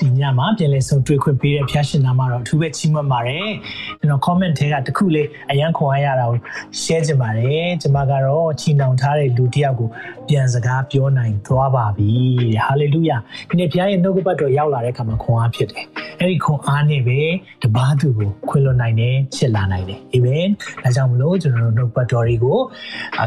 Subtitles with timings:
[0.00, 3.48] ဒီညမှာပြန်လည်ဆုံတွေ့ခွင့်ပေးတဲ့ဖျားရှင်နာမှာတော့အထူးပဲချီးမွမ်းပါတယ်
[3.98, 6.38] ကျွန်တော် comment ထဲကတခုလေးအရန်ခွန်အားရတာကို
[6.82, 9.88] share ချင်ပါတယ်ကျွန်မကတော့ချီနှောင်ထားတဲ့လူတစ်ယောက်ကို
[10.28, 12.10] ပြန်စကားပြောနိုင်သွားပါပြီ
[12.64, 13.16] ဟာလေလုယာ
[13.48, 15.84] ဒီနေ့ဖျားရဲ့နှုတ်ကပတ်တော်ရောက်လာတဲ့အခါမှာခွန်အားဖြစ်တယ်
[16.24, 17.20] အဲ့ဒီခွန်အားနဲ့ပဲ
[17.62, 20.46] တပားသူကိုခွင်လွန်နိုင်တယ်ချစ်လာနိုင်တယ်အာမင်
[20.82, 22.58] ဒါကြောင့်မလို့ကျွန်တော်တို့နှုတ်ပတ်တော်တွေကို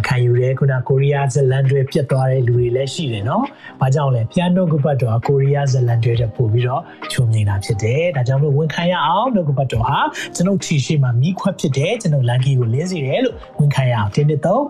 [0.07, 3.45] ခံယူရဲခုနကိုရီးယားဇလန်တွေပြတ်သွားတဲ့လူတွေလည်းရှိတယ်နော်
[3.81, 9.99] ဘာကြောင့်လဲဖျားနှုတ်ကပတ်တော်ကိုရီးယားဇလန်တွေတဲ့ပို့ပြီးတော့ချုံမြင်တာဖြစ်တယ်ဒါကြောင့်မလို့ဝန်ခံရအောင်နှုတ်ကပတ်တော်ဟာ
[10.35, 14.63] ကျွန်ုပ်ခြေရှိမှမိခွက်ဖြစ်တယ်ကျွန်ုပ်လန်ကီကိုလင်းစေတယ်လို့ဝန်ခံရအောင်ဒီနှစ်တော့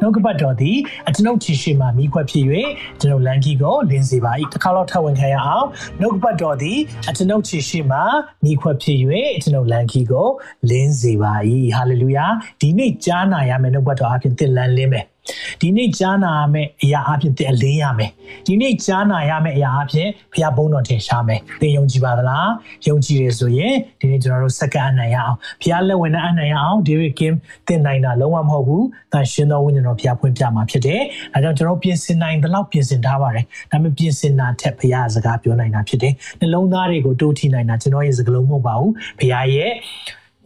[0.00, 0.76] နှုတ်ကပတ်တော်သည်
[1.14, 2.44] ကျွန်ုပ်ခြေရှိမှမိခွက်ဖြစ်၍
[3.00, 5.66] ကျွန်ုပ်လန်ကီကိုလင်းစေပါ၏တစ်ခါတော့ထပ်ဝန်ခံရအောင်
[6.00, 6.78] နှုတ်ကပတ်တော်သည်
[7.16, 7.98] ကျွန်ုပ်ခြေရှိမှ
[8.44, 8.98] မိခွက်ဖြစ်၍
[9.42, 10.28] ကျွန်ုပ်လန်ကီကို
[10.68, 11.32] လင်းစေပါ၏
[11.76, 12.26] ဟာလေလုယာ
[12.60, 15.06] ဒီနေ့ကြားနာရမယ်နှုတ်ကပတ်တော်အပြင်သင်လန်းလင်းမယ်
[15.60, 18.10] ဒီနေ့ကြားနာရမယ့်အရာအဖြစ်တဲ့အလင်းရမယ်
[18.46, 22.48] ဒီနေ့ကြားနာရမယ့်အရာအဖြစ်ဘုရားဘုန်းတော်ထင်ရှားမယ်သင်ယုံကြည်ပါသလား
[22.88, 27.34] ယုံကြည်ရဆိုရင်ဒီနေ့ကျွန်တော်တို့စက္ကန့်အနိုင်ရအောင်ဘုရားလက်ဝင်နဲ့အနိုင်ရအောင် David Kim
[27.66, 31.00] သင်နိုင်တာလုံးဝမဟုတ်ဘူးတန်ရှင်တော်ဝိညာဉ်တော်ဘုရားဖွင့်ပြမှာဖြစ်တယ်
[31.32, 39.72] ဒါကြောင့်ကျွန်တော်ပြင်ဆင်နိုင်တဲ့လောက်ပြင်ဆင်ထားပါတယ်ဒါပေမဲ့ပြင်ဆင်တာထက်ဘုရားစကားပြောနိုင်တာဖြစ်တယ်နှလုံးသားတွေကိုတိုးထီနိုင်တာကျွန်တော်ရဲ့စကားလုံးမဟုတ်ပါဘူးဘုရားရဲ့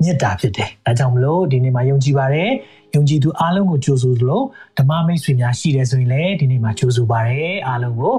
[0.03, 2.51] မြတ်တာဖြစ်တယ်။ဒါကြောင့်မလို့ဒီနေ့မှာယုံကြည်ပါတယ်။
[2.95, 4.43] ယုံကြည်သူအားလုံးကိုကြိုးဆိုသလို
[4.79, 8.15] ဓမ္မမိတ်ဆွေများရှိတယ်ဆိုရင်လည်းဒီနေ့မှာကြိုးဆိုပါတယ်။အားလုံးကို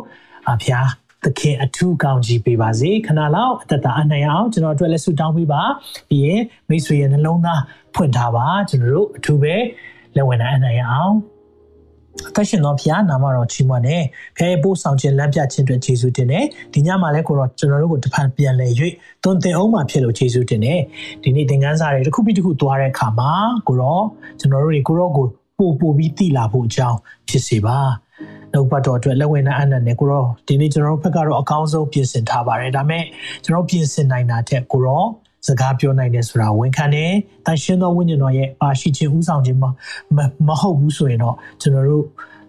[0.51, 0.87] အဖျား
[1.25, 5.63] သခင်အထူးကောင်းကြီးပေးပါစေခဏလောက်အသက်တာအနိုင်အောင်ကျွန်တော်တို့လည်းဆုတောင်းပေးပါ
[6.09, 7.61] ပြီးရင်မိတ်ဆွေရဲ့နှလုံးသား
[7.95, 9.55] ဖွင့်ထားပါကျွန်တော်တို့အထူးပဲ
[10.15, 11.13] လက်ဝင်နိုင်အနိုင်အောင်
[12.27, 14.03] အသက်ရှင်သောဖခင်နာမတော်ချီးမွမ်းတယ်။
[14.35, 18.67] ဖခင်ရဲ့ပို့ဆောင်ခြင်းလမ်းပြခြင်းအတွက်ယေရှုတင်တယ်။ဒီညမှာလည်းကိုတော့ကျွန်တော်တို့ကိုတဖန်ပြန်လဲ၍
[19.23, 20.79] သွန်သင်အောင်မှာဖြစ်လို့ယေရှုတင်တယ်။
[21.23, 23.31] ဒီနေ့သင်ခန်းစာတွေတစ်ခုပြီးတစ်ခုသွားတဲ့အခါမှာ
[23.67, 24.03] ကိုတော့
[24.39, 25.25] ကျွန်တော်တို့တွေကိုတော့ကို
[25.57, 26.97] ပို့ပို့ပြီးတည်လာဖို့အကြောင်း
[27.29, 27.77] ဖြစ်စေပါ။
[28.53, 33.03] နှုတ်ပတ်တော်အတွက်လက်ဝင်တဲ့အနက်နဲ့ကိုတော့ဒီနေ့ကျွန်တော်တို့ဘက်ကတော့အကောင်းဆုံးပြင်ဆင်ထားပါတယ်။ဒါပေမဲ့
[33.43, 35.07] ကျွန်တော်ပြင်ဆင်နိုင်တာတဲ့ကိုတော့
[35.47, 37.11] စကားပြောနိုင်တယ်ဆိုတာဝန်ခံတယ်။
[37.45, 39.63] တန်ရှင်းသောဝိညာဉ်တော်ရဲ့ပါရှိခြင်းဥဆောင်ခြင်းမ
[40.47, 42.05] မဟုတ်ဘူးဆိုရင်တော့ကျွန်တော်တို့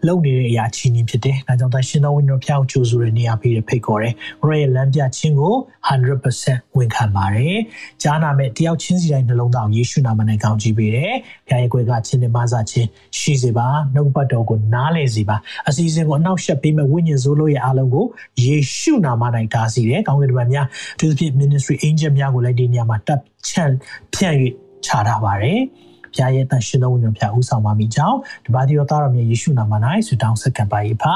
[0.07, 5.55] လုပ်နေတဲ့အရာချင်းချင်းဖြစ်တယ်။ဒါကြောင့်သာရှင်တော်ဝင်တော်ဖျောက်ကြိုးဆိုတဲ့နေရာပေးတဲ့ဖိတ်ခေါ်တယ်။ဘရရဲ့လမ်းပြခြင်းကို
[5.89, 7.57] 100%ဝန်ခံပါတယ်။
[8.03, 11.15] ကြားနာမဲ့တယောက်ချင်းစီတိုင်းနှလုံးသားယေရှုနာမနဲ့ကောင်းချီးပေးတယ်။
[11.49, 15.37] ဖျားရဲ့ကွယ်ကချင်းနဲ့မဆာချင်းရှိစေပါ။နှုတ်ပတ်တော်ကိုနားလည်စေပါ။
[15.69, 18.07] အစီအစဉ်ကိုအနောက်ရှက်ပေးမဲ့ဝိညာဉ်စိုးလို့ရဲ့အားလုံးကို
[18.45, 19.23] ယေရှုနာမ၌
[19.55, 20.67] တားစီတယ်။ကောင်းကင်ဘုရားများ
[20.99, 23.73] သူသဖြင့် ministry angel များကိုလည်းဒီနေရာမှာတပ်ချန့်
[24.15, 24.37] ဖြန့်၍
[24.85, 25.61] ခြားထားပါတယ်။
[26.16, 29.74] ဘုရားရဲ့တန်ရှင်သောဝိညာဉ်ဖျားဦးဆောင်ပါမိကြောင်းတပါးတိရောသားတော်မြတ်ယေရှုနာမ၌
[30.08, 31.16] ဆုတောင်းဆက်ခံပါ၏ဖာ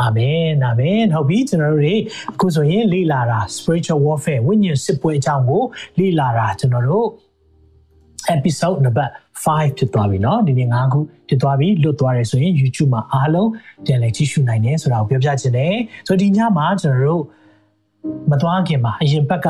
[0.00, 1.94] အာမင်အာမင်ဟုတ်ပြီကျွန်တော်တို့တွေ
[2.32, 5.62] အခုဆိုရင်လေ့လာတာ spiritual warfare ဝိညာဉ်စစ်ပွဲအကြောင်းကို
[5.98, 7.08] လေ့လာတာကျွန်တော်တို့
[8.36, 9.08] episode number
[9.44, 13.50] 5ဖြစ်သွားပြီเนาะဒီနေ့9ခုဖြစ်သွားပြီလွတ်သွားတယ်ဆိုရင် YouTube မှာအားလုံး
[13.84, 15.74] ပြန်လည်ကြည့်ရှုနိုင်တယ်ဆိုတာကိုပြောပြချင်တယ်
[16.06, 17.22] ဆိုတော့ဒီညမှာကျွန်တော်တို့
[18.30, 19.46] မသွားခင်မှာအရင်ဘက်က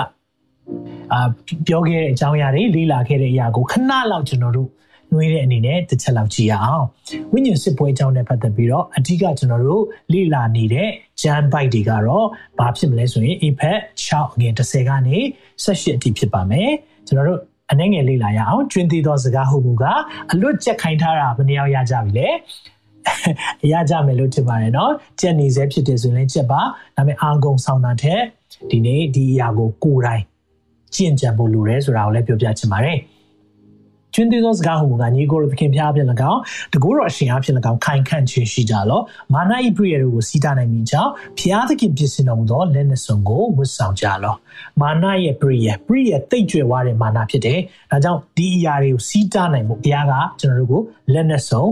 [1.13, 1.21] အာ
[1.67, 4.71] ပြောခဲ့တဲ့အကြောင်းအရာတွေလေ့လာခဲ့တဲ့အရာကိုခဏလောက်ကျွန်တော်တို့
[5.13, 6.87] နှွေးတဲ့အနေနဲ့တစ်ချက်လောက်ကြည့်ရအောင်
[7.33, 9.83] ဝိညာဉ်စစ်ပွဲအကြောင်းနဲ့ပတ်သက်ပြီးတော့အဓိကကျွန်တော်တို့
[10.13, 10.89] လေ့လာနေတဲ့
[11.23, 12.27] ဂျန်ဘိုက်တွေကတော့
[12.59, 15.19] ဘာဖြစ်မလဲဆိုရင် effect 6အငယ်10ကနေ
[15.65, 16.71] 18အထိဖြစ်ပါမယ်
[17.07, 17.41] ကျွန်တော်တို့
[17.73, 19.85] အနေငယ်လေ့လာရအောင်ကျွင်းသေးသောစကားဟုတ်မှုက
[20.33, 22.29] အလွတ်ကြက်ခိုင်းထားတာဘယ်နှယောက်ရကြပြီလဲ
[23.73, 26.61] ရကြမယ်လို့ထင်ပါတယ်เนาะကြက်နေစေဖြစ်တယ်ဆိုရင်ကြက်ပါ
[26.97, 28.21] ဒါပေမဲ့အာဂုံဆောင်တာတဲ့
[28.71, 30.23] ဒီနေ့ဒီအရာကိုကိုယ်တိုင်
[30.96, 33.00] ကျင့်ကြံဖို့လိုတယ်ဆိုတာကိုလည်းပြောပြချင်ပါတယ်
[34.14, 36.40] ကျွန်းသေးသောစကားဟူမူကညီကိုသခင်ဖျားဖြင့်၎င်း
[36.74, 39.02] တကူတော်အရှင်အားဖြင့်၎င်းခိုင်ခန့်ခြင်းရှိကြလော
[39.34, 44.36] မာနဤပရိယေတို့ကိုစီးတာနိုင်မိကြောင်းဖျားသခင်ပြင်ဆင်တော်မူသောလက်နှစုံကိုဝတ်ဆောင်ကြလော
[44.82, 47.60] မာနရဲ့ပရိယေပရိယေတိတ်ကြွယ်ဝတဲ့မာနဖြစ်တယ်
[47.92, 50.82] ဒါကြောင့်ဒီအရာတွေကိုစီးတာနိုင်မှုဘုရားကကျွန်တော်တို့ကို
[51.14, 51.66] လက်နှစုံ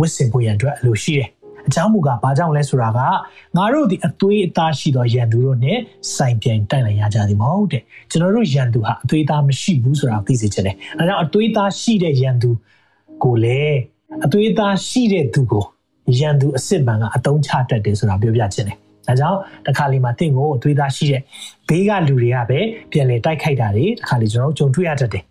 [0.00, 1.28] ဝတ်ဆင်ဖို့ရန်အတွက်အလိုရှိတယ်
[1.68, 3.00] အကြောင်းမူကားဘာကြောင့်လဲဆိုတာက
[3.56, 5.78] ငါတို့ဒီအသွေးအသားရှိသောရန်သူတို့နဲ့
[6.16, 12.50] စိုင်ပြိုင်တိုက်လိုက်ရကြသည်မဟုတ်တဲ့ကျွန်တော်တို့ရန်သူဟာအသွေးသားမရှိဘူးဆိုတာသိစေချင်တယ်အဲကြောင့်အသွေးသားရှိတဲ့ရန်သူ
[13.24, 13.78] ကိုလည်း
[14.24, 15.64] အသွေးသားရှိတဲ့သူကို
[16.20, 21.22] ရန်သူအစ်စ်မှန်ကအတုံးချတတ်တယ်ဆိုတာပြောပြချင်တယ်ဒါကြောင့်တခါလေးမှာတင့်ကိုအသွေးသားရှိတဲ့
[21.68, 22.60] ဘေးကလူတွေကပဲ
[22.92, 25.24] ပြန်လေတိုက်ခိုက်တာတွေတခါလေးကျွန်တော်တို့ကြုံတွေ့ရတတ်တယ်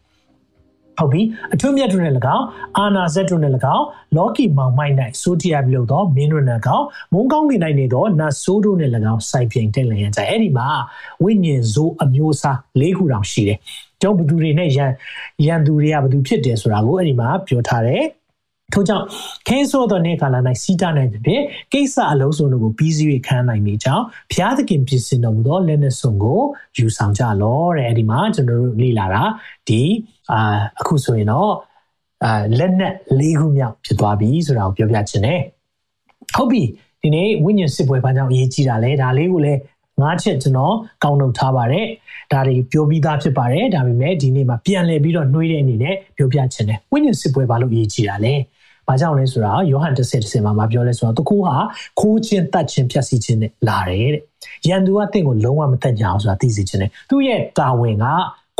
[1.00, 1.22] ဟုတ်ပြီ
[1.54, 2.46] အထွတ်မြတ်တို့နဲ့၎င်း
[2.78, 3.86] အာနာဇက်တို့နဲ့၎င်း
[4.16, 10.68] လော်ကီမောင်မိုက်၌ဆိုတီယာပြုလုပ်သောမင်းတို့နဲ့၎င်းမုန်းကောင်းနေနိုင်နေသောနတ်ဆိုးတို့နဲ့၎င်းစိုက်ပြိန်တက်လည်ရကြအဲ့ဒီမှာ
[11.24, 13.60] ဝိညာဉ်ဇိုးအမျိုးအစား၄ခုတောင်ရှိတယ်
[14.02, 14.92] ကျောင်းဘသူတွေနဲ့ရန်
[15.46, 18.06] ရန်သူတွေကဘသူဖြစ်တယ်ဆိုတာကိုအဲ့ဒီမှာပြောထားတယ်
[18.74, 19.06] ထို့ကြောင့်
[19.48, 26.42] ခဲဆိုးသောနေ့ကာလ၌စီးတာနိုင်သည်ဖြင့်ကိစ္စအလုံးစုံတို့ကိုပြီးစီး၍ခံနိုင်မိကြောင်းဘုရားသခင်ပြင်ဆင်တော်မူသောလက်နက်စုံကို
[26.78, 29.24] ယူဆောင်ကြလောတဲ့အဲ့ဒီမှာကျွန်တော်တို့လေ့လာတာ
[29.68, 29.82] ဒီ
[30.32, 30.40] အာ
[30.80, 31.52] အခုဆိုရင်တော့
[32.24, 35.42] အာလက်နက်၄ခုမြောက်ဖြစ်သွားပြီဆိုတာကိုပြောပြချင်တယ်
[36.36, 36.64] ဟုတ်ပြီ
[37.02, 39.60] ဒီနေ့ဝိညာဉ်စစ်ပွဲဘာကြောင့်အရေးကြီးတာလဲဒါလေးကိုလည်း
[40.02, 41.86] ငါးချက်ကျွန်တော်ကောက်နှုတ်ထားပါတယ်
[42.32, 48.34] ဒါတွေပြောပြီးသားဖြစ်ပါတယ်ဒါပေမဲ့ဒီနေ့မှာပြန်လည်ပြီးတော့နှွေးတဲ့အနေနဲ့ပြောပြချင်တယ်ဝိညာဉ်စစ်ပွဲဘာလို့အရေးကြီးတာလဲ
[48.88, 50.02] ဘာကြောင့်လဲဆိုတာယောဟန်10
[50.32, 51.56] 10မှာမပြောလဲဆိုတော့တကူဟာ
[52.00, 54.24] ခိုးခြင်းတတ်ခြင်းဖြတ်စီခြင်းနဲ့လာတယ်တဲ့
[54.68, 58.06] ရန်သူကတင့်ကိုလုံးဝမတက်ကြအောင်ဆိုတာသိစေခြင်းနဲ့သူ့ရဲ့တာဝန်က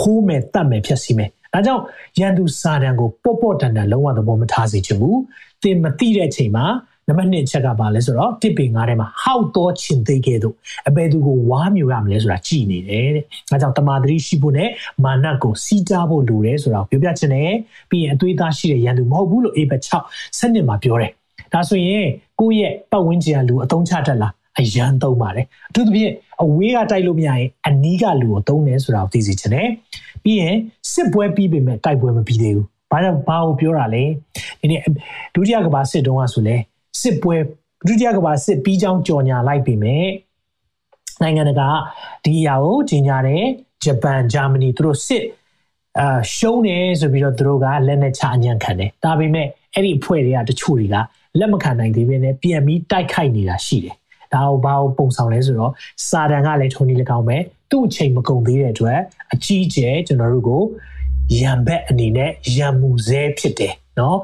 [0.02, 1.84] ခိုးမယ်တတ်မယ်ဖြတ်စီမယ် ဒါကြောင့်
[2.20, 5.20] ရန်သူစာတန်ကိုပေါ့ပေါ့တန်တန်လုံးဝသဘောမထားစေချင်ဘူး
[5.64, 6.66] သင်မသိတဲ့အချိန်မှာ
[7.10, 10.56] နံပါတ်1ချက်ကပါလဲဆိုတော့တစ်ပင်ငါးထဲမှာဟောက်တော့ချင်သိခဲ့တို့
[10.88, 14.70] အဘယ်သူကိုဝါမျိုးရမလဲဆိုတာကြည်နေတယ်တဲ့။အဲကြောင့်တမာတိရှိဖို့နဲ့
[15.04, 17.52] မာနကိုစီးကြဖို့လိုတယ်ဆိုတာကိုပြောပြချင်တယ်။
[17.90, 21.12] ပြီးရင်အသွေးသားရှိတဲ့ရန်သူမဟုတ်ဘူးလို့အေဘက်6စနစ်မှာပြောတယ်။
[21.54, 22.06] ဒါဆိုရင်
[22.40, 29.68] ကိုယ့်ရဲ့ပတ်ဝန်းကျင်ကလူအသုံးချတတ်လားအရန်သုံးပါတယ်။အထူးသဖြင့် အဝေးကတိုက်လို့မရရင်အနီးကလူကိုသုံးတယ်ဆိုတာကိုသိစေချင်တယ်။
[30.24, 30.56] ပြီးရင်
[30.94, 34.04] စစ်ပွဲပြီးပေမဲ့တိုက်ပွဲမပြီးသေးဘူး။ဘာကြောင့်ဘာကိုပြောတာလဲ။
[34.60, 34.82] ဒီနေ့
[35.36, 36.56] ဒုတိယကမ္ဘာစစ်တုန်းကဆိုလဲ
[37.02, 37.36] စစ်ပွဲ
[37.88, 40.06] ဒုတိယကမ္ဘာစစ်ပြီးကြောင်းကြော်ညာလိုက်ပြီမဲ့
[41.22, 41.70] နိုင်ငံတကာ
[42.24, 43.44] ဒီအရာကိုကြီးညာတယ်
[43.84, 45.24] ဂျပန်ဂျာမနီသူတို့စစ်
[46.00, 50.96] အာရှုံးတယ်ဆိုပြီးတော့သူတို့ကလက်နဲ့ချအညံ့ခံတယ်ဒါပေမဲ့အဲ့ဒီအဖွဲ့တွေကတချို့တွေက
[51.40, 53.96] လက်မခံနိုင်သေးဘဲနဲ့ပြန်ပြီးတိုက်ခိုက်နေတာရှိတယ်
[54.34, 55.72] ဒါကိုဘာကိုပုံဆောင်လဲဆိုတော့
[56.08, 57.38] စာတန်ကလည်းထုံနေလကောင်းပဲ
[57.72, 59.00] သူ့အချိန်မကုန်သေးတဲ့အတွက်
[59.34, 60.62] အကြီးကျယ်ကျွန်တော်တို့ကို
[61.40, 64.18] ရံဘက်အနေနဲ့ရံမှုဆဲဖြစ်တယ်နော်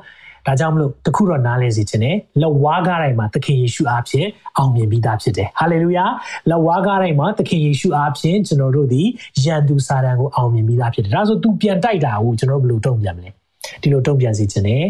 [0.47, 4.27] ဒါကြောင့်မလို့တခုတော့နားလည်စီခြင်းနဲ့လက်ဝါးကားတိုင်းမှာသခင်ယေရှုအားဖြင့်
[4.57, 6.05] အောင်မြင်ပြီးသားဖြစ်တယ်။ဟာလေလုယာ။
[6.50, 9.01] လက်ဝါးကားတိုင်းမှာသခင်ယေရှုအားဖြင့်ကျွန်တော်တို့ဒီ
[9.44, 13.29] ယန်သူစာတန်ကိုအောင်မြင်ပြီးသားဖြစ်တယ်။ဒါဆို तू ပြန်တိုက်တာကိုကျွန်တော်ဘယ်လိုတုံ့ပြန်မလဲ။
[13.81, 14.83] ဒီလိုတုံ့ပြန်စီခြင်းနဲ့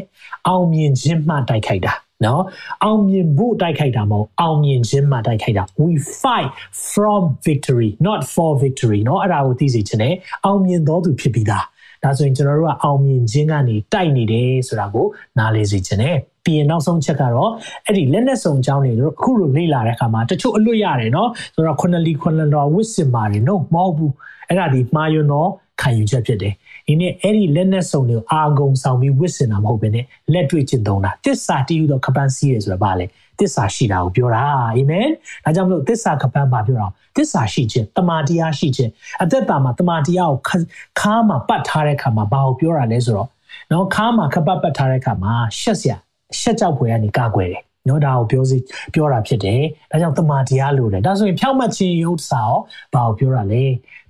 [0.47, 1.93] အောင်မြင်ခြင်းမှတိုက်ခိုက်တာ။
[2.25, 2.43] နော်
[2.83, 5.91] အောင်မြင်ဖို့တိုက်ခိုက်တာမဟုတ်အောင်မြင်ခြင်းမှာတိုက်ခိုက်တာ we
[6.21, 6.49] fight
[6.91, 10.13] from victory not for victory နော်အဲ့ဒါကိုသိစေချင်တယ်
[10.45, 11.65] အောင်မြင်တော်သူဖြစ်ပြီးသား
[12.03, 15.05] ဒါဆိုရင်ကျွန်တော်တို့ကအောင်မြင်ခြင်းကနေတိုက်နေတယ်ဆိုတာကို
[15.37, 17.51] နားလည်စေချင်တယ်ပြီးရင်နောက်ဆုံးချက်ကတော့
[17.85, 24.13] အဲ့ဒီလက်နဲ့ဆုံအကြောင်းတွေတို့အခုလိုလေ့လာတဲ့အခါမှာတချို့အလွတ်ရတယ်နော်ဆိုတော့ခုနလီခုနတော်ဝစ်စင်ပါတယ်နော်မဟုတ်ဘူး
[24.47, 25.49] အဲ့ဒါဒီမှားယွန်းတော့
[25.81, 26.53] ခံယူချက်ဖြစ်တယ်
[26.87, 33.05] ဒီနေ့အဲ့ဒီလက်နဲ့စုံတွေကိုအာဂုံဆောင်ပြီးဝစ်စင်တာမဟုတ်ဘဲနဲ့လက်တွေ့ကျင့်သုံးတာတစ္ဆာတည်ယူတော့ခပန်းစီးရဆိုတာပါလေ
[33.39, 35.07] တစ္ဆာရှိတာကိုပြောတာအာမင်
[35.43, 36.87] ဒါကြောင့်မလို့တစ္ဆာခပန်းပါပြောတာ
[37.17, 38.91] တစ္ဆာရှိခြင်းတမာတရားရှိခြင်း
[39.23, 40.59] အသက်တာမှာတမာတရားကို
[40.99, 43.29] ခါးမှာပတ်ထားတဲ့ခါမှာဘာကိုပြောတာလဲဆိုတော့
[43.71, 45.97] နော်ခါးမှာခပတ်ပတ်ထားတဲ့ခါမှာရှက်စရာ
[46.39, 48.57] ရှက်ကြောက်ဖွယ်ကနေကာကွယ်တယ်နော်ဒါကိုပြောစီ
[48.93, 52.55] ပြောတာဖြစ်တယ်ဒါကြောင့်တမာတရားလို့တယ်ဒါဆိုရင်ဖြောက်မှတ်ခြင်းရုပ်စာရော
[52.93, 53.63] ဘာကိုပြောတာလဲ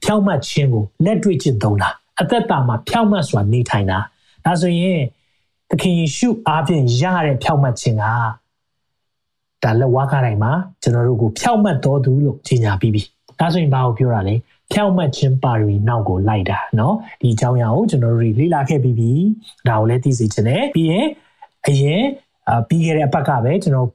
[0.03, 1.89] ဖြောက်မှတ်ခြင်းကိုလက်တွေ့ကျင့်သုံးတာ
[2.20, 3.98] အသက်တာမှာဖြောက်မှတ်စွာနေထိုင်တာ
[4.44, 5.00] ဒါဆိုရင်
[5.70, 8.04] သခင်ယေရှုအားဖြင့်ရတဲ့ဖြောက်မှတ်ခြင်းက
[9.62, 10.52] ဒါလက်ဝါးကားတိုင်းမှာ
[10.82, 13.02] ကျွန်တော်တို့ကိုဖြောက်မှတ်တော်သူလို့ကြီးညာပြီးပြီ
[13.40, 14.34] ဒါဆိုရင်ဘာကိုပြောတာလဲ
[14.72, 19.12] ဖြောက်မှတ်ခြင်းပါရမီနောက်ကိုလိုက်တာเนาะဒီအကြောင်းအရာကိုကျွန်တော်တို့လေ့လာခဲ့ပြီးပြီ
[19.68, 21.06] ဒါကိုလည်းသိစေချင်တယ်ပြီးရင်
[21.68, 22.02] အရင်
[22.68, 23.88] ပြီးခဲ့တဲ့အပတ်ကပဲကျွန်တော်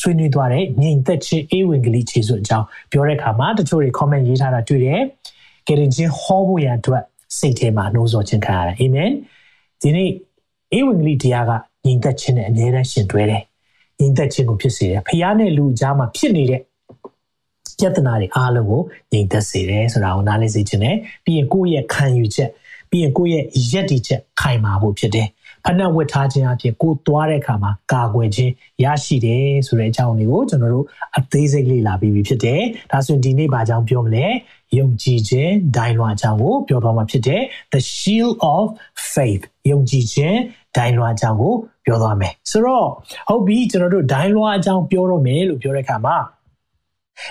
[0.00, 5.00] ဆွေးနွေးသွားတဲ့ညီသက်ချင်းအေဝင်ကလေးခြေစွပ်အကြောင်းပြောတဲ့အခါမှာတချို့တွေ comment ရေးထားတာတွေ့တယ်။
[5.66, 7.02] ကယ်တင်ချင်းဟောဖို့ရန်အတွက်
[7.39, 9.11] စိတ်ထဲမှာနှိုးဆော်ခြင်းခံရတယ်။အာမင်။
[9.81, 10.09] ဒီနေ့
[10.73, 11.51] အေဝင်ကလေးတရားက
[11.85, 13.43] ညီသက်ချင်းနဲ့အမြဲတမ်းရှင်တွဲတယ်။
[13.99, 16.61] ညီသက်ချင်းကိုဖြစ်စေတယ်။ဖခင်နဲ့လူအကြားမှာဖြစ်နေတဲ့
[17.79, 22.49] ပြဿနာတွေအားလုံးကိုညီသက်စေတယ်ဆိုတာကိုနားလည်စေခြင်းနဲ့ပြီးရင်ကိုယ့်ရဲ့ခံယူချက်
[22.89, 25.27] ပြီးရင်ကိုယ့်ရဲ့ယက်တီချက်ခိုင်မာဖို့ဖြစ်တယ်
[25.65, 28.51] ဖဏဝတ်ထားခြင်းအပြင်ကိုသွားတဲ့အခါမှာကာကွယ်ခြင်း
[28.83, 30.85] ရရှိတယ်ဆိုတဲ့အကြောင်းလေးကိုကျွန်တော်တို့
[31.17, 34.25] အသေးစိတ်လေ့လာပြီးပြီဖြစ်တယ်။ဒါဆိုရင်ဒီနေ့ဘာကြောင့်ပြောမလဲ။
[34.77, 37.41] ယုံကြည်ခြင်းဒိုင်လွှာအကြောင်းကိုပြောသွားမှာဖြစ်တယ်။
[37.73, 38.65] The shield of
[39.13, 40.37] faith ယုံကြည်ခြင်း
[40.77, 41.53] ဒိုင်လွှာအကြောင်းကို
[41.85, 42.87] ပြောသွားမယ်။ဆိုတော့
[43.29, 46.17] ဟုတ်ပြီကျွန်တော်တို့ဒိုင်လွှာအကြောင်းပြောတော့မယ်လို့ပြောတဲ့အခါမှာ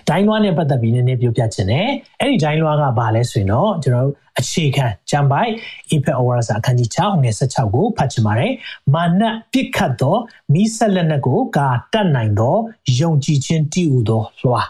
[0.08, 1.88] ဒိုင်းလွှားနဲ့ပတ်သက်ပြီးနည်းနည်းပြောပြချင်တယ်။
[2.20, 5.50] အဲ့ဒီဒိုင်းလွှားကဘာလဲဆိုရင်တော့ကျွန်တော်တို့ အခြေခံဂျမ်ဘိုက်
[5.94, 8.52] Impact Awareness အခန်းကြီး6ငွေ16ကိုဖတ်ချင်ပါတယ်။
[8.94, 9.22] မာန
[9.52, 10.16] ပြစ်ခတ်သော
[10.52, 12.56] မိဆက်လက်နက်ကိုကာတတ်နိုင်သော
[13.00, 14.62] ယုံကြည်ခြင်းတည်ဟူသောလွှာ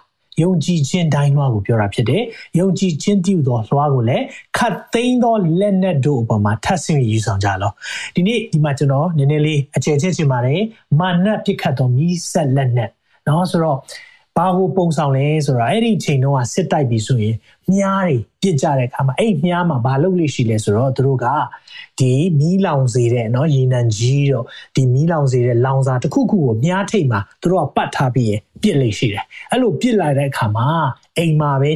[0.43, 2.23] ယုံကြည်ခြင်းဒိုင်းလွှားကိုပြောတာဖြစ်တယ်။
[2.59, 4.25] ယုံကြည်ခြင်းတည်ဟူသောလွှားကိုလည်း
[4.57, 7.73] ခတ်သိမ်းသောလက်နက်တို့အပေါ်မှာထပ်ဆင့်ယူဆောင်ကြလော။
[8.15, 10.61] ဒီနေ့ဒီမှာကျွန်တော်နည်းနည်းလေးအကျယ်ချဲ့ချင်ပါတယ်။
[11.01, 12.91] မာနပြစ်ခတ်သောမိဆက်လက်နက်
[13.27, 13.79] နော်ဆိုတော့
[14.38, 17.36] ဘာကိုပုံဆောင်လဲဆိုတော့အဲ့ဒီချိန်တုန်းကစစ်တိုက်ပြီးဆိုရင်
[17.72, 21.26] မြားတွေပြစ်ကြတဲ့အခါမှာအဲ့မြားမှာဘာလုပ်လို့ရှိလဲဆိုတော့သူတို့က
[22.00, 30.68] ဒီမီးလောင်စေတဲ့เนาะရေနံကြီးတော့ဒီမီးလောင်စေတဲ့လောင်စာတစ်ခုခုကိုမြားထိတ်မှာသူတို့ကပတ်ထားပြီးရင်ပြစ်လို့ရှိတယ်အဲ့လိုပြစ်လိုက်တဲ့အခါမှာ
[31.18, 31.72] အိမ်မှာပဲ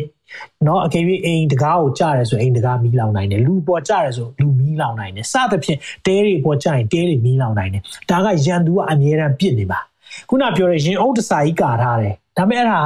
[0.64, 9.80] เนาะအကယ်၍အိမ်တကားကိုကြားရဲဆိုအိမ်တကားမီးလောင်နိုင်တယ်လူပေါ်ကြားရဲဆိုလူမီး လောင်နိုင်တယ်စသဖြင့်တဲတွေပေါ်ကျရင်တဲတွေမီးလောင်နိုင်တယ်ဒါကရန်သူကအမြဲတမ်းပြစ်နေပါ
[10.29, 12.81] ခုနပြောတဲ့ရင်အုပ်တစာကြီးကာထားတယ်ဒါပေမဲ့အဲ့ဒါ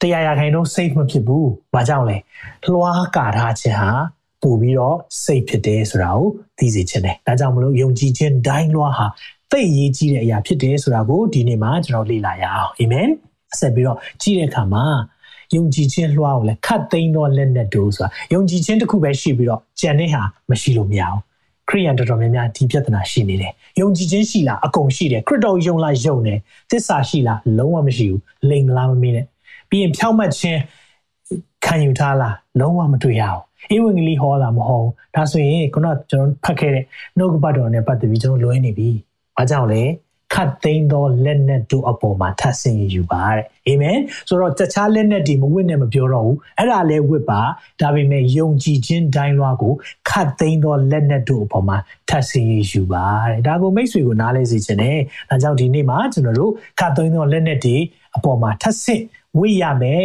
[0.00, 2.16] ကတရားရခိုင်တော့ safe မဖြစ်ဘူးဘာကြောင့်လဲ
[2.72, 3.90] လွှားကာထားခြင်းဟာ
[4.42, 6.28] ပို့ပြီးတော့ safe ဖြစ်တယ်ဆိုတာကို
[6.58, 9.06] သိစေချင်တယ်ဒါကြောင့်မလို့ယုံကြည်ခြင်းဒိုင်းလွှားဟာ
[9.52, 13.08] သိရေးကြီးတဲ့အရာဖြစ်တယ်ဆိုတာကိုဒီနေ့မှာကျွန်တော်လေ့လာရအောင်အာမင်
[13.58, 14.84] ဆက်ပြီးတော့ကြည့်တဲ့အခါမှာ
[15.54, 21.20] ယုံကြည်ခြင်းလွှားကိုလည်းခတ်သိမ်းသောလက်နဲ့တူဆိုတာယုံကြည်ခြင်းတစ်ခုပဲရှိပြီးတော့ကြံတဲ့ဟာမရှိလို့မရအောင်
[21.68, 26.38] ခရိယန်တော်တော်များများဒီပြဿနာရှိနေတယ်။ယုံကြည်ခြင်းရှိလားအကုန်ရှိတယ်ခရစ်တော်ယုံလားယုံတယ်
[26.70, 28.20] သစ္စာရှိလားလုံးဝမရှိဘူး
[28.50, 29.26] လိမ်လားမမင်းနဲ့
[29.70, 30.60] ပြီးရင်ဖြောင့်မတ်ခြင်း
[31.64, 33.42] ခံယူထားလားလုံးဝမတွေ့ရအောင်
[33.74, 36.84] ဧဝံဂေလိဟောတာမဟုတ်ဒါဆိုရင်ခုနကျွန်တော်ဖတ်ခဲ့တဲ့
[37.18, 38.88] နှုတ်ကပတ်တော်နဲ့ပတ်သက်ပြီးကျွန်တော်လွဲနေပြီ။
[39.36, 39.82] ဘာကြောင့်လဲ
[40.34, 43.98] ခတ်သိမ်းသောလက်နက်တို့အပေါ်မှာထပ်ဆင်ယူပါတဲ့ အာမင်
[44.28, 47.40] ဆိုတော့တခြားလက်နဲ့ဒီမဝစ်နဲ့မပြောတော့ဘူးအဲ့ဒါလဲဝစ်ပါ
[47.80, 49.72] ဒါပေမဲ့ယုံကြည်ခြင်းတိုင်းလွားကို
[50.08, 51.76] ခတ်သိမ်းသောလက်နဲ့တို့အပေါ်မှာ
[52.08, 54.98] ထပ်ဆင်းယူပါတဲ့ဒါကိုမိတ်ဆွေကိုနားလဲစေချင်တယ်
[55.28, 57.76] ဒါကြောင့်ဒီနေ့မှာကျွန်တော်တို့ခတ်သိမ်းသောလက်နဲ့ဒီ
[58.16, 59.02] အပေါ်မှာထပ်ဆင့်
[59.38, 60.04] ဝိရမယ်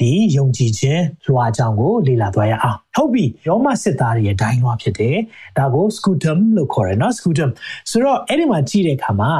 [0.00, 5.16] ဒီယုံကြည်ခြင်းလွှာကြောင့်ကိုလေ့လာသွားရအောင်ဟုတ်ပြီရောမစစ်သားတွေရဲ့ဒိုင်းလွှာဖြစ်တယ်
[5.58, 7.50] ဒါကို scutum လို့ခေါ်တယ်နော် scutum
[7.90, 9.30] ဆိုတော့အဲ့ဒီမှာကြည့်တဲ့အခါမှာ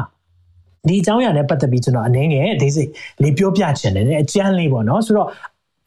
[0.88, 2.84] ဒီအကြောင်းအရာနဲ့ပတ်သက်ပြီးကျွန်တော်အနေငယ်ဒေးစိ
[3.24, 5.30] လေးပြောပြချင်တယ်အကျန်းလေးပေါ့နော်ဆိုတော့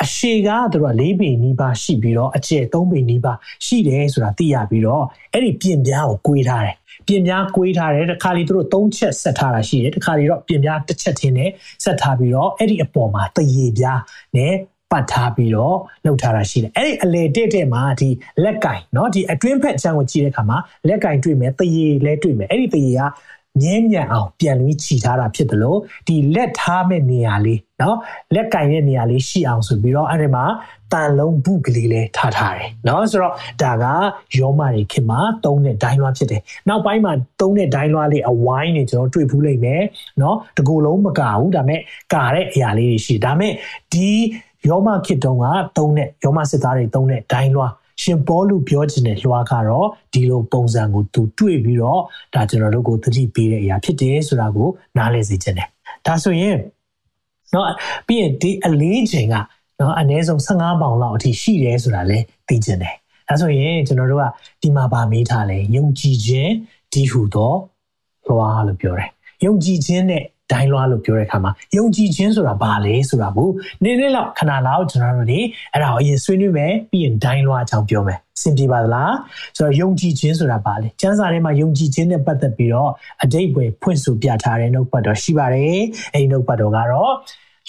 [0.05, 3.37] အရှိကသူတို့က၄ပေနီးပါးရှိပြီးတော့အကျယ်၃ပေနီးပါး
[3.67, 11.51] ရှိတယ်ဆိုတာသိရပြီးတော့အဲ့ဒီပြင်ပြားကို꿰ထားတယ်ပြင်ပြား꿰ထားတယ်တခါလေသူတို့၃ချက်ဆက်ထားတာရှိတယ်တခါလေတော့ပြင်ပြားတစ်ချက်ချင်းနဲ့
[11.85, 14.01] ဆက်ထားပြီးတော့အဲ့ဒီအပေါ်မှာတရေပြား
[14.37, 14.55] နဲ့
[14.91, 18.09] ပတ်ထားပြီးတော့လှုပ်ထားတာရှိတယ်အဲ့ဒီအလေတက်တဲ့မှာဒီ
[18.45, 20.59] လက်ကင်เนาะဒီအတွင်းဖက်ချမ်းကိုကြည့်တဲ့အခါမှာ
[20.89, 23.01] လက်ကင်တွေ့မယ်တရေလဲတွေ့မယ်အဲ့ဒီတရေက
[23.61, 27.97] မြဲမြံအောင်ပြန်ပြီးခြိထားတာဖြစ်တယ်လို့ဒီလက်ထားမဲ့နေရာလေးเนาะ
[28.35, 30.45] လက်ကင်တဲ့နေရာလေးရှိအောင်ဆိုပြီးတော့အဲ့ဒီမှာ
[30.93, 33.85] တန်လုံးဘုကလေးလေးထားထားတယ်เนาะဆိုတော့ဒါက
[34.39, 39.83] ယောမတွေခင်မှာသုံးတဲ့ဒိုင်းလွှားဖြစ်တယ်နောက်ပိုင်းမှာသုံးတဲ့ဒိုင်းလွှားလေးအဝိုင်းနေကျွန်တော်တွေ့ဖူးလိမ့်မယ်
[40.19, 41.81] เนาะတကူလုံးမကဘူးဒါမဲ့
[42.15, 43.53] ကာတဲ့အရာလေးတွေရှိဒါမဲ့
[43.93, 44.11] ဒီ
[44.69, 45.47] ယောမခေတ်တုန်းက
[45.77, 52.02] သုံးတဲ့ယောမစစ်သားတွေသုံးတဲ့ဒိုင်းလွှား ရှင်ပေါလုပြောချင်တဲ့လွှာကတော့ဒီလိုပုံစံကိုသူတွေ့ပြီးတော့
[52.34, 55.68] ဒါကျွန်တော်တို့ကိုသတိပေးတဲ့အရာဖြစ်တယ်ဆိုတာကိုနားလည်စေချင်တယ်။
[56.06, 56.58] ဒါဆိုရင်
[57.54, 57.68] တော့
[58.08, 59.36] ပြီးရင်ဒီအလေးချိန်က
[59.80, 62.96] နော်အနည်းဆုံး15ပေါင်လောက်အထိရှိတယ်ဆိုတာလည်းသိချင်တယ်။
[63.28, 64.26] ဒါဆိုရင်ကျွန်တော်တို့က
[64.62, 66.52] ဒီမှာဗာမေးထားလဲယုံကြည်ခြင်း
[66.94, 67.54] ဒီဟုသော
[68.28, 69.10] လွှာလို့ပြောတယ်။
[69.46, 73.50] ယုံကြည်ခြင်းနဲ့ ဒိုင်းလွှားလို့ပြောတဲ့အခါမှာယုံကြည်ခြင်းဆိုတာဘာလဲဆိုတာကို
[73.84, 75.40] နည်းနည်းလောက်ခဏလောက်ကျွန်တော်တို့ဒီ
[75.74, 79.14] အဲ့ဒါကိုအရင်ဆွေးနွေးမယ်ပြီးရင်ဒိုင်းလွှားအကြောင်းပြောမယ်စင်ပြေပါသလား
[79.58, 82.92] ဆိုတော့ယုံကြည်ခြင်းဆိုတာဘာလဲကျမ်းစာထဲမှာယုံကြည်ခြင်းနဲ့ပတ်သက်ပြီးတော့
[83.24, 85.80] အတိတ်ပဲဖွင့်ဆိုပြထားတဲ့နှုတ်ပတ်တော်ရှိပါတယ်
[86.14, 87.12] အဲ့ဒီနှုတ်ပတ်တော်ကတော့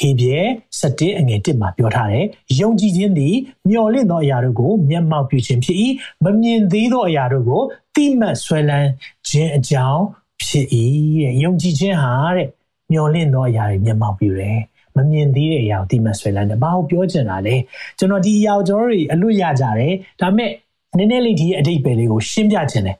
[0.00, 0.38] ဟေပြဲ
[0.80, 2.24] 7အငယ်1မှာပြောထားတယ်
[2.60, 3.34] ယုံကြည်ခြင်းသည်
[3.68, 5.78] မျှော်လင့်သောအရာတို့ကိုမျက်မှောက်ပြုခြင်းဖြစ်၏
[6.24, 7.62] မမြင်သေးသောအရာတို့ကို
[7.94, 8.88] တိမှတ်ဆွဲလန်း
[9.28, 10.02] ခြင်းအကြောင်း
[10.44, 10.66] ဖြစ်၏
[11.22, 12.48] တဲ့ယုံကြည်ခြင်းဟာတဲ့
[12.92, 14.58] မျောလင့်သောအရာတွေမျက်မှောက်ပြုတယ်
[14.96, 17.54] မမြင်သေးတဲ့အရာကိုတိမှတ်ဆွဲလန်းတယ်ဘာလို့ပြောချင်တာလဲ
[17.98, 20.50] ကျွန်တော်ဒီအရာကိုကျွန်တော်တို့အလွတ်ရကြတယ်ဒါပေမဲ့
[20.98, 22.96] နည်းနည်းလေးဒီအတိတ်ပဲလေးကိုရှင်းပြခြင်းတယ်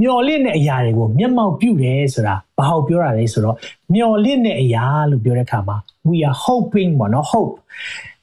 [0.00, 3.56] မျောလင့်တဲ့အရာတွေကိုမျက်မှောက်ပြုတယ်ဆိုတာဘာလို့ပြောတာလဲဆိုတော့
[3.94, 5.76] မျောလင့်တဲ့အရာလို့ပြောတဲ့အခါမှာ
[6.08, 7.52] we are hoping ပေါ့နော် hope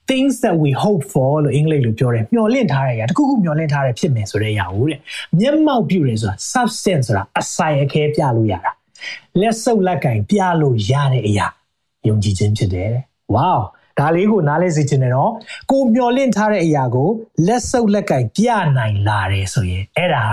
[0.10, 5.00] things that we hope for လို့အင်္ဂလိပ်လိုပြောတယ်မျောလင့်ထားတဲ့အရာတခုခုမျောလင့်ထားတဲ့ဖြစ်မယ်ဆိုတဲ့အရာကိုတဲ့
[5.40, 8.72] မျက်မှောက်ပြုတယ်ဆိုတာ substance ဆိုတာအဆိုင်အခဲပြလို့ရတာ
[9.40, 11.48] လက်စုပ်လက်ကင်ပြလို့ရတဲ့အရာ
[12.08, 12.92] ယုံကြည်ခြင်းဖြစ်တယ်။
[13.36, 13.54] ဝေါ
[14.00, 15.32] ဒါလေးကိုနားလဲစေချင်တယ်နော်။
[15.72, 17.10] ကိုမျောလင့်ထားတဲ့အရာကို
[17.48, 18.48] လက်စုပ်လက်ကင်ပြ
[18.78, 20.24] နိုင်လာတယ်ဆိုရင်အဲ့ဒါ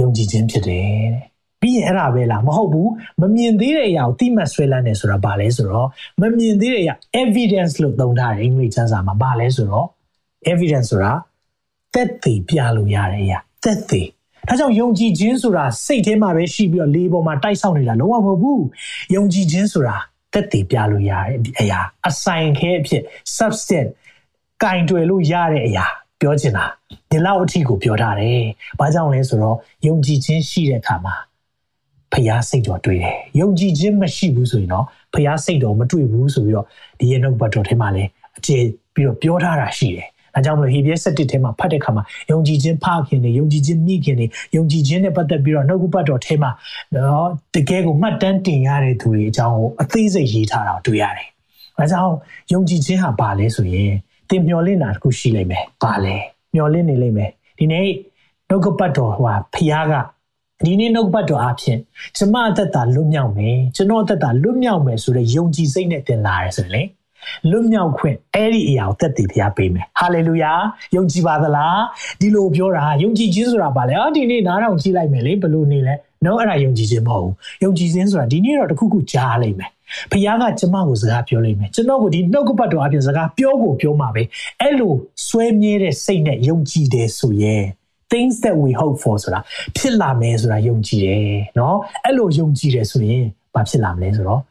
[0.00, 1.26] ယုံကြည်ခြင်းဖြစ်တယ်တဲ့။
[1.62, 2.90] ပြီးရင်အဲ့ဒါပဲလားမဟုတ်ဘူး
[3.20, 5.88] မမြင်သေးတဲ့အရာကိုတိမှတ်ဆွဲလန်းတယ်ဆိုတာဘာလဲဆိုတော့
[6.20, 9.86] မမြင်သေးတဲ့အရာ evidence လို့သုံးထားတယ်အင်္ဂလိပ်ကျမ်းစာမှာဘာလဲဆိုတော့
[10.52, 11.12] evidence ဆိုတာ
[11.94, 14.02] သက်သေပြလို့ရတဲ့အရာသက်သေ
[14.48, 18.64] ဒါကြောင့်ယုံကြည်ခြင်းဆိုတာစိတ်ထဲမှာပဲရှိပြီးတော့လေပေါ်မှာတိုက်ဆောက်နေတာလုံးဝမဟုတ်ဘူး
[19.14, 19.96] ယုံကြည်ခြင်းဆိုတာ
[20.32, 23.02] တက်တည်ပြလို့ရတဲ့အရာအဆိုင်ခဲအဖြစ်
[23.36, 23.90] substance
[24.62, 25.86] ကင်တွယ်လို့ရတဲ့အရာ
[26.20, 26.64] ပြောချင်တာ
[27.10, 28.40] ဒီလောက်အထိကိုပြောထားတယ်။
[28.80, 29.56] ဘာကြောင့်လဲဆိုတော့
[29.86, 31.14] ယုံကြည်ခြင်းရှိတဲ့အခါမှာ
[32.12, 34.84] ဖျားစိတ်တော်တွေ့တယ်။ယုံကြည်ခြင်းမရှိဘူးဆိုရင်တော့
[35.14, 36.66] ဖျားစိတ်တော်မတွေ့ဘူးဆိုပြီးတော့
[36.98, 38.56] ဒီရဲ့နှုတ်ဘတ်တော်ထဲမှာလည်းအခြေ
[38.94, 46.50] ပြီးတော့ပြောထားတာရှိတယ်။ အဲကြောင့်မလို့ဟေဘရဲ7ထဲမှာဖတ်တဲ့အခါမှာယုံကြည်ခြင်းဖခင်တွေယုံကြည်ခြင်းမိခင်တွေယုံကြည်ခြင်းနဲ့ပတ်သက်ပြီးတော့နှုတ်ကပတ်တော်ထဲမှာ
[46.94, 51.28] နော်တကယ်ကိုမှတ်တမ်းတင်ရတဲ့သူတွေအကြောင်းကိုအသေးစိတ်ရေးထားတာတွေ့ရတယ်။
[51.78, 52.14] အဲကြောင့်
[52.52, 53.92] ယုံကြည်ခြင်းဟာဘာလဲဆိုရင်
[54.30, 56.16] တင်မျောလင့်တာတခုရှိလိမ့်မယ်။ဘာလဲ။
[56.54, 57.88] မျောလင့်နေလိမ့်မယ်။ဒီနေ့
[58.48, 59.94] နှုတ်ကပတ်တော်ဟိုဖခင်က
[60.64, 61.78] ဒီနေ့နှုတ်ပတ်တော်အဖြစ်
[62.16, 66.82] ကျမအသက်တာလွတ်မြောက်မယ်ကျွန်တော်အသက်တာလွတ်မြောက်မယ်ဆိုတဲ့ယုံကြည်စိတ်နဲ့တင်လာရဲဆိုရင်လေ
[67.49, 70.51] လွတ်မြောက်ခွင့်အဲ့ဒီအရာကိုသက်တည်ဖျားပေးမယ်ဟာလေလုယာ
[70.95, 71.81] ယုံကြည်ပါသလား
[72.21, 79.71] ဒီလိုပြောတာယုံကြည်ခြင်းဆိုတာဘာလဲအာဒီနေ့နားထောင်ကြည့်လိုက်မယ်လေဘလို့နေလဲနော်အဲ့ဒါယုံကြည်ခြင်းမဟုတ်ဘူးယုံကြည်ခြင်းဆိုတာဒီနေ့တော့တခုခုကြားလိုက်မယ်
[80.11, 84.23] ဖခင်ကကျမကိုစကားပြောလိုက်မယ်ကျွန်တော်ကိုဒီနှုတ်ကပတ်တော်အပြင်စကားပြောကိုပြောမှာပဲ
[84.61, 84.93] အဲ့လို
[85.27, 87.63] စွဲမြဲတဲ့စိတ်နဲ့ယုံကြည်တယ်ဆိုရင်
[88.13, 89.39] things that we hope for ဆိုတာ
[89.77, 94.41] ဖြစ်လာမယ်ဆိုတာယုံကြည်တယ်เนาะအဲ့လိုယုံကြည်တယ်ဆိုရင်ဘာဖြစ်လာမလဲဆိုတော့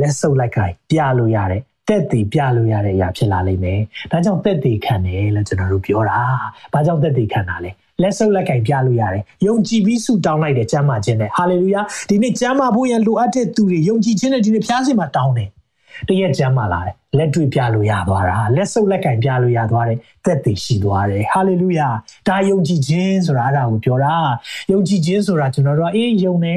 [0.00, 3.79] လက်ဆုပ်လိုက်ခိုင်ပြလို့ရတယ် တက်တည်ပြလို့ရတဲ့အရာဖြစ်လာလိမ့်မယ်။
[4.11, 6.19] ဒါကြောင့်တက်တည်ခံတယ်လို့ကျွန်တော်တို့ပြောတာ။
[6.73, 7.71] ဘာကြောင့်တက်တည်ခံတာလဲ။
[8.01, 15.49] လက်ဆုပ်လက်ကင်ပြလို့ရတယ်။ယုံကြည်ပြီးဆုတောင်းလိုက်တဲ့ကျမ်းမာခြင်းနဲ့ဟာလေလုယာဒီနေ့ကျမ်းမာဖို့ရန်လိုအပ်တဲ့သူတွေယုံကြည်ခြင်းနဲ့ဒီနေ့ဖျားစင်မှာတောင်းတယ်။
[16.07, 21.87] တရက်ကျမ်းမာလာတယ်။လက်တွေ့ပြလို့ရသွားတာ။လက်ဆုပ်လက်ကင်ပြလို့ရသွားတယ်။တက်တည်ရှိသွားတယ်။ဟာလေလုယာ
[22.27, 24.15] ဒါယုံကြည်ခြင်းဆိုတာအဲ့ဒါကိုပြောတာ။
[24.71, 26.55] ယုံကြည်ခြင်းဆိုတာကျွန်တော်တို့ကအေးယုံနေ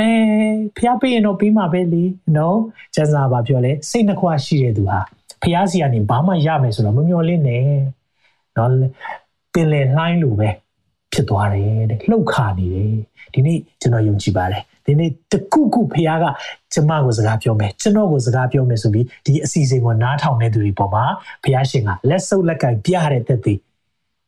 [0.00, 0.10] အဲ
[0.78, 2.04] ဖျားပေးရင်တော့ပြီးမှာပဲလေ
[2.36, 2.58] နော်
[2.94, 4.98] ကျန်စာပါပြောလဲစိတ်နှခွရှိတဲ့သူဟာ
[5.42, 7.64] ဖျားစီကနေဘာမှရမယ်ဆိုတော့မမျော်လင့်နဲ့
[8.56, 8.70] နော်
[9.54, 10.48] ပင်လယ်နှိုင်းလိုပဲ
[11.12, 12.92] ဖြစ်သွားတယ်တဲ့လှုပ်ခါနေတယ်
[13.34, 16.24] ဒီနေ့ကျွန်တော်ယုံကြည်ပါတယ်ဒီနေ့တခုခုဖခင်က
[16.72, 21.04] ကျမကိုစကားပြောမယ်ကျွန်တော်ကိုစကားပြောမယ်ဆိုပြီးဒီအစီအစဉ်ကိုနားထောင်နေသူတွေပေါ်မှာ
[21.44, 23.54] ဖခင်ရှင်ကလက်ဆုပ်လက်ကင်ပြတဲ့သက်သေ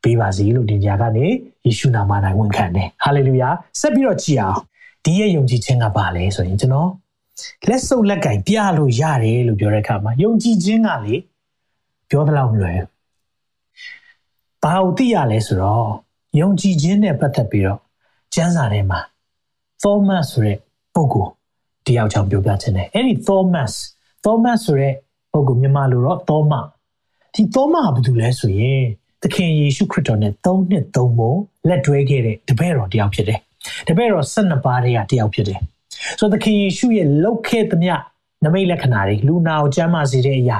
[0.02, 1.26] ပေးပါစီလို့ဒီညကနေ
[1.64, 3.48] ယေရှုနာမ၌ဝန်ခံတယ်ဟာလေလုယာ
[3.80, 4.60] ဆက်ပြီးတော့ကြည်အောင်
[5.04, 6.90] ဒီရဲ့ယုံကြည်ခြင်းကပါလဲဆိုရင်ကျွန်တော်
[7.68, 11.16] လက်စုပ်လက်ကင်ပြလို့ရတယ်လို့ပြောတဲ့အခါမှာယုံကြည်ခြင်းကလေ
[12.10, 12.80] ပြောသလောက်မလွယ်
[14.62, 15.88] ဘာလို့သိရလဲဆိုတော့
[16.40, 17.80] ယုံကြည်ခြင်းနဲ့ပတ်သက်ပြီးတော့
[18.34, 19.00] ကျမ်းစာထဲမှာ
[19.82, 20.58] Thomas ဆိုတဲ့
[20.94, 21.30] ပုဂ္ဂိုလ်
[21.86, 23.72] တယောက်ကြောင့်ပြောပြခြင်းတယ်အဲ့ဒီ Thomas
[24.24, 24.94] Thomas ဆိုတဲ့
[25.32, 26.66] ပုဂ္ဂိုလ်မြန်မာလိုတော့ Thomas
[27.34, 28.82] ဒီ Thomas ကဘာတူလဲဆိုရင်
[29.22, 31.32] သခင်ယေရှုခရစ်တော်နဲ့၃နှစ်၃ပုံ
[31.68, 33.40] လက်တွဲခဲ့တဲ့တပည့်တော်တယောက်ဖြစ်တယ်
[33.88, 35.60] တပည့်တော်၁၂ပါးတည်းကတယောက်ဖြစ်တယ်
[36.18, 37.94] ဆိုတော့သခင်ယေရှုရဲ့လောက်ခဲ့သမျှ
[38.44, 40.58] နမိတ်လက္ခဏာတွေလူနာကိုကျမ်းမာစေတဲ့အရာ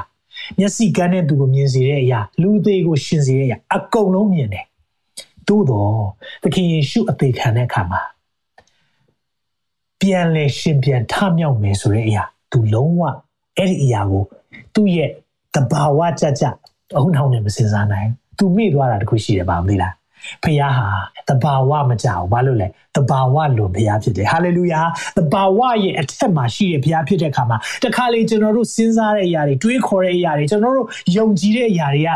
[0.59, 4.67] မျက်စိကန်းတဲ့သူကိုမြင်စေတဲ့အရာလူသေးကိုရှင်စေတဲ့အရာအကုန်လုံးမြင်တယ်
[5.49, 6.03] သို့တော့
[6.43, 8.01] သခင်ယေရှုအသေးခံတဲ့အခါမှာ
[10.01, 13.03] ပြန်လဲရှင်ပြန်ထမြောက်မယ်ဆိုတဲ့အရာသူလုံးဝ
[13.57, 14.25] အဲ့ဒီအရာကို
[14.75, 15.11] သူ့ရဲ့
[15.55, 16.45] တဘာဝကြကြ
[16.97, 19.93] အုံနောက်နဲ့မစင်စားနိုင်သူမိသွားတာတခုရှိတယ်ပါမသိလား
[20.45, 20.89] ဖခင်ဟာ
[21.29, 24.81] တဘာဝမကြောက်ဘာလို့လဲတဘာဝလွန်ဖခင်ဖြစ်တယ်ဟာလေလုယာ
[25.19, 32.11] တဘာဝရဲ့အထက်မှာရှိတဲ့ဖခင်ဖြစ်တဲ့အခါမှာတခါလေကျွန်တော်တို့စဉ်းစားတဲ့အရာတွေတွေးခေါ်တဲ့အရာတွေကျွန်တော်တို့ယုံကြည်တဲ့အရာတွေက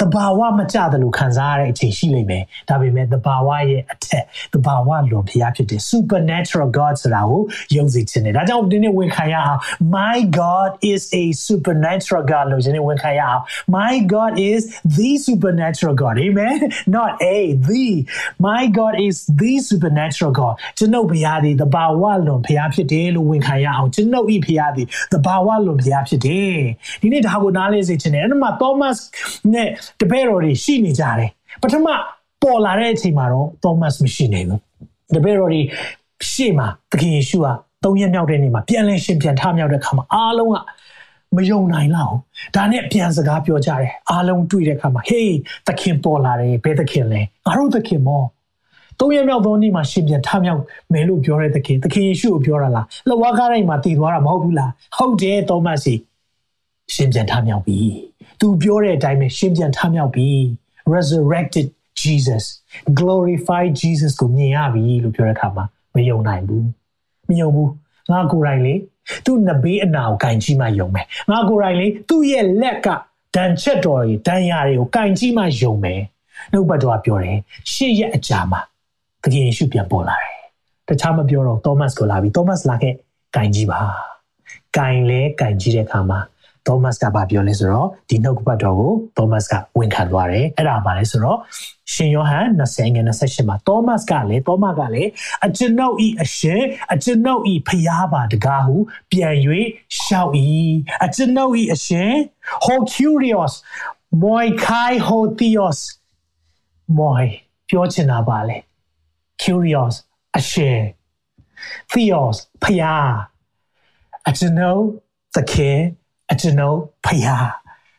[0.00, 7.42] တဘာဝမကြတယ်လို့ခံစားရတဲ့အချိန်ရှိလိမ့်မယ်ဒါပေမဲ့တဘာဝရဲ့အထက်တဘာဝလွန်ဖျားဖြစ်တဲ့ supernatural god ဆိုတာကို
[7.76, 9.60] ယုံကြည်ခြင်းနဲ့ဒါကြောင့်ဒီနေ့ဝန်ခံရအောင်
[9.96, 13.42] my god is a supernatural god လို့ဒီနေ့ဝန်ခံရအောင်
[13.76, 14.60] my god is
[14.96, 16.56] the supernatural god amen
[16.96, 17.86] not a the
[18.46, 26.58] my god is the supernatural god ကျွန်ုပ်ဘုရားသည်တဘာဝလွန်ဖျားဖြစ်တယ်လို့ဝန်ခံရအောင်ကျွန်ုပ်ဤဖျားသည်တဘာဝလွန်ဖျားဖြစ်တယ်
[27.02, 28.98] ဒီနေ့ဒါကိုနားလဲစေခြင်းနဲ့အဲ့ဒါမှ Thomas
[29.54, 29.70] နဲ့
[30.00, 31.30] တပည့်တော်တွေရှိနေကြတယ်
[31.62, 31.86] ပထမ
[32.42, 34.60] ပေါ်လာတဲ့အချိန်မှာတော့ Thomas မရှိနေဘူး
[35.14, 35.60] တပည့်တော်တွေ
[36.30, 37.46] ရှေ့မှာသခင်ယေရှုက
[37.84, 40.56] သုံးရက်မြောက်တဲ့နေ့မှာပြန်လဲရှင်ပြန်ထမြောက်တဲ့ခါမှာအားလုံးက
[41.36, 42.14] မယုံနိုင်လောက်
[42.56, 45.28] ဒါနဲ့ပြန်စကားပြောကြတယ်အားလုံးတွေ့တဲ့အခါမှာ hey
[45.66, 48.22] သခင်ပေါ်လာတယ်ဘယ်သခင်လဲငါတို့သခင်မော
[49.00, 55.94] သုံးရမြောက်သောနေ့မှာရှင်ပြန်ထမြောက်မယ်လို့ပြောတဲ့သခင်သခင်ယေရှုကိုပြောတာလားလဝါကားတိုင်းမှာတည်သွားတာမဟုတ်ဘူးလားဟုတ်တယ်သောမတ်စီ
[56.94, 57.78] ရှင်ပြန်ထမြောက်ပြီ
[58.40, 60.28] သူပြောတဲ့အတိုင်းပဲရှင်ပြန်ထမြောက်ပြီ
[60.94, 61.66] resurrected
[62.00, 62.44] Jesus
[62.98, 66.66] glorified Jesus ကိုမြင်ရပြီလို့ပြောတဲ့အခါမှာမယုံနိုင်ဘူး
[67.28, 67.70] မယုံဘူး
[68.12, 68.74] ငါကိုယ်တိုင်လေ
[69.26, 72.88] သူ့နဘေးအနာကိုကင်ကြည့်မှယုံမယ်ငါကိုယ်တိုင်လေသူ့ရဲ့လက်က
[73.36, 76.00] ဒဏ်ချက်တော်တွေဒဏ်ရာတွေကိုကင်ကြည့်မှယုံမယ်
[76.52, 77.38] နှုတ်ဘတ်တော်ကပြောတယ်
[77.72, 78.60] ရှေ့ရက်အကြာမှာ
[79.22, 80.36] သခင်ယေရှုပြန်ပေါ်လာတယ်
[80.88, 82.94] တခြားမပြောတော့သောမတ်ကိုလာပြီးသောမတ်လာခဲ့
[83.36, 83.80] ကင်ကြည့်ပါ
[84.76, 86.18] ကင်လဲကင်ကြည့်တဲ့အခါမှာ
[86.66, 91.38] သောမတ်ကဘာပြောလဲဆိုတော့ဒီနှုတ်ကပတ်တော်ကိုသောမတ်ကဝန်ခံသွားတယ်အဲ့ဒါပါလဲဆိုတော့
[91.92, 95.10] ရှင်ယောဟန်20ငယ်28မှာသောမတ်ကလည်းသောမတ်ကလည်း
[95.46, 98.76] အကျွန်ုပ်ဤအရှင်အကျွန်ုပ်ဤဖျားပါတကားဟု
[99.10, 99.34] ပြန်၍
[100.00, 100.32] ရှောက်၏
[101.04, 102.12] အကျွန်ုပ်ဤအရှင်
[102.64, 103.54] ho curious
[104.22, 105.78] moi kai ho theos
[106.98, 107.24] moi
[107.68, 108.58] ပြောချင်တာပါလေ
[109.42, 109.94] curious
[110.38, 110.78] အရှင်
[111.90, 113.12] theos ဖျား
[114.28, 114.82] အကျွန်ုပ်
[115.34, 115.78] သခင်
[116.30, 117.48] အကျွန်ုပ်ဖယား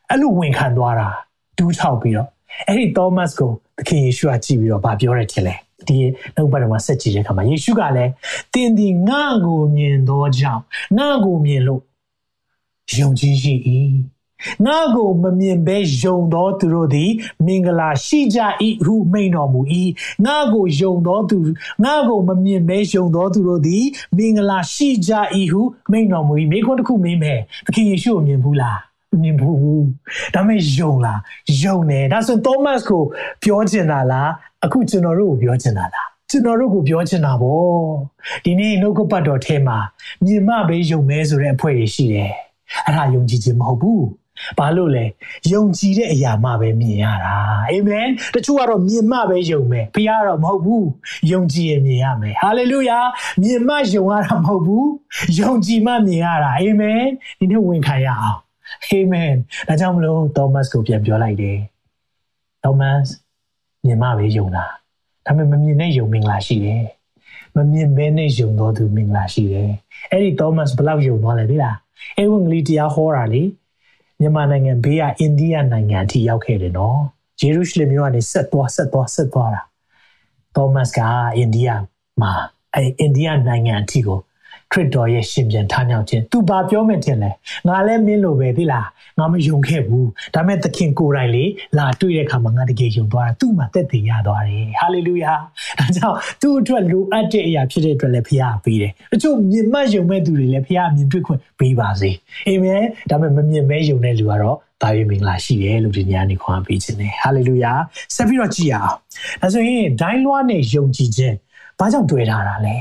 [0.09, 1.09] အဲ့လိုဝင်ခံသွားတာ
[1.57, 2.29] ဒူးထောက်ပြီးတော့
[2.67, 5.55] အဲ့ဒီသောမတ်ကိုသခင်ယေရှုကကြည့်ပြီးတော့ဗာပြောတယ်ထင်လဲ
[5.87, 5.97] ဒီ
[6.35, 8.11] နှုတ်ပတ်တော်မှာဆက်ကြည့်တဲ့အခါမှာယေရှုကလည်း
[8.53, 10.63] တင်းဒီငါ့ကိုမြင်သောကြောင့်
[10.97, 11.81] ငါ့ကိုမြင်လို့
[12.99, 13.53] ယုံကြည်ရှိ၏
[14.65, 17.11] ငါကိုမမြင်ဘဲယုံသောသူတို့သည်
[17.45, 18.39] မင်္ဂလာရှိကြ၏
[18.85, 19.61] ဟုမိန်တော်မူ၏
[20.25, 21.39] ငါကိုယုံသောသူ
[21.83, 23.85] ငါကိုမမြင်ဘဲယုံသောသူတို့သည်
[24.17, 25.11] မင်္ဂလာရှိကြ၏
[25.51, 28.79] ဟုမိန်တော်မူ၏မိခွန်းတစ်ခုမေးမယ်သခင်ယေရှုကိုမြင်ဘူးလား
[29.21, 29.85] မြင်ဘူး
[30.33, 31.19] ဒါမဲ့ယုံလား
[31.61, 33.03] ယုံတယ်ဒါဆို Thomas ကို
[33.43, 34.29] ပြောချင်တာလား
[34.65, 37.71] အခုကျွန်တော်တို့ကိုပြောချင်တာလားကျွန်တော်တို့ကိုပြောချင်တာပေါ့
[38.45, 39.77] ဒီနေ့နှုတ်ကပတ်တော်ထဲမှာ
[40.25, 42.33] မြင်မှပဲယုံမဲဆိုတဲ့အဖွဲ့တွေရှိတယ်
[42.85, 44.05] အဲ့ဒါယုံကြည်ခြင်းမဟုတ်ဘူး
[44.57, 45.05] ဘာလို့လဲ
[45.53, 47.33] ယုံကြည်တဲ့အရာမှပဲမြင်ရတာ
[47.69, 50.87] အာမင်တချို့ကတော့မြင်မှပဲယုံမယ်ဘုရားတော့မဟုတ်ဘူး
[51.31, 52.99] ယုံကြည်ရင်မြင်ရမယ်ဟာလေလုယာ
[53.41, 54.89] မြင်မှယုံရတာမဟုတ်ဘူး
[55.39, 57.03] ယုံကြည်မှမြင်ရတာအာမင်
[57.39, 58.39] ဒီနေ့ဝင်ခံရအောင်
[58.85, 59.31] အာမင်
[59.67, 61.57] ဒါကြောင့်မလို့သောမတ်ကိုပြန်ပြောလိုက်တယ်
[62.63, 62.97] သောမတ်
[63.85, 64.65] မြင်မှပဲယုံတာ
[65.25, 66.85] ဒါပေမဲ့မမြင်တဲ့ယုံမင်္ဂလာရှိတယ်
[67.55, 69.69] မမြင်ဘဲနဲ့ယုံတော်သူမင်္ဂလာရှိတယ်
[70.11, 71.77] အဲ့ဒီသောမတ်ဘယ်လောက်ယုံသွားလဲသိလား
[72.17, 73.43] အေဝံဂေလိတရားဟောတာလေ
[74.19, 76.99] မြန်မာနိုင်ငံဘေးကအိန္ဒိယနိုင်ငံအထိရောက်ခဲ့တယ်နော်
[77.39, 79.61] ဂျေရုရှလင်မြို့ကနေဆက်သွားဆက်သွားဆက်သွားတာ
[80.55, 80.99] သောမတ်က
[81.35, 81.69] အိန္ဒိယ
[82.21, 82.33] မှာ
[82.75, 84.19] အဲအိန္ဒိယနိုင်ငံအထိကို
[84.71, 87.31] ခရစ်တော်ရဲ့ရှင်ပြန်ထားမြောက်ခြင်းသူဘာပြောမယ်တင်လဲ
[87.67, 88.87] ငါလည်းမင်းလိုပဲသိလား
[89.19, 91.43] ငါမယုံခဲ့ဘူးဒါမဲ့သခင်ကိုယ်တိုင်လေ
[91.77, 95.33] လာတွေ့တဲ့အခါမှာငါတကယ်ယုံသွားတာသူ့မှာတက်တည်ရသွားတယ်ဟာလေလုယာ
[95.79, 102.11] ဒါကြောင့်သူ့အတွက်လိုအပ်တဲ့အရာဖြစ်တဲ့အတွက်လည်းဖခင်ပေးတယ်တချို့မြင်မှတ်ယုံမဲ့သူတွေလည်းဖခင်မြင်တွေ့ခွင့်ပေးပါစေ
[102.47, 107.73] အာမင်ဒါမဲ့မမြင်မဲယုံတဲ့လူကတော့တာဝေမင်္ဂလာရှိတယ်လို့ဒီညနေခွန်ပေးခြင်းနဲ့ဟာလေလုယာ
[108.15, 108.95] ဆက်ပြီးတော့ကြည်အောင်
[109.41, 111.35] ဒါဆိုရင်ဒိုင်းလွှားနဲ့ယုံကြည်ခြင်း
[111.79, 112.75] ဘာကြောင့်တွေ့ထားတာလဲ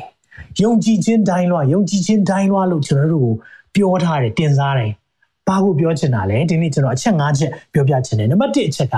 [0.62, 3.34] ယုံကြည်ခြင်းဒိုင်းလွှာယုံကြည်ခြင်းဒိုင်းလွှာလို့ကျွန်တော်တို့ကို
[3.74, 4.92] ပြောထားတယ်တင်စားတယ်
[5.48, 8.96] ဘာကိုပြောချင်တာလဲဒီနေ့ကျွန်တော်အချက်၅ချက်ပြောပြချင်တယ်နံပါတ်1အချက်က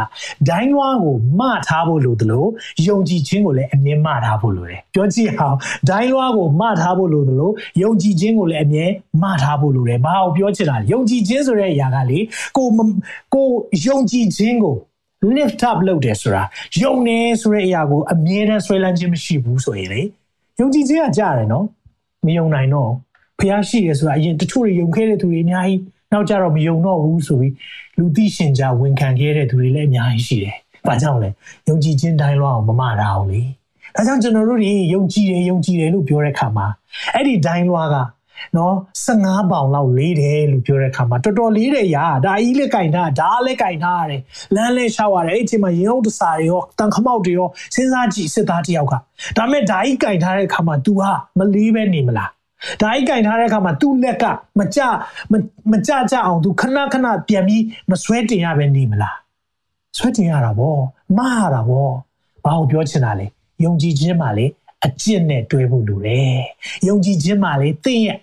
[0.49, 2.45] ဒိုင်းလွှာကိုမထားဖို့လိုသလို
[2.89, 5.57] ယုံကြည်ခြင်းကိုလည်းအမြဲမထားဖို့လိုတယ်ပြောကြည့်အောင်
[5.89, 7.51] ဒိုင်းလွှာကိုမထားဖို့လိုသလို
[7.83, 8.85] ယုံကြည်ခြင်းကိုလည်းအမြဲ
[9.23, 12.19] မထားဖို့လိုတယ်ဘာကိုပြောချင်တာလဲယုံကြည်ခြင်းဆိုတဲ့အရာကလေ
[12.57, 12.67] ကို
[13.35, 13.49] ကို
[13.87, 14.77] ယုံကြည်ခြင်းကို
[15.37, 16.43] lift up လုပ်တယ်ဆိုတာ
[16.83, 20.03] ယုံနေဆိုတဲ့အရာကိုအမြဲတမ်းဆွဲလန်းခြင်းမရှိဘူးဆိုရင်လေ
[20.61, 21.67] ယုံကြည်ခြင်းကကြားတယ်နော်
[22.27, 22.91] မယုံနိုင်တော့
[23.39, 25.81] ဖះရှိတယ်ဆိုတာအရင်တချို့တွေယုံခဲ့တဲ့သူတွေအများကြီး
[26.13, 27.55] နောက်ကြတော့မယုံတော့ဘူးဆိုပြီး
[27.99, 31.31] လူသိရှင်ကြားဝန်ခံခဲ့တဲ့သူတွေလည်းအများကြီးရှိတယ်။ဘာကြောင့်လဲ
[31.69, 33.41] ယုံကြည်ခြင်းတိုင်းလောအောင်မမတာအောင်လေ။
[33.97, 36.67] ဒါကြောင့်ကျွန်တော်တို့တွေယုံကြည်တယ်ယုံကြည်တယ်လို့ပြောတဲ့ခါမှာ
[37.15, 37.97] အဲ့ဒီတိုင်းလောက
[38.57, 38.75] နော်
[39.07, 44.23] 15ပေါင်လောက်လေးတယ်လို့ပြောတဲ့အခါမှာတော်တော်လေးတယ်ရာဒါအီးလေးကင်ထားဒါလေးကင်ထားရတယ်
[44.55, 48.95] လမ်းလေးလျှောက်ရတယ်အဲ့ဒီချိန်မှာရင်ဟုတ်တစာတွေရောတန်ခမောက်တွေရောစဉ်းစားကြည့်စစ်သားတယောက်က
[49.37, 52.31] ဒါမဲ့ဒါအီးကင်ထားတဲ့အခါမှာ तू ဟာမလေးပဲနေမလား
[52.81, 54.25] ဒါကြီးကင်ထားတဲ့အခါမှာသူ့လက်က
[54.59, 54.81] မကြ
[55.71, 59.17] မကြကြအောင်သူခဏခဏပြန်ပြီးမဆွဲတင်ရပဲနေမလား
[59.97, 60.77] ဆွဲတင်ရတာဗော
[61.19, 61.89] မရတာဗော
[62.45, 63.27] ဘာကိုပြောချင်တာလဲ
[63.65, 64.47] ယုံကြည်ခြင်းပါလေ
[64.87, 66.43] အကျင့်နဲ့တွဲဖို့လိုတယ်
[66.89, 68.19] ယုံကြည်ခြင်းပါလေသင်ရဲ့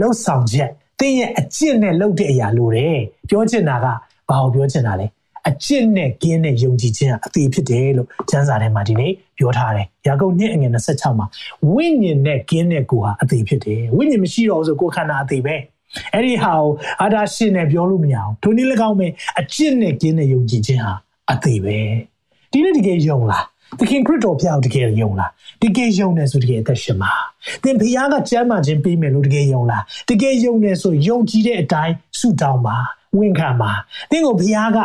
[0.00, 3.94] လှုပ်ဆောင်ချက်သင်ရဲ့အကျင့်နဲ့လှုပ်တဲ့အရာလိုတယ်ပြောချင်တာကဘာ
[4.28, 5.06] ကိုပြောချင်တာလဲ
[5.48, 11.26] အကျင့်နဲ့ကင်းတဲ့ယုံကြည်ခြင်းအသေးဖြစ်တယ်လို့ကျမ်းစာထဲမှာဒီနေ့ပြောထားတယ်။ယာကုပ်နှစ်အငယ်26မှာ
[11.72, 15.54] ဝိညာဉ်နဲ့ကင်းတဲ့ကိုဟာအသေးဖြစ်တယ်။ဝိညာဉ်မရှိတော့ဆိုကိုယ်ခန္ဓာအသေးပဲ။
[16.14, 16.70] အဲ့ဒီဟာကို
[17.02, 19.06] အာဒါရှင်နဲ့ပြောလို့မရအောင်။ထိုနည်း၎င်းပဲ
[19.40, 20.92] အကျင့်နဲ့ကင်းတဲ့ယုံကြည်ခြင်းဟာ
[21.32, 21.78] အသေးပဲ။
[22.52, 23.44] ဒီနေ့တကယ်ယုံလား။
[23.78, 25.30] သခင်ခရစ်တော်ဖျားတကယ်ယုံလား။
[25.62, 27.12] တကယ်ယုံတယ်ဆိုတကယ်အသက်ရှင်ပါ။
[27.62, 32.76] သင်ဖခင်ကကျမ်းမာခြင်းပေးမယ်လို့တကယ်ယုံလား။တကယ်ယုံတယ်ဆိုယုံကြည်တဲ့အတိုင်းဆုတောင်းပါ။
[33.18, 33.70] ဝန်ခံပါ။
[34.10, 34.78] သင်ကိုဖခင်က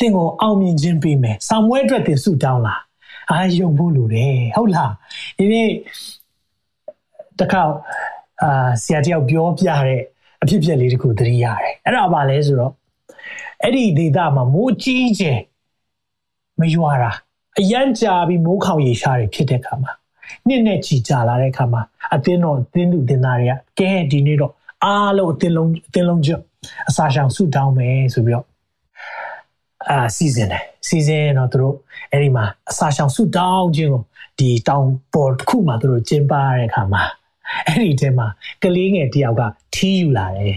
[0.00, 2.74] တင့်ကိုအောင်မြင်ခြင်းပေးမယ်။ဆောင်မွဲအတွက်တင်ဆုတောင်းလာ။
[3.30, 4.90] အာယုံဖို့လိုတယ်ဟုတ်လား။
[5.38, 5.68] ဒီနေ့
[7.40, 7.62] တခါ
[8.42, 10.00] အာဆရာတယောက်ပြောပြတဲ့
[10.42, 12.72] အဖြစ်အပျက်လေးတခုသတိရတယ်။အဲ့ဒါဘာလဲဆိုတော့
[13.62, 15.38] အဲ့ဒီဒေတာမှာမိုးကြီးကျယ်
[16.60, 17.12] မရွာတာ
[17.60, 19.92] အရန်ကြာပြီးမိုးခေါင်ရေရှားတွေဖြစ်တဲ့ခါမှာ
[20.46, 21.82] နှစ်နဲ့ချီကြာလာတဲ့ခါမှာ
[22.14, 24.52] အသင်းတော်အသင်းသူအသင်းသားတွေကကဲဒီနေ့တော့
[24.84, 26.42] အားလုံးအသင်းလုံးအသင်းလုံးကျွတ်
[26.88, 28.46] အစာရှောင်ဆုတောင်းမယ်ဆိုပြီးတော့
[29.90, 31.74] အာစီစဉ်တယ်စီစဉ်တော့သူတို့
[32.10, 34.02] အဲ့ဒီမှာအစာရှောင်ဆုတောင်းခြင်းကို
[34.38, 37.02] ဒီတောင်ပေါ်တစ်ခုမှာသူတို့ကျင်းပရတဲ့အခါမှာ
[37.66, 38.26] အဲ့ဒီထဲမှာ
[38.62, 39.42] ကလေးငယ်တယောက်က
[39.74, 40.56] ထီးယူလာတယ်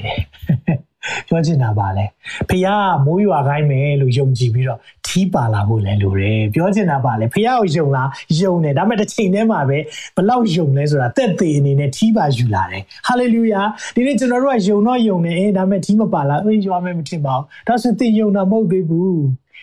[1.27, 2.05] ပြောချင်တာပါလဲ
[2.49, 2.67] ဖះ
[3.05, 8.09] မိုးရွာခိုင်းမယ်လို့ယုံကြည်ပြီးတော့ထီးပါလာဖို့လဲလိုတယ်ပြောချင်တာပါလဲဖះကိုယုံလား
[8.41, 9.77] ယုံတယ်ဒါပေမဲ့တစ်ချိန်တည်းမှာပဲ
[10.15, 13.61] ဘလောက်ယုံလဲဆိုတာတက်သေးအနေနဲ့ထီးပါယူလာတယ်ဟာလေလုယာ
[13.95, 19.19] ဒီနေ့ကျွန်တော်တို့ကယုံတော့ယုံနေအဲဒါပေမဲ့ထီးမပါလားအေးရွာမယ်မထင်ပါဘူးဒါဆိုသင်ယုံတာမဟုတ်သေးဘူး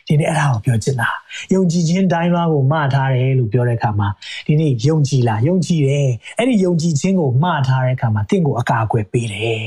[0.08, 1.08] ဒီနေ့အဲ့ဒါကိုပြောချင်တာ
[1.52, 4.08] ယုံကြည်ခြင်းတိုင်းလွှားကိုမှားထားတယ်လို့ပြောတဲ့အခါမှာ
[4.46, 9.64] ဒီနေ့ယုံကြည်လားယုံကြည်တယ်အဲ့ဒီယုံကြည်ခြင်းကိုမှားထားတဲ့အခါမှာတင့်ကိုအကာအကွယ်ပေးတယ်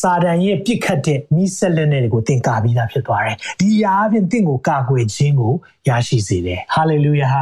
[0.00, 5.52] စာတန်ရဲ့ပြစ်ခတ်တဲ့မိဆက်လက်နဲ့ကိုတင်ကာပြီးသားဖြစ်သွားတယ်ဒီရာအပြင်တင့်ကိုကာကွယ်ခြင်းကို
[5.88, 7.32] ရရှိစေတယ်ဟာလေလုယာ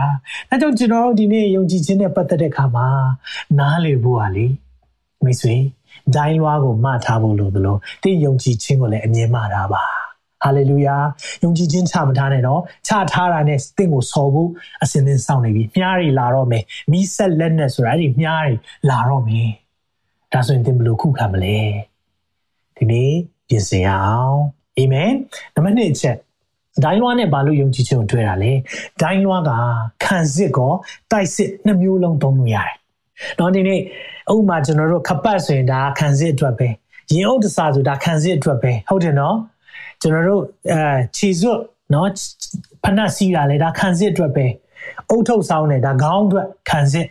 [0.50, 2.86] အဲကြောင့်ကျွန်တော်တို့ဒီနေ့ယုံကြည်ခြင်းနဲ့ပတ်သက်တဲ့အခါမှာ
[3.58, 4.46] နားလေဖို့ဟာလေ
[5.24, 5.56] မိတ်ဆွေ
[6.14, 9.82] ဒိုင်းလွားကိုမှားထားဖို့လို့သလိုတင့်ယုံကြည်ခြင်းကိုလည်းအမြဲမှားထားပါ
[10.44, 10.96] ဟာလေလုယာ
[11.42, 14.50] ယုံကြည်ခြင်းချမထားနဲ့နော်ချထားတာနဲ့တင့်ကိုဆော်ဖို့
[14.82, 18.54] အစဉ်သင်းစောင့်နေပြီမြားတွေလာတော့မယ်မိဆက်လက်နဲ့ဆိုတာအဲ့ဒီမြားတွေ
[18.90, 19.48] လာတော့မယ်
[20.32, 21.58] ဒါဆိုရင်တင်ဘယ်လိုခုခံမလဲ
[22.76, 23.12] ဒီနေ့
[23.48, 24.38] ပြင်ဆင်အောင်
[24.78, 25.12] အာမင်
[25.54, 26.16] နံပါတ်1အချက်
[26.84, 28.52] ဒိုင်းလွားနဲ့ဘာလို့ယုံကြည်ခြင်းကိုတွေ့တာလဲ
[29.00, 29.50] ဒိုင်းလွားက
[30.04, 30.72] ခံစစ်ကော
[31.12, 32.76] တိုက်စစ်နှစ်မျိုးလုံးသုံးလို့ရတယ်။
[33.38, 33.80] တော့ဒီနေ့
[34.34, 36.68] ဥပမာကျွန်တော်တို့ခပတ်ဆိုရင်ဒါခံစစ်အတွက်ပဲ
[37.12, 39.36] ရင်အုပ်တစားဆိုဒါခံစစ်အတွက်ပဲဟုတ်တယ်နော်
[40.04, 40.80] ကျွန်တော်တို့အဲ
[41.16, 41.60] ခြေစွပ်
[41.94, 42.10] နော်
[42.84, 44.46] ဖနက်စီးတာလေဒါခံစစ်အတွက်ပဲ
[45.10, 47.06] အုတ်ထုတ်ဆောင်တယ်ဒါခေါင်းအတွက်ခံစစ်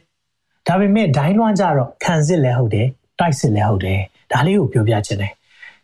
[0.67, 2.87] ဒါပေမဲ့ဒိုင်းလွှမ်းကြတော့ခံစစ်လည်းဟုတ်တယ်
[3.19, 3.99] တိုက်စစ်လည်းဟုတ်တယ်
[4.31, 5.33] ဒါလေးကိုပြောပြချင်တယ်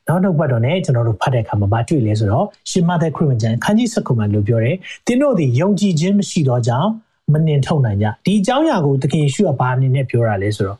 [0.07, 4.75] နောက်နောက်ပတ်တော့ ਨੇ ကျွန်တော်တို့ဖတ်တဲ့အခါမှာမတွေ့လဲဆိုတော့ရှင်မသက်ခရစ်ဝင်ကျမ်းခန်းကြီး7ခုမှာလို့ပြောတယ်
[5.07, 6.89] တင်းတို့သည်ယုံကြည်ခြင်းမရှိတော့ကြောင်း
[7.33, 10.79] မနှင်ထုတ်နိုင်ကြဒီအကြောင်းအရာကိုသခင်ယေရှုကဘာအနေနဲ့ပြောတာလဲဆိုတော့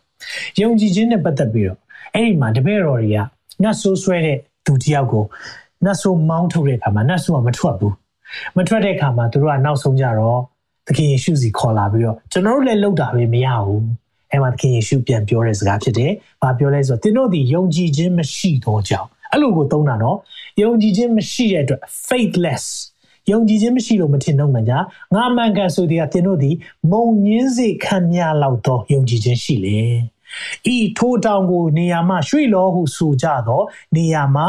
[0.62, 1.78] ယုံကြည်ခြင်းနဲ့ပတ်သက်ပြီးတော့
[2.14, 3.18] အဲ့ဒီမှာတပည့်တော်တွေက
[3.64, 5.24] နတ်ဆိုးဆွဲတဲ့သူတယောက်ကို
[5.86, 7.94] နတ်ဆိုးမောင်းထုတ်တဲ့အခါမှာနတ်ဆိုးကမထွက်ဘူး
[8.58, 10.40] မထွက်တဲ့အခါမှာသူတို့ကနောက်ဆုံးကြတော့
[10.88, 13.84] သခင်ယေရှုစီခေါ်လာပြီးတော့ကျွန်တော်တို့လည်းလှုပ်တာပဲမရဘူး
[14.32, 16.12] အဲ့မှာသခင်ယေရှုပြန်ပြောတဲ့စကားဖြစ်တယ်။
[16.42, 20.18] ဘာပြောလဲဆိုတော့သင်တို့ဒီယုံကြည်ခြင်းမရှိသောကြောင့်အဲ့လိုကိုသုံးတာနော်
[20.62, 22.66] ယုံကြည်ခြင်းမရှိတဲ့အတွက် faithless
[23.32, 24.80] ယုံကြည်ခြင်းမရှိလို့မထင်တော့မှညာ
[25.16, 26.52] ငါမှန်ကန်ဆိုတဲ့သင်တို့ဒီ
[26.92, 29.80] မုံညင်းစေခံမြလောက်သောယုံကြည်ခြင်းရှိလေ
[30.76, 33.62] ဤထိုးတောင်ကိုနေရာမှာရွှေ့လောဟုဆိုကြသော
[33.96, 34.48] နေရာမှာ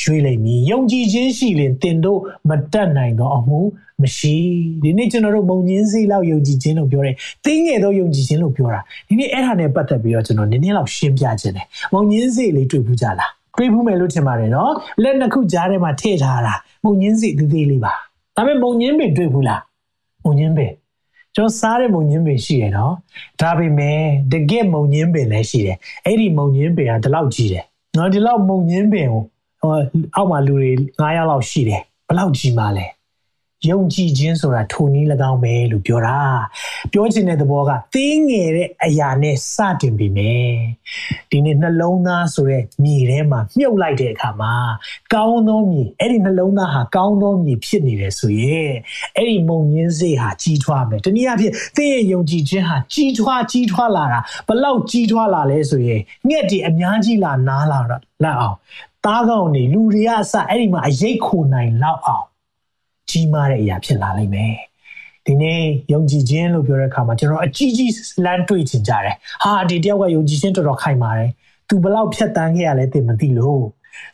[0.00, 3.60] ရွှေ့လိမ့်မည်ယုံကြည်ခြင်းရှိရင်တင်တို့မတက်နိုင်သောအမှု
[4.02, 4.34] မရှိ
[4.82, 16.54] ဒီနေ့ကျွန်တော်တို့မုံညင်းစေးလောက်ယုံကြည်ခြင်းလို့ပြောတယ်တင်းငယ်သောယုံကြည်ခြင်းလို့ပြောတာဒီနေ့အဲ့ဒါနဲ့ပတ်သက်ပြီးတော့ကျွန်တော်နည်းနည်းလောက်ရှင်းပြခြင်းတယ်မုံညင်းစေးလေးတွေ့ဘူးကြလားတွေးဘူးမယ်လို့ထင်ပါတယ်နော်လက်နှစ်ခုကြားထဲမှာထည့်ထားတာ
[16.84, 17.92] မုံညင်းစေးသေးသေးလေးပါ
[18.36, 19.60] ဒါပေမဲ့မုံညင်းပင်တွေ့ဘူးလား
[20.24, 20.72] မုံညင်းပင်
[21.34, 22.94] ကျွန်တော်စားတဲ့မုံညင်းပင်ရှိတယ်နော်
[23.40, 24.00] ဒါပေမဲ့
[24.32, 27.64] တကယ့်မုံညင်းပင်လည်းရှိတယ်အဲ့ဒီမုံညင်းပင်ကဒီလောက်ကြီးတယ်
[27.96, 29.24] နော်ဒီလောက်မုံညင်းပင်ကို
[29.62, 32.86] အောက်မှာလူတွေ9ယောက်လောက်ရှိတယ်ဘလောက်ကြီးမှလဲ
[33.70, 36.18] ယုံကြည်ခြင်းဆိုတာထိုနည်း၎င်းပဲလို့ပြောတာ
[36.92, 40.52] ပြောချင်တဲ့သဘောကသေးငယ်တဲ့အရာနဲ့စတင်ပြီမယ်
[41.30, 44.52] ဒီနေ့နှလုံးသားဆိုတဲ့မြေထဲမှာမြုပ်လိုက်တဲ့အခါမှာ
[45.14, 48.72] ကောင်းသောမြေအဲ့ဒီနှလုံးသားဟာကောင်းသောမြေဖြစ်နေတယ်ဆိုရင်
[49.16, 58.56] အဲ့ဒီမုံညင်းစေးဟာကြီးထွားမယ်တနည်းအားဖြင့်သင်ရဲ့ယုံကြည်ခြင်းဟာကြီးထွားကြီးထွားလာတာဘလောက်ကြီးထွားလာလဲဆိုရင်ငှက်တီအများကြီးလာနားလာတော့လောက်အောင်
[59.06, 62.26] သားကောင်းနေလူတွေကအစအဲ့ဒီမှာအရေးခိုနိုင်လောက်အောင်
[63.10, 64.56] ကြီးမားတဲ့အရာဖြစ်လာလိမ့်မယ်
[65.26, 67.92] ဒီနေ့ယုံကြည်ခြင်းလို့ပြောတဲ့အခါမှာကျွန်တော်အကြီးကြီး
[68.24, 71.30] လမ်းတွေ့ချင်ကြတယ်ဟာဒီတယောက်ကယုံကြည်ခြင်းတော်တော်ခိုင်ပါတယ်
[71.68, 73.64] သူဘလောက်ဖြတ်တန်းခဲ့ရလဲသိမသိလို့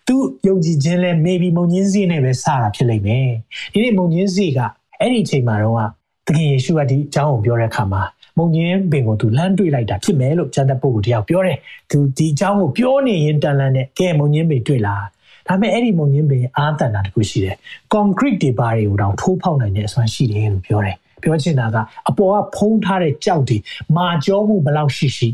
[0.07, 0.14] သူ
[0.48, 3.28] ယုံကြည်ခြင်းလဲ maybe မုံညင်းစီနဲ့ပဲစတာဖြစ်လိမ့်မယ်
[3.72, 4.59] ဒီနေ့မုံညင်းစီက
[5.00, 5.88] အဲ့ဒီအချိန်မှာတော့
[6.26, 8.02] သခင်ယေရှုကဒီအကြောင်းကိုပြောတဲ့အခါမှာ
[8.38, 11.59] မုံညင်းပင်ကိုသူလမ်းတွေ့လိုက်တာဖြစ်မယ်လို့ကျန်တဲ့ပုဂ္ဂိုလ်တယောက်ပြောတယ်
[11.90, 15.05] သူဒီအကြောင်းကိုပြောနေရင်တန်လန်းနဲ့ကဲမုံညင်းပင်တွေ့လား
[15.49, 17.57] ဒါပေမဲ့အဲ့ဒီမုံညင်းပင်အာတန်တာတခုရှိတယ်။
[17.92, 21.77] concrete တွေပါတွေကိုတောင်ထိုးဖောက်နိုင်တဲ့အစွမ်းရှိတယ်လို့ပြောတယ်။ပြောချင်တာက
[22.09, 23.57] အပေါ်ကဖုံးထားတဲ့ကြောက်တွေ
[23.97, 25.29] မာကြောမှုဘလောက်ရှိရှိ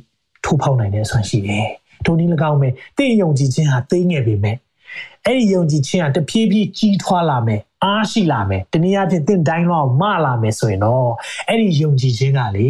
[0.45, 1.67] ထိုးဖောက်နိုင်တဲ့အစွမ်းရှိတယ်။
[2.05, 4.57] ထိုနည်း၎င်းပဲတင့်ယုံကြည်ခြင်းဟာသိငယ်ပေမဲ့
[5.29, 11.11] အဲ့ဒီယုံကြည်ခြင်းဟာတဖြည်းဖြည်းကြီးထွားလာမယ်အားရှိလာမယ်တနည်းအားဖြင့်တင့်တိုင်းလောက်မလာမယ်ဆိုရင်တော့
[11.49, 12.69] အဲ့ဒီယုံကြည်ခြင်းကလေ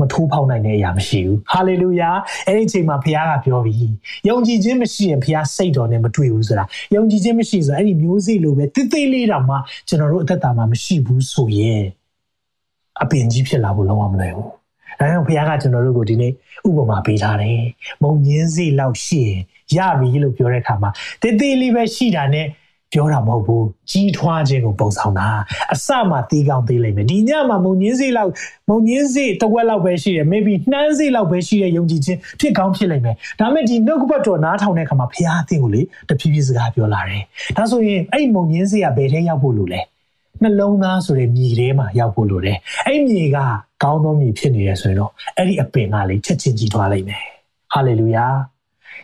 [0.00, 2.10] မထိုးဖောက်နိုင်တဲ့အရာမရှိဘူးဟာလေလုယာ
[2.46, 3.92] အဲ့ဒီအချိန်မှာဘုရားကပြောပြီး
[4.28, 9.56] ယုံကြည်ခြင်းမရှိရင်ဘုရားစိတ်တော်နဲ့မတွေ့ဘူးဆိုတာယုံကြည်ခြင်းမရှိဆိုအဲ့ဒီမျိုးစေ့လိုပဲတိတ်တိတ်လေးတောင်မှ
[9.88, 11.84] ကျွန်တော်တို့အသက်တာမှာမရှိဘူးဆိုရင်
[13.02, 16.32] အပင်ကြီးဖြစ်လာဖို့လုံးဝမလွယ်ဘူးဒါကြောင့်ဘုရားကကျွန်တော်တို့ကိုဒီနေ့
[16.68, 17.62] ဥပမာပေးထားတယ်
[18.02, 19.40] မုံညင်းစေ့လောက်ရှိရင်
[19.76, 20.90] ရပြီလို့ပြောတဲ့အခါမှာ
[21.22, 22.46] တိတ်တိတ်လေးပဲရှိတာနဲ့
[22.94, 25.28] ပြောတာမဟုတ်ဘူးကြီးထွားခြင်းကိုပုံဆောင်တာ
[25.74, 28.30] အစမှတီးကောင်းသေးလိမ့်မယ်ဒီညမှာမုံညင်းစေးလောက်
[28.68, 37.22] မုံညင်းစေးတစ်ဝက်လောက်ပဲရှိတယ် maybe နှမ်းစေးလောက်ပဲရှိတဲ့ယုံကြည်ခြင်းဖြစ်ကောင်းဖြစ်လိမ့်မယ်ဒါပေမဲ့ဒီနှုတ်ကပတ်တော်နားထောင်တဲ့အခါမှာဘုရားအသင်ကိုလေတဖြည်းဖြည်းစကားပြောလာတယ်
[37.56, 39.80] ဒါဆိုရင်အဲ့မုံညင်းစေးကဘယ်ထဲရောက်ဖို့လို့လဲ
[40.42, 43.38] နှလုံးသားဆိုတဲ့မြေထဲမှာရောက်ဖို့လိုတယ်အဲ့မြေက
[43.82, 47.24] ကောင်းသောမြေဖြစ်နေရဆိုရင်တော့အဲ့ဒီအပင်ကလေချက်ချင်းကြီးထွားလိမ့်မယ်
[47.72, 48.26] ဟာလေလုယာ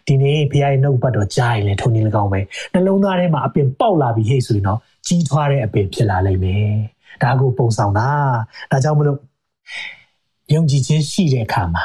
[0.06, 2.40] ဒီနေ့ဘုရားရဲ့နှုတ်ပတ်တော်ကြားရင်လည်းထုံနေလကောင်းပဲ
[2.72, 6.68] နှလုံးသားထဲမှာအပင်ပေါက်လာပြီးဟဲ့ဆိုရင်တော့ကြီးထွားတဲ့အပင်ဖြစ်လာလိမ့်မယ်
[7.22, 8.08] ဒါကိုပုံဆောင်တာ
[8.70, 9.18] ဒါကြောင့်မလို့
[10.54, 11.84] ယုံကြည်ခြင်းရှိတဲ့အခါမှာ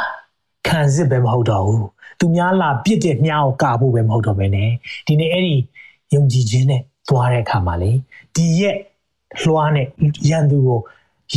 [0.67, 1.87] ခံစစ်ပဲမဟုတ်တော့ဘူး
[2.19, 4.57] သူများလာပြစ်တဲ့မြားကိုကာဖို့ပဲမဟုတ်တော့ဘဲね
[5.07, 5.55] ဒီနေ့အဲ့ဒီ
[6.13, 7.91] ယုံကြည်ခြင်းနဲ့သွားတဲ့အခါမှာလေ
[8.35, 8.77] ဒီရဲ့
[9.41, 9.87] လွှားနဲ့
[10.29, 10.79] ရန်သူကို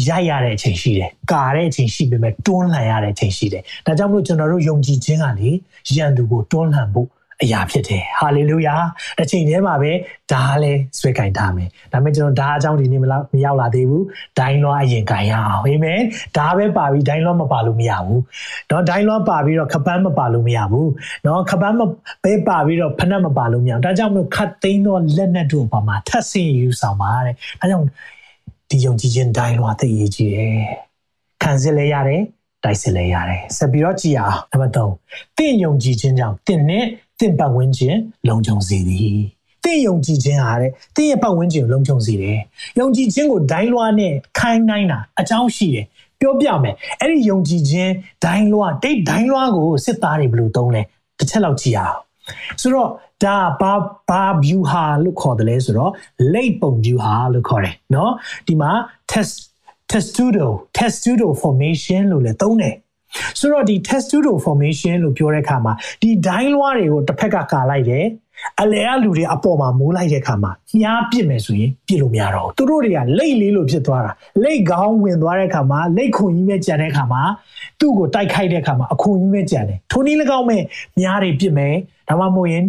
[0.09, 5.51] ရိုက်ရတဲ့အချိန်ရှိတယ်။ကာတဲ့အချိန်ရှိပေမဲ့တွန်းလှန်ရတဲ့အချိန်ရှိတယ်။ဒါကြောင့်မလို့ကျွန်တော်တို့ယုံကြည်ခြင်းကလေ
[5.97, 7.09] ယန်သူကိုတွန်းလှန်ဖို့
[7.43, 8.75] အရာဖြစ်တယ်။ဟာလေလုယာ။
[9.19, 9.93] တစ်ချိန်တည်းမှာပဲ
[10.33, 13.05] ဒါလည်းဆွဲကင်ထားမယ်။ဒါပေမဲ့ကျွန်တော်ဒါအကြောင်းဒီနေ့မ
[13.45, 14.03] ရောက်လာသေးဘူး။
[14.39, 16.01] ဒိုင်းလွှားအရင်ကင်ရအောင်။အာမင်။
[16.37, 18.21] ဒါပဲပါပြီးဒိုင်းလွှားမပါလို့မရဘူး။
[18.71, 20.87] နော်ဒိုင်းလွှားပါပြီးတော့ခပန်းမပါလို့မရဘူး။
[21.27, 21.81] နော်ခပန်းမ
[22.25, 27.87] ပဲပါပြီးတော့ဖနက်မပါလို့မရဘူး။ဒါကြောင့်မလို့ခတ်သိမ်းသောလက်နက်တို့အပေါ်မှာထပ်ဆင့်ယူဆောင်ပါတဲ့။ဒါကြောင့်
[28.71, 30.55] ဒီယုံကြည်ခြင်းတိုင်းလွှာသိရေးကြည့်တယ်
[31.43, 32.23] ခံစစ်လဲရတယ်
[32.65, 36.85] တိုက်စစ်လဲရတယ်ဆက်ပြီးတော့ကြည်အောင်နံပါတ်3တင့်ယုံကြည်ခြင်းကြောင့်တင့်နဲ့
[37.19, 37.97] တင့်ပတ်ဝန်းကျင်
[38.29, 39.19] လုံခြုံစေသည်
[39.65, 42.39] တင့်ယုံကြည်ခြင်းဟာတဲ့တင့်ရဲ့ပတ်ဝန်းကျင်ကိုလုံခြုံစေတယ်
[42.79, 45.87] ယုံကြည်ခြင်းကိုဒိုင်းလွှားနဲ့ခိုင်းနိုင်တာအကြောင်းရှိတယ်
[46.21, 47.93] ပြောပြမယ်အဲ့ဒီယုံကြည်ခြင်း
[48.25, 50.83] ဒိုင်းလွှားတိတ်ဒိုင်းလွှားကိုစစ်သားတွေဘယ်လိုသုံးလဲ
[51.19, 51.99] တစ်ချက်လောက်ကြည့်အောင်
[52.61, 52.91] ဆိုတော့
[53.24, 53.74] ဒါဘာ
[54.10, 55.92] ဘာ view ဟာလို့ခေါ်တယ်လဲဆိုတော့
[56.34, 58.10] late ပုံ view ဟာလို့ခေါ်တယ်เนาะ
[58.48, 58.72] ဒီမှာ
[59.12, 59.36] test
[59.92, 62.76] testudo testudo formation လို့လည်းသုံးတယ်
[63.40, 68.06] ဆိုတော့ဒီ testudo formation လို့ပြောတဲ့အခါမှာဒီဒိုင်းလွှားတွေကိုတစ်ဖက်ကကာလိုက်တယ်
[68.62, 74.12] အလဲအလူတွေအပေါ်မှာမိုးလိုက်တဲ့အခါမှာမြားပစ်မယ်ဆိုရင်ပစ်လို့မရတော့ဘူးသူတို့တွေကလိတ်လေးလို့ဖြစ်သွားတာ
[74.44, 77.22] လိတ်ကောင်းဝင်သွားတဲ့အခါမှာလိတ်ခွန်ကြီးမဲ့ကြံတဲ့အခါမှာ
[77.80, 80.64] သူ့ကိုတိုက်ခိုက်တဲ့အခါမှာအခွန်ကြီးမဲ့ကြံတယ်ထိုနည်း၎င်းမဲ့
[81.00, 81.76] မြားတွေပစ်မယ်
[82.10, 82.64] ဒါမှမဟုတ်ရင်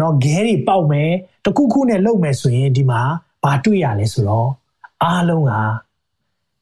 [0.00, 1.10] တော့ဂဲတွေပေါက်မယ်
[1.44, 3.00] တခုခုနဲ့လုံမယ်ဆိုရင်ဒီမှာ
[3.42, 4.50] ဘာတွေ့ရလဲဆိုတော့
[5.02, 5.52] အားလုံးက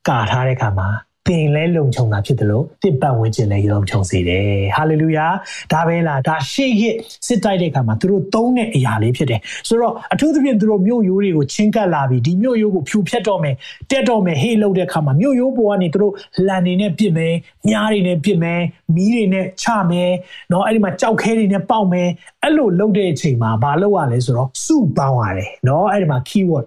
[0.09, 0.88] ကာထားတဲ့အခါမှာ
[1.28, 5.26] သင်လဲလုံခြုံတာဖြစ်တယ်လို့တစ်ပတ်ဝန်းကျင်လည်းလုံခြုံစေတယ်ဟာလေလုယာ
[5.72, 6.84] ဒါပဲလားဒါရှေ့ရ
[7.28, 13.56] စစ်တိုက်တဲ့အခါမှာသူတို့သုံးတဲ့အရာလေးဖြစ်တယ်ဆိုတော့အထူးသဖြင့်သူတို့မြို့ရိုးတွေကိုချင်းကပ်လာပြီးဒီမြို့ရိုးကိုဖြူဖြတ်တော့မယ်
[13.91, 16.13] တက်တော့မယ်ဟေးလုပ်တဲ့အခါမှာမြို့ရိုးပေါ်ကနေသူတို့
[16.48, 17.34] လန်နေနဲ့ပြစ်မယ်
[17.67, 18.62] မြားတွေနဲ့ပြစ်မယ်
[18.96, 20.12] မီးတွေနဲ့ချမယ်
[20.50, 22.10] เนาะအဲ့ဒီမှာကြောက်ခဲတွေနဲ့ပေါက်မယ်
[22.43, 26.65] အဲ့လိုလုပ်တဲ့အချိန်မှာဘာလုပ်ရလဲဆိုတော့စုပေါင်းရတယ်เนาะအဲ့ဒီမှာ keyword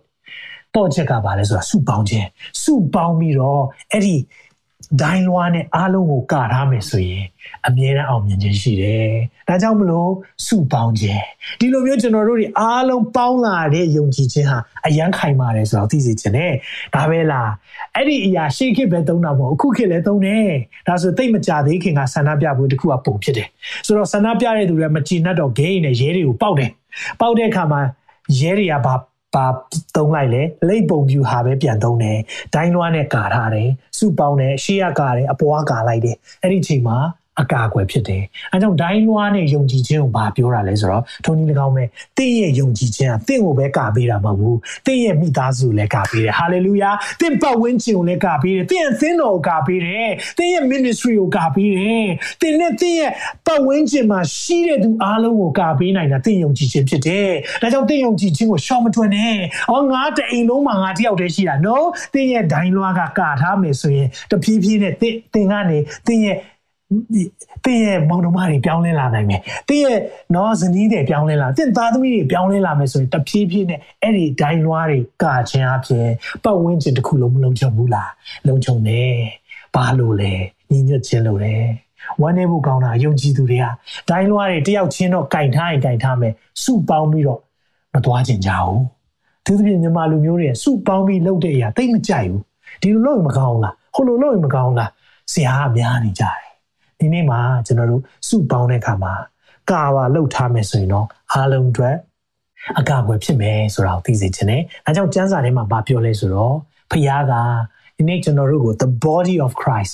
[0.77, 2.27] တော့ချက်ကပါလဲဆိုတာစုပေါင်းခြင်း
[2.63, 4.17] စုပေါင်းပြီးတော့အဲ့ဒီ
[5.02, 7.26] ဒိုင်းလွားနဲ့အားလုံးကိုကာထားမယ်ဆိုရင်
[7.68, 9.10] အမြဲတမ်းအောင်မြင်ခြင်းရှိတယ်။
[9.48, 10.12] ဒါကြောင့်မလို့
[10.48, 11.24] စုပေါင်းခြင်း
[11.60, 16.54] ဒီလိုမျိုးကျွန်တော်တို့တွေအားလုံးပေါင်းလာတဲ့ယုံကြည်ခြင်းဟာအယံခိုင်ပါတယ်ဆိုတော့သိစေချင်တယ်။
[16.96, 17.52] ဒါပဲလား
[17.96, 20.48] အဲ့ဒီအရာရှေးခေတ်ပဲသုံးတာမဟုတ်အခုခေတ်လည်းသုံးတယ်။
[20.88, 23.48] ဒါဆိုသိမကြသေးခင်ကဆန္ဒပြပွဲတစ်ခုကပုံဖြစ်တယ်။
[23.86, 26.72] ဆိုတော့ဆန္ဒပြတဲ့သူတွေမကြည်နှက်တော့ဂိမ်းနဲ့ရဲတွေကိုပေါက်တယ်။
[27.22, 27.82] ပေါက်တဲ့အခါမှာ
[28.40, 28.96] ရဲတွေကဘာ
[29.36, 29.46] ပါ
[29.96, 32.20] သုံးလိုက်လေလိတ်ပုံပြူဟာပဲပြန်သုံးတယ်
[32.54, 36.98] ဒိုင်းလွှားနဲ့ကာထားတယ်စုပေါင်းတယ်ရှေ့ကကာတယ်အပေါ်ကကာလိုက်တယ်အဲ့ဒီချိန်မှာ
[37.42, 41.84] အကာအကွယ်ဖြစ်တယ်။အဲကြောင့်ဒိုင်းလွှားနဲ့ယုံကြည်ခြင်းကိုဘာပြောတာလဲဆိုတော့ထုံနည်း၎င်းပဲ
[42.18, 46.90] တင့်ရဲ့ယုံကြည်ခြင်းကတင့်ကိုပဲကာပေးတာမဟုတ်ဘူး။တင့်ရဲ့မိသားစုလည်းကာပေးတယ်။ဟာလေလုယာ။
[47.22, 52.06] တင့်ပတ်ဝန်းကျင်ကိုလည်းကာပေးတယ်။တင့်ရဲ့သင်းတော်ကိုကာပေးတယ်။တင့်ရဲ့ ministry ကိုကာပေးတယ်။
[52.42, 53.12] တင့်နဲ့တင့်ရဲ့
[53.46, 57.30] ပတ်ဝန်းကျင်မှာရှိတဲ့သူအားလုံးကိုကာပေးနိုင်တာတင့်ယုံကြည်ခြင်းဖြစ်တယ်။
[57.62, 59.36] ဒါကြောင့်တင့်ယုံကြည်ခြင်းကိုရှောင်မထွက်နဲ့။
[59.72, 66.38] အော်ငါတအိမ်လုံးမှာငါတယောက်တည်းရှိတာနော်။တင့်ရဲ့ဒိုင်းလွှားကကာထားမယ်ဆိုရင်တဖြည်းဖြည်းနဲ့တင့်တင်ကနေတင့်ရဲ့
[67.66, 70.00] တင်းရဲ့မောင်နှမတွေပြောင်းလဲလာနိုင်မယ်တင်းရဲ့
[70.36, 76.08] နော်ဇနီးတွေပြောင်းလဲလာတင်းသားသမီးတွေပြောင်းလဲလာမယ်ဆိုရင်တဖြည်းဖြည်းနဲ့အဲ့ဒီဒိုင်းလွားတွေကာခြင်းအပြင်
[76.44, 78.12] ပတ်ဝန်းကျင်တစ်ခုလုံးမလုံခြုံဘူးလား
[78.48, 79.16] လုံခြုံတယ်
[79.76, 80.34] ဘာလို့လဲ
[80.72, 81.56] ညီညွတ်ခြင်းလို့လဲ
[82.22, 83.66] ဝမ်းနေမှုကောင်းတာယုံကြည်သူတွေက
[84.10, 87.40] ဒိုင်းလွားတွေတယောက်ချင်းတော့ကင်ထားရင်ကင်ထားမယ်စုပေါင်းပြီးတော့
[87.94, 88.82] မသွားကျင်ကြဘူး
[89.46, 92.42] သူသဖြင့်မြန်မာလူမျိုးတွေစုပေါင်းပြီးလုပ်တဲ့အရာတိတ်မကြိုက်ဘူး
[92.82, 94.90] ဒီလိုလုပ်ရင်မကောင်းလားဟိုလိုလုပ်ရင်မကောင်းလား
[95.34, 96.45] ဆရာကများနေကြတယ်
[97.00, 99.14] ဒီနေ့မှာကျွန်တော်တို့စုပေါင်းတဲ့အခါမှာ
[99.72, 101.96] ကာပါလှုပ်ထားမယ်ဆိုရင်တော့အားလုံးအတွက်
[102.80, 106.56] အကာအကွယ်ဖြစ်မယ်ဆိုတာကိုသိစေချင်တယ်။အဲကြောင့်ကျမ်းစာထဲမှာဗာပြောလဲဆိုတော့
[106.92, 107.34] ဖခင်က
[107.98, 109.94] ဒီနေ့ကျွန်တော်တို့ကို the body of Christ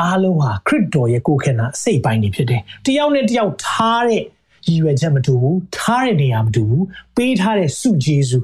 [0.00, 4.22] အားလုံးဟာခရစ်တော်ရဲ့ကိုယ်ခန္ဓာအစိတ်ပိုင်းတွေဖြစ်တယ်။တယောက်နဲ့တယောက်ထားတဲ့
[4.66, 6.82] ရည်ရွယ်ချက်မတူဘူး။ထားတဲ့နေရာမတူဘူး။
[7.16, 8.38] ပေးထားတဲ့စုဂျေစု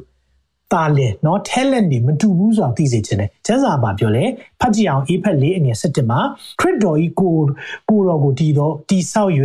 [0.74, 4.26] တာလင်เนาะ talent တွေမတူဘူးဆိုတာသိစေချင်တယ်ကျမ်းစာမှာပြောလဲ
[4.60, 6.20] ဖတ်ကြည့်အောင်အေဖက်၄အငယ်၁၁မှာ
[6.60, 7.36] ခရစ်တော်ဤကို
[7.90, 9.32] ကိုတော်ကိုတည်တော့တည်ဆောက်၍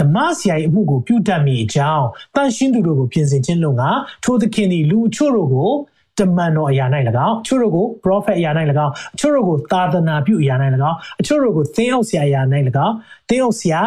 [0.00, 3.82] ဓမ္မဆရာ၏အမှုကိုပြုတတ်မိအကြောင်းတန်ရှင်းသူတို့ကိုပြင်ဆင်ခြင်းလုံက
[4.24, 5.70] ထိုသခင်သည်လူအချို့တို့ကို
[6.18, 6.84] တမန်တော်အရာ၌၎
[7.26, 8.50] င်းအချို့တို့ကို prophet အရာ၌၎
[8.84, 10.54] င်းအချို့တို့ကိုသာသနာပြုအရာ၌၎
[10.90, 12.40] င်းအချို့တို့ကိုသင်းအုပ်ဆရာအရာ၌၎
[12.86, 12.94] င်း
[13.28, 13.80] သင်းအုပ်ဆရာ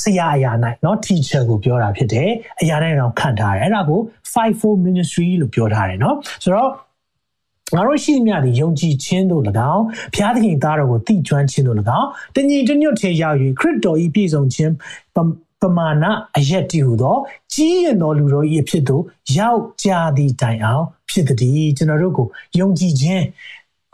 [0.00, 4.00] ဆရာအရာ၌เนาะ teacher ကိုပြောတာဖြစ်တယ်အရာတိုင်းတော့ခံထားတယ်အဲ့ဒါကို
[4.34, 6.70] 54 ministry လို့ပြောထားတယ်เนาะဆိုတော့
[7.76, 14.72] ငါတို့ရှိမြသည်ယုံကြည်ခြင်းတို့၎င်းဘုရားသခင်သားတော်ကိုတည်ကျွမ်းခြင်းတို့၎င်းတညီတညွတ်ထေရောက်၍ခရစ်တော်ဤပြည့်စုံခြင်း
[15.62, 16.04] ပမာဏ
[16.36, 17.16] အရက်တည်ဟူသော
[17.52, 19.02] ကြီးရင်တော်လူတို့၏အဖြစ်သို့
[19.36, 22.26] ရောက်ကြသည့်တိုင်အောင်ဖြစ်သည်ကျွန်တော်တို့ကို
[22.58, 23.24] ယုံကြည်ခြင်း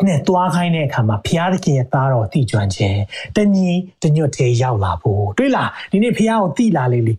[0.07, 2.99] နဲ့တွားခိုင်းတဲ့အခါမှာဘုရားသခင်ရဲ့သားတော်သိကျွမ်းခြင်း
[3.35, 3.69] တညီ
[4.03, 7.13] တညွတ်သေးရောက်လာဖို့တွေ့လားဒီနေ့ဘုရားကိုသိလာလေလေ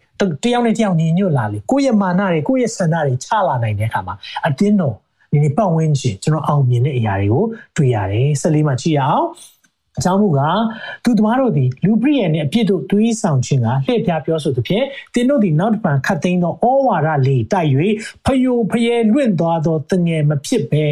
[0.44, 4.14] တယောက်နဲ့တယောက်ညီညွတ်လာလေကိုယ့်ရဲ့မာနတွေကိုယ့်ရဲ့ဆန္ဒတွေချလာနိုင်တဲ့အခါမှာ
[4.46, 4.94] အတင်းတော်
[5.32, 7.44] ဒီနေ့ပတ်ဝန်းကျင်ကျွန်တော်အောင်မြင်တဲ့အရာတွေကို
[7.76, 9.26] တွေ့ရတယ်ဆက်လေးမှကြည့်ရအောင်
[9.98, 10.60] အကြောင်းမူကား
[11.04, 17.68] သူသမားတို့သည်လူပရိယေနှင့်အပြစ်တို့တွေးဆောင်ခြင်းကလှည့်ပြားပြောဆိုသဖြင့်သင်တို့သည်နောက်တစ်ပံခတ်သိမ်းသောဩဝါဒလေးတိုက်၍
[18.24, 20.84] ဖယိုဖယဲလွင့်သွားသောတငယ်မဖြစ်ပဲ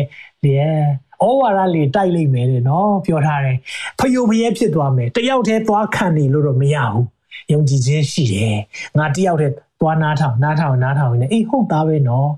[0.44, 3.56] လျက် ဩဝါဒလေးတိုက်လိုက်မယ်တဲ့နော်ပြောထားတယ်
[3.98, 7.04] ဖယိုဖယဲဖြစ်သွားမယ်တယောက်တည်းသွားခံနေလို့တော့မရဘူး
[7.52, 8.56] ယုံကြည်ခြင်းရှိတယ်
[8.98, 12.28] ငါတယောက်တည်းသွားနားထောင်နားထောင်နားထောင်နေအေးဟုတ်သားပဲနော်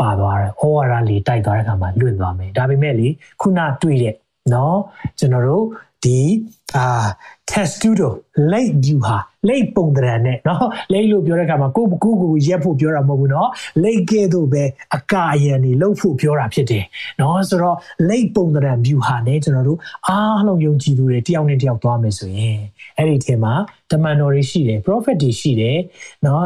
[0.00, 3.08] ပါသွားတယ်ဩဝါဒလေးတိုက်သွားတဲ့အခါမှာလွင့်သွားမယ်ဒါပေမဲ့လေ
[3.40, 4.14] ခုနတွေ့တဲ့
[4.54, 4.78] နော်
[5.18, 5.64] ကျွန်တော်တို့
[6.03, 6.19] ဒီ
[6.77, 7.05] အာ
[7.51, 8.09] testudo
[8.51, 9.17] late view ဟာ
[9.49, 10.57] late ပုံတရံနဲ့เนาะ
[10.93, 13.47] late လို့ပြောတဲ့အခါမှာကိုကူကိုရက်ဖို့ပြောတာမဟုတ်ဘူးเนาะ
[13.83, 14.63] late ကဲ့သို့ပဲ
[14.95, 16.83] အကာအယံနေလှုပ်ဖို့ပြောတာဖြစ်တယ်
[17.17, 17.77] เนาะဆိုတော့
[18.09, 22.59] late ပုံတရံ view ဟာねကျွန်တော်တို့အားလုံးယုံကြည်သူတွေတယောက်နဲ့တယောက်သွားမယ်ဆိုရင်
[22.97, 23.53] အဲ့ဒီထဲမှာ
[23.91, 25.77] တမန်တော်တွေရှိတယ် prophet တွေရှိတယ်
[26.23, 26.41] เนาะ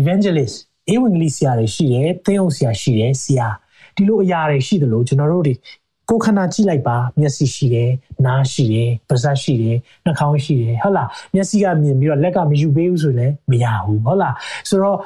[0.00, 0.56] evangelist
[0.92, 3.48] ဧဝံဂေလိဆရာတွေရှိတယ်သင်းအောင်ဆရာရှိတယ်ဆရာ
[3.96, 5.54] ဒီလိုအရာတွေရှိတယ်လို့ကျွန်တော်တို့တွေ
[6.09, 7.91] ကိုခန္ဓာကြည့်လိုက်ပါမျက်စိရှိတယ်
[8.25, 14.35] နားရှိတယ်ပါးစပ်ရှိတယ်နှာခေါင်းရှိတယ်ဟုတ်လားမျက်စိကမြင်ပြီးတော့လက်ကမယူပေးဘူးဆိုရင်လည်းမရဘူးဟုတ်လား
[14.69, 14.97] ဆိုတော့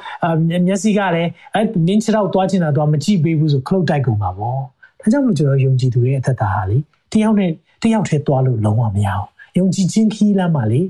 [0.66, 4.56] မျက်စိကလည်းအဲနင်းချတော့သွားချင်တာတော့မကြည့်ပေးဘူးဆိုခလုတ်တိုက်ကုန်ပါဗော
[5.00, 6.78] ဒါကြောင့်မို့ကျွန်တော်ယုံကြည်သူရဲ့အသက်တာဟာလေ
[7.12, 7.50] တယောက်နဲ့
[7.82, 9.26] တယောက်ထဲသွားလို့လုံးဝမရအောင်
[9.58, 10.80] ယုံကြည်ခြင်းခီးလမ်းမှာလေ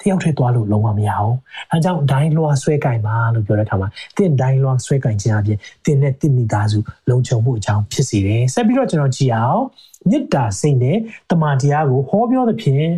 [0.00, 1.34] တယောက်ထဲသွားလို့လုံးဝမရအောင်။
[1.70, 6.78] အဲကြောင့်ဒိုင်းလွှာဆွဲကင်ပါလို့ပြောတဲ့အခါမှာတင့်ဒိုင်းလွှာဆွဲကင်ခြင်းအပြင်တင်နဲ့တင့်မိသားစု
[7.10, 9.62] လုံခြုံမှုအကြောင်းဖြစ်စေတယ်။ဆက်ပြီးတော့ကျွန်တော်ကြည့်အောင်
[10.10, 10.98] မေတ္တာစိတ်နဲ့
[11.30, 12.88] တမန်တရားကိုဟောပြောသဖြင့်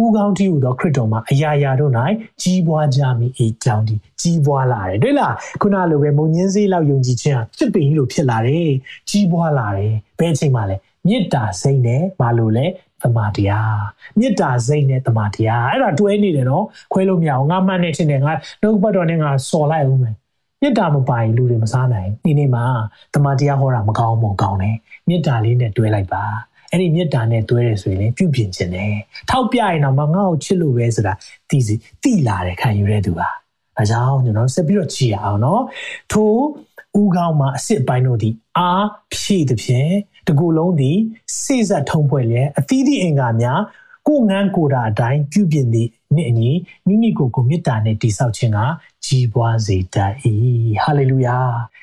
[0.00, 1.92] ဦးကောင်းတီးဟူသောခရစ်တော်မှာအရာရာတို့၌
[2.42, 8.70] ကြီးပွားကြမည်အကြောင်းဒီကြီးပွားလာတယ်တွေ့လားခုနလိုပဲမုံညင်းစေးလောက်ယုံကြည်ခြင်းဟာဖြစ်ပင်လို့ဖြစ်လာတယ်
[9.10, 10.76] ကြီးပွားလာတယ်ဘယ်အချိန်မှလဲ
[11.06, 12.66] မေတ္တာစိတ်နဲ့မလို့လဲ
[13.02, 13.78] တမာတရား
[14.18, 18.32] မေတ္တာစိတ်နဲ့တမာတရားအဲ့ဒါတွဲနေတယ်နော်ခွဲလို့မရအောင်ငါမှတ်နေချင်းနဲ့ငါ
[18.62, 20.14] နှုတ်ပတ်တော်နဲ့ငါစော်လိုက်ဦးမယ်
[20.62, 22.64] မေတ္တာမပိုင်လူတွေမစားနိုင်ဒီနေ့မှာ
[23.14, 24.76] တမာတရားဟောတာမကောင်းဘူးကောင်းတယ်
[25.08, 26.24] မေတ္တာလေးနဲ့တွဲလိုက်ပါ
[26.70, 28.94] အဲ့ဒီမေတ္တာနဲ့တွဲရဆိုရင်လည်းပြုပြင်ခြင်းတယ်
[29.30, 31.12] ထောက်ပြရင်တော့မငါ့ကိုချစ်လို့ပဲဆိုတာ
[31.50, 33.28] သိစီသိလာတယ်ခံယူရတဲ့သူပါ
[33.76, 35.62] ဒါကြောင့်ကျွန်တော်ဆက်ပြီးတော့ကြည့်ရအောင်နော်
[36.12, 36.32] ထို
[37.00, 39.92] ဥကောင်းမှာအစ်စ်ပိုင်းတို့ဒီအားဖြည့်သည်ဖြင့်
[40.26, 40.98] တကူလုံးသည်
[41.42, 43.60] စိစက်ထုံးဖွဲ့လျက်အသီးသီးအင်္ဂါများ
[44.08, 46.50] ကိုငန်းကိုတာအတိုင်းပြုပြင်သည့်နှစ်အညီ
[46.86, 48.58] မိမိကိုယ်ကိုမေတ္တာနဲ့တည်ဆောက်ခြင်းက
[49.04, 50.12] ကြီးပွားစေတတ်၏
[50.84, 51.38] ဟာလေလုယာ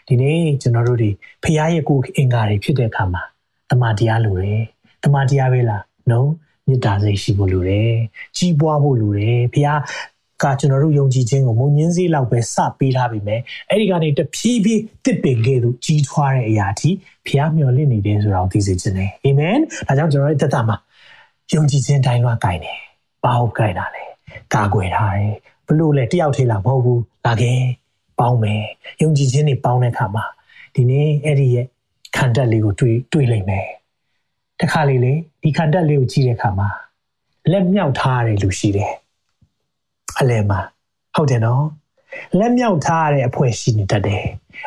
[0.07, 1.09] ဒီနေ့ကျွန်တော်တို့ဒီ
[1.43, 3.23] ဖခင်ရဲ့ကိုယ်အင်္ဂါတွေဖြစ်တဲ့အခါမှာ
[3.69, 4.63] တမန်တရားလိုတယ်
[5.03, 6.19] တမန်တရားပဲလား no
[6.67, 7.93] မေတ္တာစိတ်ရှိဖို့လိုတယ်
[8.37, 9.79] ကြီးပွားဖို့လိုတယ်ဖခင်
[10.43, 16.89] ကကျွန်တော်တို့ယုံကြည်ခြင်းကိုမုံညင်းစေးလောက်ပဲစပေးထားပြီမယ်အဲ့ဒီကနေတဖြည်းဖြည်းတစ်ပင်ကဲ့သို့ကြီးထွားတဲ့အရာထိ
[17.27, 20.77] ဖျားမျှော်လင့်နေတယ်ဆိုတာကိုသိစေခြင်းနဲ့အာမင်ဒါကြောင့်ကျွန်တော်တို့တက်တာမှာ
[21.53, 22.77] ယုံကြည်ခြင်းတိုင်းလွှားကြိုင်တယ်
[23.23, 24.03] ဘာဟုတ်ကြိုင်တာလဲ
[24.53, 25.33] ကာကွယ်ထားတယ်
[25.67, 27.59] ဘလို့လဲတယောက်သေးလားမဟုတ်ဘူးလာခဲ့
[28.19, 28.63] ပေါင်းမယ်
[29.01, 30.25] ယုံကြည်ခြင်းတွေပေါင်းတဲ့အခါမှာ
[30.75, 31.65] ဒီနေ့အဲ့ဒီရဲ့
[32.15, 33.67] ခံတက်လေးကိုတွေ့တွေ့လိမ့်မယ်
[34.59, 35.13] တခါလေလေ
[35.43, 36.69] ဒီခံတက်လေးကိုကြည့်တဲ့အခါမှာ
[37.51, 38.93] လက်မြောက်ထားရတယ်လို့ရှိတယ်
[40.19, 40.59] အလဲမှာ
[41.15, 41.65] ဟုတ်တယ်နော်
[42.39, 44.23] လက်မြောက်ထားရတဲ့အဖွဲ့ရှိနေတတ်တယ်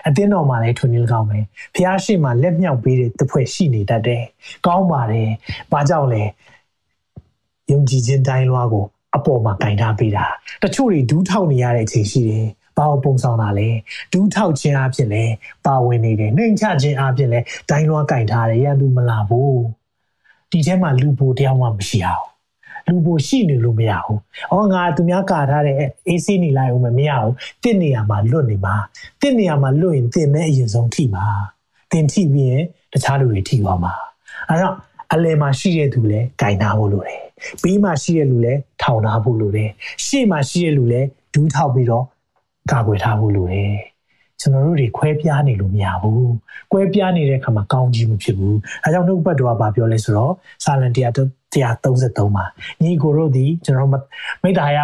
[0.07, 1.39] အသင်းတော်မှာလည်းထွန်းနေကောင်းပဲ
[1.75, 4.23] ဖះရှိမှလက်မြောက်ပေးတဲ့တစ်ဖွဲ့ရှိနေတတ်တယ်
[4.67, 5.31] ကောင်းပါတယ်
[5.73, 6.23] ဘာကြောင့်လဲ
[7.71, 8.85] ယုံကြည်ခြင်းတိုင်းလွှားကို
[9.17, 10.25] အပေါ်မှာကင်ထားပေးတာ
[10.63, 13.69] တချို့တွေဒူးထောက်နေရတဲ့အချိန်ရှိတယ်ဘာကိုပုံဆောင်တာလဲ
[14.13, 15.25] ဒူးထောက်ခြင်းအဖြစ်လဲ
[15.67, 17.39] ပါဝင်နေတယ်နှိမ်ချခြင်းအဖြစ်လဲ
[17.71, 19.61] ဒိုင်းလွှားကင်ထားတယ်ရန်သူမလာဘူး
[20.51, 22.27] ဒီထဲမှာလူပိုတယောက်မှမရှိအောင်
[22.89, 24.19] လူပိုရှိနေလို့မရဘူး။
[24.53, 25.77] အော်ငါသူများကာထားတဲ့
[26.09, 27.33] အေးဆေးနေလိုက်အောင်မရဘူး။
[27.63, 28.75] တင့်နေရာမှာလွတ်နေမှာ။
[29.21, 31.25] တင့်နေရာမှာလွတ်ရင်တင်မဲ့အရင်ဆုံးထိပါ။
[31.93, 33.95] တင်ထိပြီးရင်တခြားလူတွေထိသွားမှာ။
[34.51, 34.75] အဲတော့
[35.13, 37.23] အလယ်မှာရှိတဲ့သူလည်းဂိုင်နာဖို့လိုတယ်။
[37.63, 39.71] ဘေးမှာရှိတဲ့လူလည်းထောင်ထားဖို့လိုတယ်။
[40.07, 42.05] ရှေ့မှာရှိတဲ့လူလည်းဒူးထောက်ပြီးတော့
[42.73, 43.75] ကာကွယ်ထားဖို့လိုတယ်။
[44.41, 46.25] ကျွန်တော်တို့တွေခွဲပြားနေလို့မရဘူး။
[46.73, 50.33] ကွဲပြားနေတဲ့အခါမှာကောင်းကြီးမဖြစ်ဘူး။အဲကြောင့်နှုတ်ပတ်တော်ကဘာပြောလဲဆိုတော့
[50.65, 51.13] စာလံတရား
[51.55, 52.45] 133မှာ
[52.83, 53.91] ညီကိုတို့ဒီကျွန်တော်
[54.43, 54.79] မိသားရ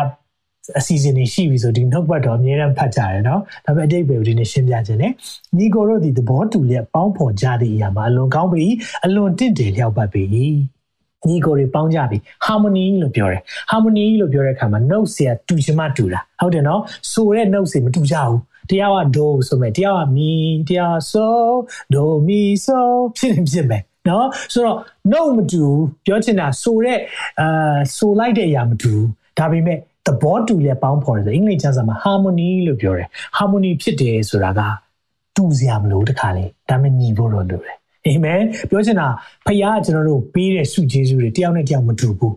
[0.78, 5.12] အစီအစဉ်တွေရှိပြီဆိုဒီနှုတ်ဘတ်တော်အမြဲတမ်းဖတ်ကြရတယ်နော်ဒါပေမဲ့အတိတ်ပဲဒီနေ့ရှင်းပြခြင်းနဲ့
[5.56, 8.66] ညီကိုတို့ဒီသဘောတူလျက်ပေါင်းဖော်ကြတဲ့အရာမှာအလွန်ကောင်းပြီ
[9.04, 10.24] အလွန်တင့်တယ်လျောက်ပတ်ပြီ
[11.28, 16.80] ညီကိုတွေပေါင်းကြပြီ harmony လို့ပြောတယ် harmony လို့ပြောတဲ့အခါမှာ note ဆရာတူချင်မှတူတာဟုတ်တယ်နော်
[17.12, 18.38] ဆိုတဲ့ note စီမတူကြဘူး
[18.70, 20.32] တရားက do ဆိုမဲ့တရားက mi
[20.68, 21.26] တရား so
[21.94, 22.78] do mi so
[23.16, 24.78] ဖြစ်နေဖြစ်မယ် နော်ဆိုတော့
[25.12, 25.64] no မတူ
[26.06, 26.98] ပြောချင်တာဆိုတဲ့
[27.40, 28.92] အာဆိုလိုက်တဲ့အရာမတူ
[29.38, 34.60] ဒါပေမဲ့သဘောတူလဲပေါင်းဖော်တယ်ဆိုအင်္ဂလိပ်ကျမ်းစာမှာ harmony လို့ပြောတယ် harmony ဖြစ်တယ်ဆိုတာက
[35.36, 37.76] တူစရာမလိုတခါလေဒါမှညီဖို့တော့လိုတယ်
[38.06, 38.40] အာမင်
[38.70, 39.06] ပြောချင်တာ
[39.46, 42.36] ဖခင်ကကျွန်တော်တို့ပေးတဲ့ဆုကျေးဇူးတွေတယောက်နဲ့တယောက်မတူဘူး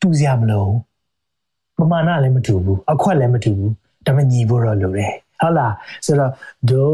[0.00, 0.66] တူစရာမလို
[1.78, 3.72] ပမာဏလည်းမတူဘူးအခွက်လည်းမတူဘူး
[4.06, 5.74] ဒါမှညီဖို့တော့လိုတယ်ဟုတ်လား
[6.06, 6.32] ဆိုတော့
[6.70, 6.90] ဒို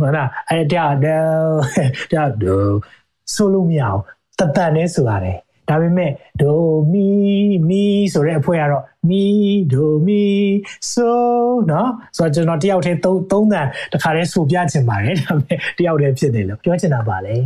[0.00, 1.22] ဟုတ်လားအဲ့တရားဒို
[2.10, 2.62] တရားဒို
[3.34, 4.00] ဆိုလို့မရအောင်
[4.38, 6.10] တတန်နဲ့ဆိုရတယ်ဒါပေမဲ့
[6.40, 6.62] ဒို
[6.92, 7.08] မီ
[7.68, 9.24] မီဆိုတဲ့အဖွဲ့ကတော့မီ
[9.72, 10.24] ဒိုမီ
[10.92, 11.18] ဆို
[11.70, 17.36] နော်ဆိုတော့ကျွန်တော်တယောက်တည်းသုံးသုံးတန်တခါတည်းဆိုပြချင်ပါတယ်ဒါပေမဲ့တယောက်တည်းဖြစ်နေလို့ပြောချင်တာပါလေ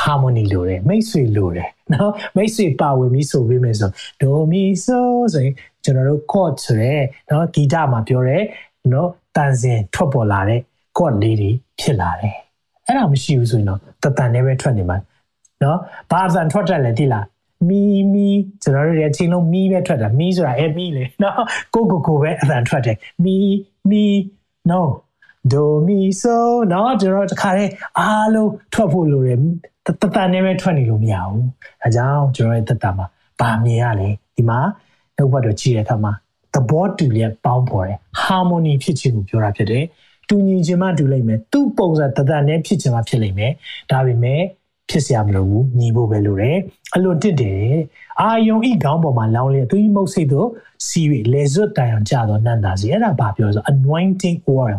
[0.00, 3.90] harmony လိုတယ်မိတ်ဆွေလိုတယ်နော်မိတ်ဆွေပါဝင်ပြီးဆိုပေးမယ်ဆို
[4.22, 5.54] ဒိုမီဆိုဆိုရင်
[5.84, 6.96] ကျွန်တော်တို့ chord ဆိုရဲ
[7.30, 8.38] နော်ဂီတမှာပြောရဲ
[8.92, 10.60] နော်တန်စင်ထွက်ပေါ်လာတဲ့
[10.96, 11.50] chord လေးတွေ
[11.80, 12.34] ဖြစ်လာတယ်
[12.86, 14.96] အဲ့ဒါမရှိဘူးဆိုရင်တော့တတန်နဲ့ပဲထွက်နေမှာ
[15.62, 15.78] နော်
[16.10, 17.26] ဘာဇန်ထွက်တက်လဲတိလား
[17.68, 17.82] မီ
[18.12, 18.26] မီ
[18.62, 21.42] ကျွန်တော်တို့ရဲ့ချင်းလုံးမီပဲထွက်တာမီဆိုတာအဲမီလေနော်
[21.74, 23.36] ကိုကိုကိုပဲအသံထွက်တယ်မီ
[23.90, 24.04] မီ
[24.70, 24.80] no
[25.52, 29.38] ဒိုမီဆိုနော်ကျွန်တော်တခါတည်းအားလုံးထွက်ဖို့လိုတယ်
[29.86, 31.44] တတတနဲ့ပဲထွက်နေလို့မရဘူး
[31.82, 33.06] အဲကြောင့်ကျွန်တော်ရဲ့တက်တာမှာ
[33.40, 34.58] ဗာမြင်ရလေဒီမှာ
[35.16, 36.12] နှုတ်ဘတ်တော့ကြည့်တဲ့အခါမှာ
[36.54, 39.84] သဘောတူလျက်ပေါင်းပေါ်တယ် harmony ဖြစ်ခြင်းကိုပြောတာဖြစ်တယ်
[40.28, 43.52] တူညီခြင်းမှတူလိမ့်မယ်သူ့ပုံစံတသက်နဲ့ဖြစ်ခြင်းမှဖြစ်လိမ့်မယ်
[43.90, 44.40] ဒါပေမဲ့
[44.89, 46.57] ဖြစ်စရာမလိုဘူးညီဖို့ပဲလိုတယ်
[46.95, 47.67] အလွန်တစ်တယ်
[48.21, 50.47] အာယုံဤခေါင်းပေါ်မှာလောင်းလေသူဤမုတ်စိတ်တို့
[50.87, 54.77] စီရီလေဇွတ်တိုင်အောင်ကြာတော့နန္တာစီအဲ့ဒါဘာပြောဆို anointing oil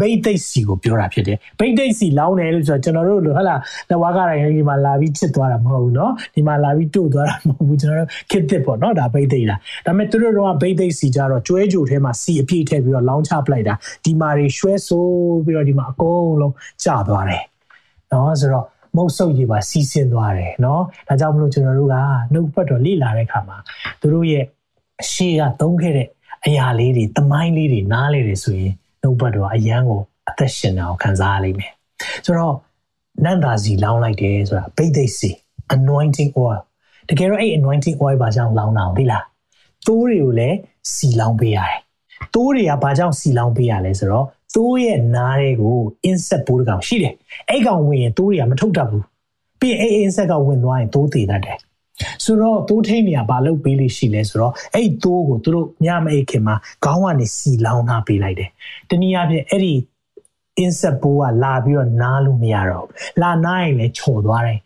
[0.00, 3.56] ဘိတ်သိက်စီကိုပြောတာဖြစ်တယ်ဘိတ်သိက်စီလောင်းတယ်လို့ဆိုတော့ကျွန်တော်တို့လိုဟလာ
[3.90, 13.74] လဝါကတိုင်းဒီမှာလာပြီးချစ်သွားတာမဟုတ်ဘူးเนาะဒီမှာလာပြီးတို့သွားတာမဟုတ်ဘူးကျွန်တော်တို့ခစ်တစ်ပေါ့เนาะဒါဘိတ်သိက်လားဒါပေမဲ့သူတို့တော့ဘိတ်သိက်စီကြတော့ကျွဲကြိုထဲမှာစီအပြည့်ထည့်ပြီးတော့လောင်းချပလိုက်တာ
[14.04, 17.42] ဒီမှာတွေရွှဲဆိုးပြီးတော့ဒီမှာအကုန်လုံးကျသွားတယ်
[18.10, 18.66] เนาะဆိုတော့
[18.98, 21.96] မုတ်ဆုပ်ကြီးပါစီးဆင်းသွားတယ်เนาะဒါကြောင့်မလို့ကျွန်တော်တို့က
[22.32, 23.56] နှုတ်ပတ်တော်လေ့လာတဲ့အခါမှာ
[24.00, 24.44] သူတို့ရဲ့
[25.02, 26.08] အရှိကသုံးခဲ့တဲ့
[26.46, 31.72] အရာလေးတွေတမိုင်းလေးတွေနားလေတွေဆိုရင်နှုတ်ပတ်တော်အရန်ကိုအသက်ရှင်တာကိုခံစားရလိမ့်မယ်
[32.24, 32.56] ဆိုတော့
[33.24, 35.30] နန္တာစီလောင်းလိုက်တယ်ဆိုတာဘိတ်သိက်စီ
[35.76, 36.60] anointing oil
[37.08, 39.24] တကယ်တော့အဲ့ anointing oil ဘာကြောင့်လောင်းတာလဲလား
[39.86, 40.56] သိုးတွေကိုလည်း
[40.94, 41.78] စီလောင်းပေးရတယ်
[42.34, 45.77] သိုးတွေကဘာကြောင့်စီလောင်းပေးရလဲဆိုတော့ သိုးရဲ့နားတွေကို
[46.09, 47.13] insect ပိုးတစ်ကောင်ရှိတယ်
[47.49, 49.05] အဲ့ကောင်ဝင်ရင်သိုးတွေကမထုတ်တတ်ဘူး
[49.59, 51.57] ပြီးရင်အဲ့ insect ကဝင်သွားရင်သိုးသေးတတ်တယ်
[52.23, 58.49] ဆိုတော့သိုးထိန်နေရဘာလုပ်ပေးလို့ရှိလဲဆိုတော့အဲ့သိုးကိုသူတို့ညမအိတ်ခင်မှာခေါင်းကနေစီလောင်းထားပေးလိုက်တယ်
[58.89, 59.73] တနည်းအားဖြင့်အဲ့ဒီ
[60.63, 64.59] insect ပိုးကလာပြီးတော့နားလို့မရတော့ဘူးလာနားရင်လည်းချော်သွားတယ်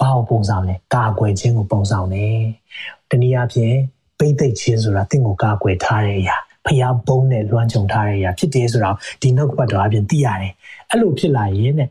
[0.00, 2.38] ဘာကိုပုံဆောင်လဲကာကွယ်ခြင်းကိုပုံဆောင်တယ်
[3.10, 3.74] တနည်းအားဖြင့်
[4.18, 6.36] ပိတ်သိက်ခြင်းဆိုတာတင့်ကိုကာကွယ်ထားတဲ့အရာ
[6.66, 10.52] ဖျားဘုံနဲ့လွမ်းခြုံထားတဲ့အရာဖြစ်တယ်ဆိုတော့ဒီနောက်ကပတ်တော်အပြင်သိရတယ်
[10.90, 11.90] အဲ့လိုဖြစ်လာရင်တဲ့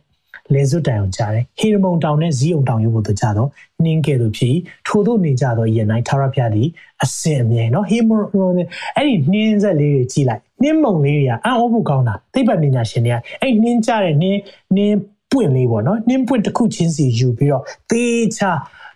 [0.53, 3.49] လေစွတ်တိုင်အောင်ကြားတယ်ဟေရမုန်တောင်နဲ့ဇီးုံတောင်ရုပ်ကိုသူကြားတော့
[3.83, 4.55] နှင်းကဲ့သို့ဖြစ်
[4.87, 6.67] ထို့သို့နေကြတော့ယနေ့သာရဖျားသည်
[7.03, 8.23] အစင်အမြဲနော်ဟေမုန်
[8.95, 14.39] အဲ့ဒီနှင်းဆက်လေးတွေကြီးလိုက်နှင်းမုန်လေးတွေကအံ့ဩဖို့ကောင်းတာသိပ္ပံပညာရှင်တွေကအဲ့နှင်းကြတဲ့နှင်း
[14.75, 14.97] နှင်း
[15.31, 18.05] ပွင့်လေးပေါ့နော်နှင်းပွင့်တစ်ခုချင်းစီယူပြီးတော့သေ
[18.37, 18.51] ချာ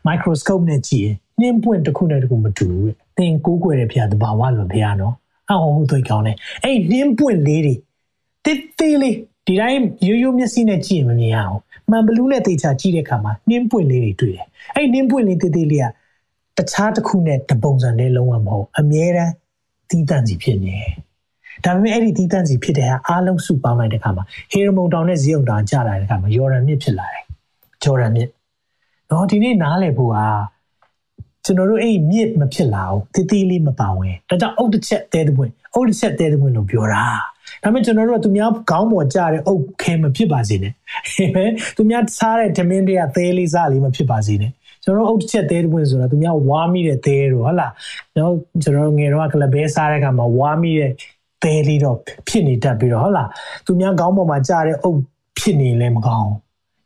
[0.08, 5.14] microscope နဲ့ကြည့်ရင်နှင်းပွင့်တစ်ခုနဲ့တစ်ခုမတူဘူးတဲ့သင်ကိုးကွယ်တဲ့ဖျားတဘာဝလွန်ဖျားနော်
[5.52, 7.76] အံ့ဩမှုသိကောင်းတယ်အဲ့နှင်းပွင့်လေးတွေ
[8.46, 9.16] တိတ်သေးလေး
[9.48, 14.46] ဒီတိုင်းရိုးရိုးမျက်စိနဲ့ကြည့်ရင်မမြင်ရအောင်မှန်ဘလူးနဲ့သေချာကြည့်တဲ့အခါမှာနှင်းပွင့်လေးတွေတွေ့တယ်
[14.76, 15.88] အဲ့နှင်းပွင့်လေးတေးသေးလေးက
[16.58, 19.34] တခြားတစ်ခုနဲ့တပုံစံနဲ့လုံးဝမဟုတ်အမြဲတမ်း
[19.90, 20.92] တီးတန့်စီဖြစ်နေတယ်
[21.66, 27.24] ဒါပေမဲ့အဲ့ဒီတီးတန့်စီဖြစ်တဲ့ဟာအားလုံးစုပေါင်းလိုက်တဲ့အခါမှာဟေရမုန်တောင်နဲ့ဇီယုန်တောင်ကျလာတဲ့အခါမှာယော်ဒန်မြစ်ဖြစ်လာတယ်
[27.84, 28.30] ဂျော်ဒန်မြစ်
[29.10, 30.26] တော့ဒီနေ့နားလည်ဖို့ဟာ
[31.46, 37.06] ကျွန်တော်တို့အဲ့မြစ်မဖြစ်လာဘူးတီးတီးလေးမပါဝင်ဒါကြောင့်အုတ်တစ်ချက်တဲတဲ့ပွင့်အုတ်တစ်ချက်တဲတဲ့ပွင့်လို့ပြောတာ
[37.64, 40.74] ဒါပေမဲ့ကျွန်တော်တို့ကသူများခေါင်းပေါ်ကျတဲ့အုတ်ခဲမဖြစ်ပါစေနဲ့
[41.76, 44.52] သူများစားတဲ့ဓမင်းတွေကသဲလေးစားလေးမဖြစ်ပါစေနဲ့
[44.84, 47.74] ကျွန်တော်အုတ်တစ်ချက်သဲတဲ့ပွင့်ဆိုတာသူများဝါမိတဲ့သဲတို့ဟုတ်လား
[48.14, 50.92] ကျွန်တော်ကျွန်တော်ငယ်တော့ကလဘဲစားတဲ့အခါမှာဝါမိတဲ့
[51.44, 53.30] သဲလေးတော့ဖြစ်နေတတ်ပြီးတော့ဟုတ်လား
[53.66, 55.00] သူများခေါင်းပေါ်မှာကျတဲ့အုတ်
[55.40, 56.32] ဖြစ်နေလဲမကောင်း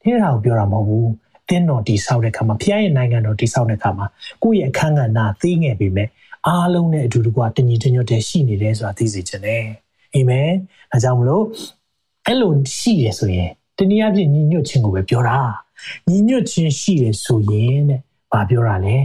[0.01, 1.09] ဒီဟာကိုပြောတာမဟုတ်ဘူး
[1.49, 4.05] တင်းတော်တိဆောက်တဲ့ခါမှာဖျားရဲ့နိုင်ငံတော်တိဆောက်တဲ့ခါမှာ
[4.43, 6.09] ကိုယ့်ရဲ့အခန်းကဏ္ဍသိငယ်ပေမဲ့
[6.47, 9.65] အားလုံးနဲ့အတူတကွတညီတညွတ်တည်းရှိနေတယ်ဆိုတာသိစေချင်တယ်
[10.15, 10.49] အာမင်
[10.91, 11.45] ဒါကြောင့်မလို့
[12.25, 15.37] အဲ့လိုရှိရဆိုရင်တနည်းအားဖြင့်ညီညွတ်ခြင်းကိုပဲပြောတာ
[16.09, 17.99] ညီညွတ်ခြင်းရှိရဆိုရင်တဲ့
[18.31, 18.95] ဘာပြောတာလဲ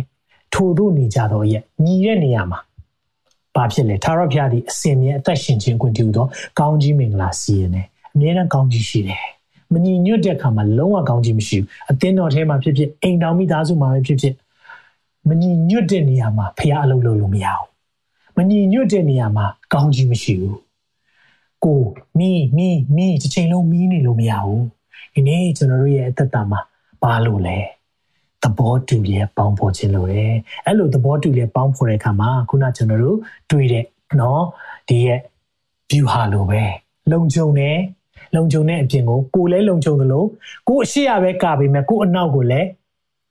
[0.54, 2.60] ထို့သို့နေကြတော့ရဲ့ညီတဲ့နေရာမှာ
[3.54, 6.26] ဘာဖြစ်လဲသာရဖျားဒီအစင်မြဲအသက်ရှင်ခြင်းခွင့်တည်သော
[6.58, 9.24] ကောင်းကြီးမင်္ဂလာစီရင်တယ်အမြဲတမ်းကောင်းကြီးရှိတယ်
[9.72, 14.34] မညီညွတ်တဲ့အခါမှာလုံးဝကောင်းခြင်းမရှိဘူးအသင်းတော်ထဲမှာဖြစ်ဖြစ်အိမ်တော်မိသားစုမှာပဲဖြစ်ဖြစ်
[15.28, 17.66] မညီညွတ်တဲ့နေရာမှာဖះအလုပ်လုပ်လို့မရဘူး
[18.36, 20.58] မညီညွတ်တဲ့နေရာမှာကောင်းခြင်းမရှိဘူး
[21.64, 21.82] ကို
[22.18, 24.64] မီမီမီတစ်ချိန်လုံးမီးနေလို့မရဘူး
[25.14, 26.60] ဒီနေ့ကျွန်တော်တို့ရဲ့အသက်တာမှာ
[27.02, 27.58] ပါလို့လဲ
[28.42, 30.34] သဘောတူလျက်ပေါင်းဖော်ခြင်းလို့ရတယ်။
[30.66, 33.18] အဲ့လိုသဘောတူလျက်ပေါင်းဖော်တဲ့အခါမှာခုနကျွန်တော်တို့
[33.50, 33.84] တွေ့တဲ့
[34.20, 34.44] နော်
[34.88, 35.20] ဒီရဲ့
[35.90, 36.62] view ဟာလိုပဲ
[37.10, 37.78] လုံခြုံတယ်
[38.34, 40.24] လုံခြုံတဲ့အပြင်ကိုကိုလည်းလုံခြုံသလို
[40.68, 42.68] ကိုအရှိရပဲကပေးမယ်ကိုအနောက်ကိုလည်း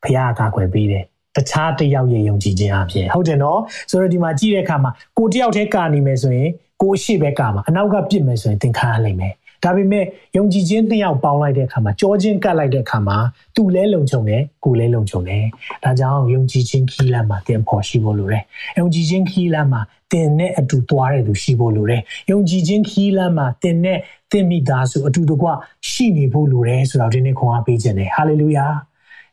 [0.04, 1.04] ဖရားကာကွယ်ပေးတယ်
[1.36, 6.50] တခြားတယောက်ရဲ့ယုံကြည်ခြင်းအပြင်ဟုတ်တယ်နော်ဆိုတော့ဒီမှာကြည့်တဲ့အခါမှာကိုတယောက်တည်းကာနေမယ်ဆိုရင်
[6.82, 9.34] ကိုအရှိပဲကာမှာအနောက်ကပြစ်မယ်ဆိုရင်သင်ခါရလိမ့်မယ်
[9.64, 10.04] ဒါပေမဲ့
[10.38, 13.18] ယုံကြည်ခြင်းနှစ်ယောက်ပေါင်းလိုက်တဲ့အခါမှာကြောချင်းကတ်လိုက်တဲ့အခါမှာ
[13.56, 15.44] သူလဲလုံခြုံတယ်ကိုလဲလုံခြုံတယ်
[15.84, 18.44] ဒါကြောင့်ယုံကြည်ခြင်းခီးလမ်းမှာသင်ဖို့ရှိဖို့လိုတယ်
[18.80, 19.82] ယုံကြည်ခြင်းခီးလမ်းမှာ
[20.12, 22.02] သင်နဲ့အတူသွားတဲ့သူရှိဖို့လိုတယ်
[22.32, 24.00] ယုံကြည်ခြင်းခီးလမ်းမှာသင်နဲ့
[24.32, 25.48] သင်မိသားစုအတူတကွ
[25.90, 28.66] ရှိနေဖို့လိုတယ်ဆိုတော့ဒီနေ့ခွန်အားပေးခြင်းတယ်ဟာလေလုယာ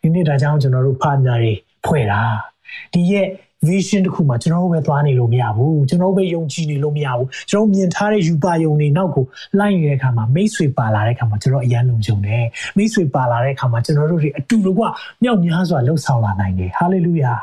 [0.03, 1.53] ဒီနေ့ဒါကြောင့်ကျွန်တော်တို့ဖာညာတွေ
[1.87, 2.21] ဖွဲ့တာ
[2.93, 3.27] ဒီရဲ့
[3.69, 9.25] vision တစ်ခုမှာကျွန်တော်တို့ပဲသွားနေလို့မရဘူးကျွန်တော်တို့ပဲယုံကြည်နေလို့မရဘူးကျွန်တော်မြင်ထားတဲ့ယူပါယုံတွေနောက်ကို
[9.59, 12.45] လိုက်နေတဲ့အခါမှာမိတ်ဆွေပါလာတဲ့အခါမှာကျွန်တော်အရန်လုံခြုံတယ်
[12.77, 14.85] မိတ်ဆွေပါလာတဲ့အခါမှာကျွန်တော်တို့တွေအတူတကွ
[15.23, 17.35] မြောက်များစွာလှုပ်ဆောင်လာနိုင်တယ်ဟာလေလုယာ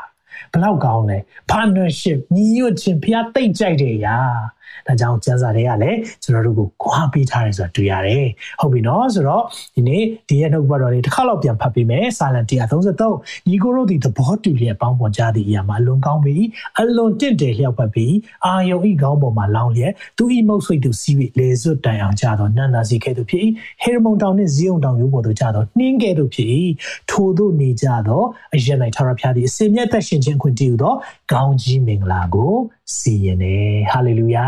[0.52, 1.18] ဘလောက်ကောင်းလဲ
[1.50, 4.16] partnership ညီညွတ်ခြင်းဖျားသိမ့်ကြိုက်တဲ့အရာ
[4.86, 8.26] ဒါကြောင့်ကျမ်းစာတွေကလည်းကျွန်တော်တို့ကိုခွာပေးထားတယ်ဆိုတာတွေ့ရတယ်
[8.60, 9.44] ဟုတ်ပြီနော်ဆိုတော့
[9.74, 16.36] ဒီနေ့ဒီရဲ့နှုတ်ဘတ်တော်လေးတစ်ခါတော့ပြန်ဖတ်ပေးမယ်စာလံ133ညီကိုတို့ဒီသဘောတူလျက်ပေါင်းပေါ်ကြသည့်အရာမှာအလွန်ကောင်းပြီ
[16.80, 18.06] အလွန်တင့်တယ်လျှောက်ပတ်ပြီ
[18.46, 23.42] အာယုံဤကောင်းပေါ်မှာလောင်းလျက်သူဤမုတ်ဆိတ်သူစီး၍လေစွတ်တန်အောင်ကြသောနန္နာစီကဲ့သို့ဖြစ်၏
[23.82, 26.48] ဟေရမုန်တောင်နှင့်ဇီးုံတောင်ရိုးပေါ်သို့ကြသောနှင်းကဲ့သို့ဖြစ်၏
[27.10, 28.22] ထိုသို့နေကြသော
[28.54, 30.94] အရ၌ထာဝရဘုရားသည်အစင်မြတ်သက်ရှင်ခြင်းခွင့်တည်ဟူသော
[31.32, 32.54] ကောင်းကြီးမင်္ဂလာကို
[32.98, 34.44] စီရင်တယ်ဟာလေလုယာ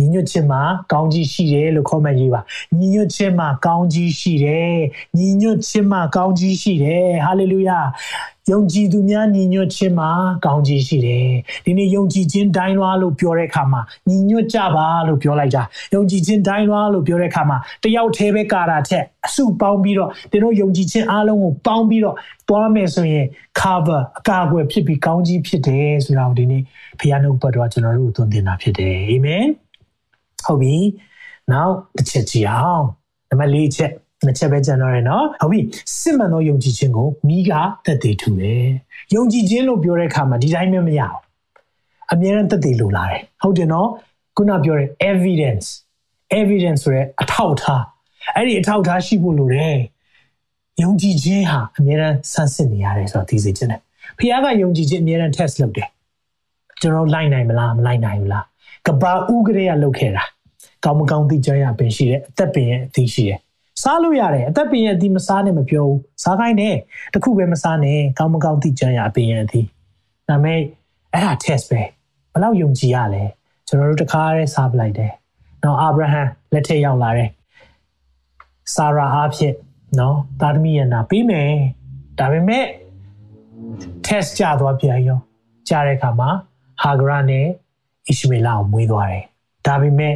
[0.00, 0.60] ညီညွတ်ခြင်းမှာ
[0.92, 2.40] ကောင်းကြီးရှိတယ်လို့ comment ရေးပါ
[2.78, 4.76] ညီညွတ်ခြင်းမှာကောင်းကြီးရှိတယ်
[5.18, 7.78] ညီညွတ်ခြင်းမှာကောင်းကြီးရှိတယ်ဟာလေလုယာ
[8.50, 10.10] ယုံကြည်သူများညီညွတ်ခြင်းမှာ
[10.44, 11.30] ကောင်းကြီးရှိတယ်
[11.64, 15.62] ဒီနေ့ယုံကြည်ခြင်းတိုင်းလွားလို့ပြောတဲ့အခါမှာညီညွတ်ကြပါလို့ပြောလိုက်တာ
[15.94, 22.16] ယုံကြည်ခြင်းတိုင်းလွားလို့ပြောတဲ့အခါမှာတယောက်တည်းပဲကာတာထက်အစုပေါင်းပြီးတော့သင်တို့ယုံကြည်ခြင်းအားလုံးကိုပေါင်းပြီးတော့
[22.48, 23.26] တွားမယ်ဆိုရင်
[23.60, 26.62] cover အကာအကွယ်ဖြစ်ပြီးကောင်းကြီးဖြစ်တယ်ဆိုတာကိုဒီနေ့
[27.00, 29.44] ဖခင်နှုတ်ပတ်တော်ကျွန်တော်တို့သွန်သင်တာဖြစ်တယ်အာမင်
[30.44, 30.76] ဟုတ်ပြီ
[31.52, 32.84] နောက်တစ်ချက်ကြည့်အောင်
[33.30, 33.92] နံပါတ်၄ချက်
[34.24, 35.60] နှစ်ချက်ပဲကျန်တော့ရနော်ဟုတ်ပြီ
[35.98, 37.52] စစ်မှန်သောယုံကြည်ခြင်းကိုမိက
[37.84, 38.66] သက်သေထူတယ်
[39.14, 41.18] ယုံကြည်ခြင်းလို့ပြောတဲ့အခါမှာဒီတိုင်းပဲမရအောင်
[42.12, 43.88] အမြဲတမ်းသက်သေလိုလာတယ်ဟုတ်တယ်နော်
[44.36, 45.66] ခုနပြောတဲ့ evidence
[46.40, 47.84] evidence ဆိုရဲအထောက်အထား
[48.34, 49.78] အဲ့ဒီအထောက်အထားရှိဖို့လိုတယ်
[50.82, 53.80] ယုံကြည်ခြင်းဟာအမြဲတမ်းဆန်းစစ်နေရတယ်ဆိုတော့သိစေချင်တယ်
[54.18, 55.88] ဖခင်ကယုံကြည်ခြင်းအမြဲတမ်း test လုပ်တယ်
[56.80, 58.44] ကျွန်တော်လိုက်နိုင်မလားမလိုက်နိုင်ဘူးလား
[58.86, 60.24] ကဘာဥကရေကလုတ်ခဲ့တာ
[60.84, 63.38] ကောင်းမကောင်းသိကြရပင်ရှိတယ်အသက်ပင်ရဲ့အသိရှိတယ်
[63.82, 66.76] စားလို့ရတယ်အသက်ပင်ရဲ့အသိမစားနဲ့မပြောဘူးစားခိုင်းတယ်
[67.14, 69.60] တခုပဲမစားနဲ့ကောင်းမကောင်းသိကြရပင်ရဲ့အသိ
[70.28, 70.58] ဒါမဲ့
[71.12, 71.82] အဲ့ဒါ test ပဲ
[72.32, 73.24] ဘယ်လောက်ယုံကြည်ရလဲ
[73.66, 75.12] ကျွန်တော်တို့တခါတည်းစားပလိုက်တယ်
[75.62, 76.22] နော်အာဗြဟံ
[76.52, 77.30] လက်ထက်ရောက်လာတယ်
[78.74, 79.54] ဆာရာအားဖြင့်
[79.98, 81.50] နော်တာသမီးရနာပြီးမယ်
[82.18, 82.64] ဒါပေမဲ့
[84.06, 85.18] test ကြသွားပြန်ရော
[85.68, 86.30] ကြားတဲ့အခါမှာ
[86.82, 87.46] ဟာဂရနဲ့
[88.10, 89.24] ဣရှမေလကိုမွေးသွားတယ်။
[89.66, 90.14] ဒါပေမဲ့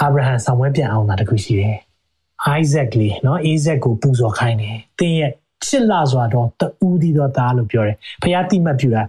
[0.00, 1.76] အာဗြဟံဆောင်ဝဲပြန်အောင်တာတခုရှိတယ်။
[2.60, 5.32] Isaac လေးနော် Isaac ကိုပူဇော်ခိုင်းတယ်။တင်းရဲ့
[5.64, 9.02] ချစ်လာစွာတော့တူးသီးသောသားလို့ပြောတယ်။ဖခင်တိမှတ်ပြတာ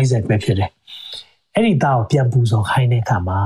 [0.00, 0.70] Isaac ပဲဖြစ်တယ်။
[1.54, 3.40] အဲ့ဒီသားကိုပြန်ပူဇော်ခိုင်းတဲ့အခါမှာ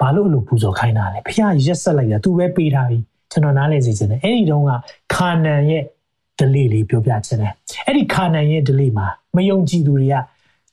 [0.00, 2.98] ဘာလို့လို့ပူဇော်ခိုင်းတာလဲ။ဖခင်ရက်ဆက်လိုက်တာသူပဲပေးထားပြီ။
[3.32, 4.70] ကျွန်တော်နားလည်စေချင်တယ်။အဲ့ဒီတုန်းက
[5.14, 5.82] ခါနန်ရဲ့
[6.38, 7.52] ဒလေးလေးပြောပြချင်တယ်။
[7.86, 10.14] အဲ့ဒီခါနန်ရဲ့ဒလေးမှာမယုံကြည်သူတွေက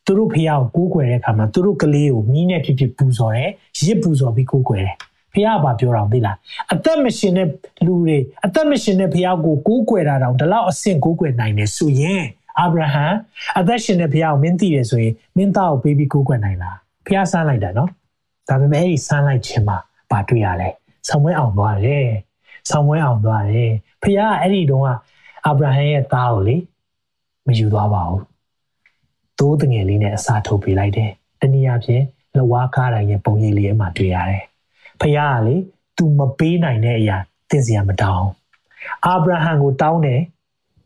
[0.05, 3.51] သူတို့ဖះကိုကိုးကွယ်တဲ့အခါမှာသူတို့ကလေးကိုမီးနဲ့ဖြစ်ဖြစ်ပူဇော်တယ်
[3.83, 4.97] ရစ်ပူဇော်ပြီးကိုးကွယ်တယ်
[5.33, 6.37] ဖះကပြောတာသိလား
[6.73, 7.47] အသက်မရှင်တဲ့
[7.85, 12.23] လူတွေအသက်မရှင်တဲ့ဖះကိုကိုးကွယ်တာတောင်ဒီလောက်အဆင့်ကိုးကွယ်နိုင်တယ်ဆိုရင်
[12.59, 13.05] အာဗြဟံ
[13.59, 17.89] အသက်ရှင်တဲ့ဖះကိုမင်းသိတယ်ဆိုရင်မင်းသားကိုပေးပြီးကိုးကွယ်နိုင်လားဖះဆန်းလိုက်တာနော်
[18.47, 19.77] ဒါပေမဲ့အဲ့ဒီဆန်းလိုက်ခြင်းမှာ
[20.11, 20.69] ဘာတွေ့ရလဲ
[21.07, 22.07] ဆောင်းဝဲအောင်သွားတယ်
[22.69, 23.71] ဆောင်းဝဲအောင်သွားတယ်
[24.03, 24.89] ဖះကအဲ့ဒီတုန်းက
[25.45, 26.55] အာဗြဟံရဲ့သားကိုလေ
[27.47, 28.32] မယူသွားပါဘူး
[29.43, 32.03] သိုးတငယ်လေးနဲ့အစာထုတ်ပေးလိုက်တယ်။တနည်းအားဖြင့်
[32.37, 34.43] လဝါကားတိုင်းရဲ့ပုံရိပ်လေးအမှတွေ့ရတယ်။
[35.01, 35.55] ဖခင်ကလေ
[35.97, 37.17] तू မပေးနိုင်တဲ့အရာ
[37.49, 38.27] သိစရာမတောင်း။
[39.05, 40.21] အာဗြဟံကိုတောင်းတယ်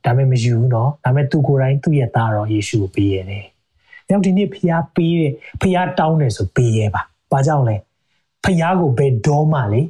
[0.05, 3.45] ဒါပေမဲ့မယူဘူးနော်။ဒါပေမဲ့သူကိုယ်တိုင်သူ့ရဲ့သားတော်ယေရှုကိုပေးရတယ်။
[4.09, 7.01] နောက်ဒီနေ့ဖခင်ပေးတယ်ဖခင်တောင်းတယ်ဆိုပေးရပါ။
[7.31, 7.75] ဘာကြောင့်လဲ။
[8.43, 9.81] ဖခင်ကိုဘယ်တော့မှလေ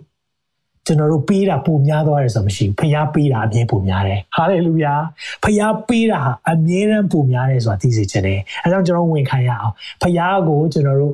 [0.88, 4.94] ကျွန်တော်တို့ပေးတာပုံများသွားတယ်ဆိုမရှိဘူးဖျားပေးတာအမြဲပုံများတယ်ဟာလေလုယာ
[5.44, 11.14] ဖျားပေးတာဟာအမြဲတမ်းပုံများတယ်ဆိုတာသိစေချင်တယ်အဲကြောင့်ကျွန်တော်ဝင်ခံရအောင်ဖျားကိုကျွန်တော်တို့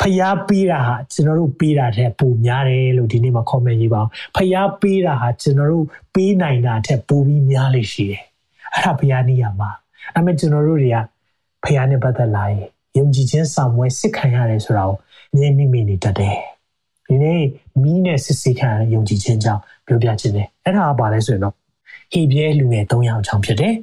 [0.00, 8.22] ဖျားပေးတာဟာကျွန်တော်တို့ပေးတာထက်ပုံများတယ်လို့ဒီနေ့မှာ comment ရေးပါအောင်ဖျားပေးတာဟာကျွန်တော်တို့ပေးနိုင်တာထက်ပိုပြီးများလေရှိတယ်
[8.74, 9.70] အဲ့ဒါဖျားနေရမှာ
[10.14, 10.98] ဒါပေမဲ့ကျွန်တော်တို့တွေက
[11.64, 12.64] ဖျားနဲ့ပတ်သက်လာရင်
[12.98, 14.96] ယုံကြည်ခြင်းဆောင်မွဲစစ်ခံရတယ်ဆိုတာကို
[15.36, 16.36] မြင်မိမိနေတတ်တယ်
[17.08, 17.42] ဒီနေ့
[17.82, 21.54] မီးနဲ့စစ်စစ်ခံယုံကြည်ခြင်းကြောင့်ပြောပြခြင်းတယ်အဲ့ဒါကဘာလဲဆိုရင်တော့
[22.12, 23.74] ဟေဘရဲလူငယ်၃ယောက်အကြောင်းဖြစ်တယ်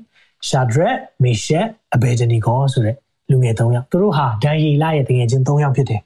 [0.48, 1.66] ရှာဒရက်မေရှက်
[1.96, 2.96] အဘေဒနီဂေါဆိုတဲ့
[3.32, 6.02] လူငယ်၃ယောက်သူတို့ဟာဒန်ယေလရဲ့တကယ်ချင်း၃ယောက်ဖြစ်တယ်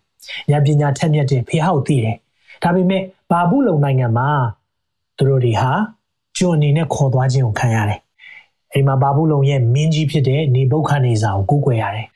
[0.52, 2.16] ဉာဏ်ပညာထက်မြက်တဲ့ဖေဟောက်သိတယ်
[2.64, 4.30] ဒါပေမဲ့ဘာဘူးလုံနိုင်ငံမှာ
[5.18, 5.72] သူတို့တွေဟာ
[6.38, 8.00] ကျွန်းအနေနဲ့ခေါ်သွားခြင်းကိုခံရတယ်
[8.74, 12.08] အိမ်မှာဘာဘူးလုံရဲ့မင်းကြီးဖြစ်တဲ့နေဘုခနေစာကိုကူးကွယ်ရတယ်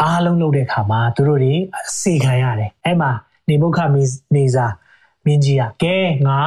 [0.00, 3.10] အားလုံးလုပ်တဲ့အခါမှာသူတို့တွေအစေခံရတယ်အဲ့မှာ
[3.48, 3.78] နေဘုခ
[4.34, 4.66] နေစာ
[5.26, 5.96] မင်းကြီးကကဲ
[6.26, 6.38] ငါ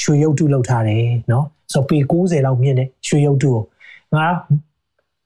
[0.00, 3.60] ရွှေရုပ်တုလောက်ထားတယ်နော်ဆိုပေ60လောက်မြင့်တဲ့ရွှေရုပ်တုကို
[4.16, 4.26] ငါ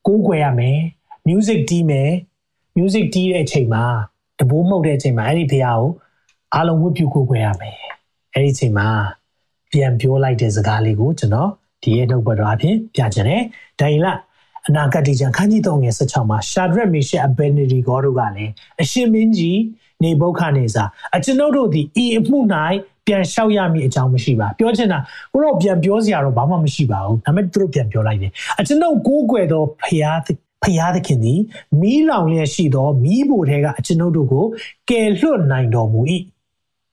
[0.07, 0.79] ကိုးကွယ်ရမယ်
[1.29, 2.11] music တီးမယ်
[2.77, 3.85] music တီးတဲ့အချိန်မှာ
[4.39, 5.83] တဘိုးမှုတ်တဲ့အချိန်မှာအဲ့ဒီဖះကို
[6.55, 7.79] အားလုံးဝတ်ပြုကိုးကွယ်ရမယ်
[8.35, 8.89] အဲ့ဒီအချိန်မှာ
[9.73, 11.51] ပြန်ပြောလိုက်တဲ့စကားလေးကိုကျွန်တော်
[11.83, 13.43] ဒီရဲ့နှုတ်ဘတော်အဖြစ်ပြချင်တယ်
[13.81, 14.07] ဒိုင်လ
[14.67, 18.53] အနာဂတ်ကြံခန်းကြီး3ငယ်16မှာရှာဒရက်မေရှက်အဘယ်နီဒီဂေါတို့ကလည်း
[18.83, 19.61] အရှင်မင်းကြီး
[20.03, 20.85] နေဘုခနေစာ
[21.17, 22.39] အကျွန်ုပ်တို့သည်ဤအမှု၌
[23.09, 24.99] ပြန်လျှောက်ရမည်အကြောင်းမရှိပါပြောချင်တာ
[25.33, 28.31] ကိုတော့ပြန်ပြောစရာတော့ဘာမှမရှိပါဘူးဒါပေမဲ့သူတို့ပြန်ပြောလိုက်တယ်
[28.61, 30.11] အကျွန်ုပ်ကိုးကွယ်သောဖရာ
[30.65, 31.41] ဖျားသခင်သည်
[31.81, 34.45] မီးလောင်လျက်ရှိသောမီးဘိုထဲကအကျွန်ုပ်တို့ကို
[34.91, 36.01] ကယ်လွတ်နိုင်တော်မူ၏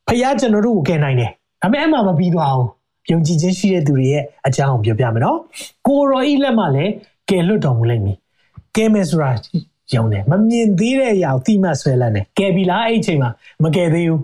[0.07, 2.69] ဖျားကျွန်တော်တို့ကိုကယ်နိုင်တယ်ဒါပေမဲ့အမှမပြီးသွားဘူး
[3.11, 5.39] ယုံကြည်ခြင်းရှိတဲ့သူတွေရဲ့အကြောင်းကိုပြောပြမယ်နော်
[5.87, 6.91] ကိုရောဤလက်မှလည်း
[7.29, 8.17] ကယ်လွတ်တော်မူလိမ့်မည်
[8.75, 9.31] ကယ်မယ်ဆိုတာ
[9.95, 13.29] ယုံတယ်မမြင်သေးတဲ့အရာကိုတိမှတ်ဆွဲလန်းတယ်ကယ်ပြီလားအဲ့ဒီအချိန်မှာ
[13.63, 14.21] မကယ်သေးဘူး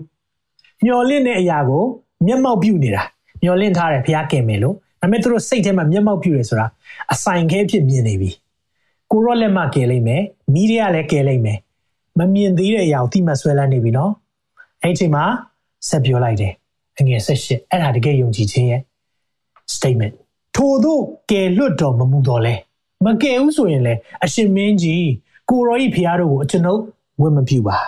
[0.84, 1.84] မျော်လင့်တဲ့အရာကို
[2.26, 3.02] မျက်မှောက်ပြုနေတာ
[3.42, 6.66] မျော်လင့်ထားတယ်ဖျားကယ်မယ်လို့ဒါပေမဲ့သူတို့စိတ်ထဲမှာမျက်မှောက်ပြုတယ်ဆိုတာ
[7.12, 8.30] အဆိုင်ခဲဖြစ်မြင်နေပြီ
[9.10, 10.22] ကိုရောလက်မှကယ်လိုက်မယ်
[10.52, 11.58] မီးတွေကလည်းကယ်လိုက်မယ်
[12.18, 14.12] မမြင်သေးတဲ့အရာကိုတိမှတ်ဆွဲလန်းနေပြီနော်
[14.82, 15.24] အဲ့ဒီအချိန်မှာ
[15.88, 16.52] ဆက်ပြောလိုက်တယ်
[16.98, 18.80] အငယ်ဆက်ရှစ်အဲ့ဒါတကယ်ယုံကြည်ခြင်းရဲ့
[19.74, 20.14] statement
[20.56, 20.98] ထို့သော
[21.30, 22.54] ကယ်လွတ်တော်မမူတော်လဲ
[23.04, 25.08] မကယ်ဘူးဆိုရင်လေအရှင်မင်းကြီး
[25.50, 26.80] ကိုရောဤဖျားတို့ကိုအကျွန်ုပ်
[27.20, 27.78] ဝတ်မပြုပါ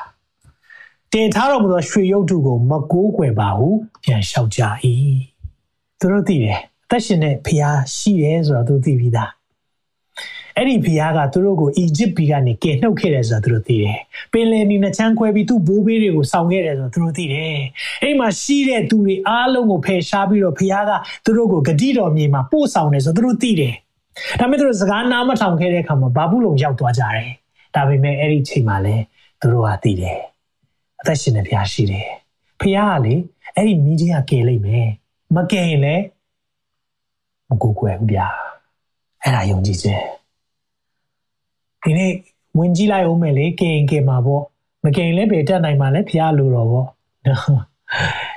[1.17, 3.69] တင်ထားတော်မူသောရွှေရုပ်တုကိုမကိုးကွယ်ပါဟု
[4.05, 4.61] ပြန်လျှောက်ကြ၏
[6.01, 9.31] သူတို့သိတယ်အသက်ရှင်တဲ့ဖျားရှိတယ်ဆိုတော့သူသိပြီးသား
[10.57, 13.99] အဲ့ဒီဖျားကသူတို့ကိုအီဂျစ်ပြည်ကနေကယ်နှုတ်ခဲ့တယ်ဆိုတော့သူတို့သိတယ်။
[14.33, 17.57] ပင်လယ်နီနဲ့ချမ်းခွဲပြီးသူ့ဘိုးဘေးတွေကိုဆောင်ခဲ့တယ်ဆိုတော့သူတို့သိတယ်။
[18.03, 20.93] အဲ့မှာရှိတဲ့သူတွေအားလုံးကိုဖယ်ရှားပြီးတော့ဖျားက
[21.25, 23.75] သူတို့ကိုဂတိတော်မြေမှာပို့ဆောင်တယ်ဆိုတော့သူတို့သိတယ်။
[24.41, 27.31] ဒါပေမဲ့သူတို့စကားနားမထောင်ခဲ့တဲ့အခါမှာဘာဘူးလုံရောက်သွားကြတယ်။
[27.75, 29.05] ဒါပေမဲ့အဲ့ဒီချိန်မှာလည်း
[29.41, 30.19] သူတို့ကသိတယ်။
[31.05, 32.09] အသက်ရှင်တဲ့ဖျားရှိတယ်။
[32.61, 33.15] ဖျားကလေ
[33.55, 34.87] အဲ့ဒီမီဒီယာကယ်လိုက်မယ်။
[35.35, 36.05] မကယ်ရင်လည်း
[37.49, 38.27] မကူကွယ်ဘူးဗျာ။
[39.23, 40.03] အဲ့ဒါယုံကြည်ခြင်း။
[41.83, 42.13] ဒီနေ့
[42.59, 44.45] ဝင်ကြည့်လိုက်အောင်မယ်လေကင်ကင်မှာပေါ့
[44.85, 46.89] မကင်လည်းပဲတက်နိုင်မှာလည်းဖျားလို့တော့ပေါ့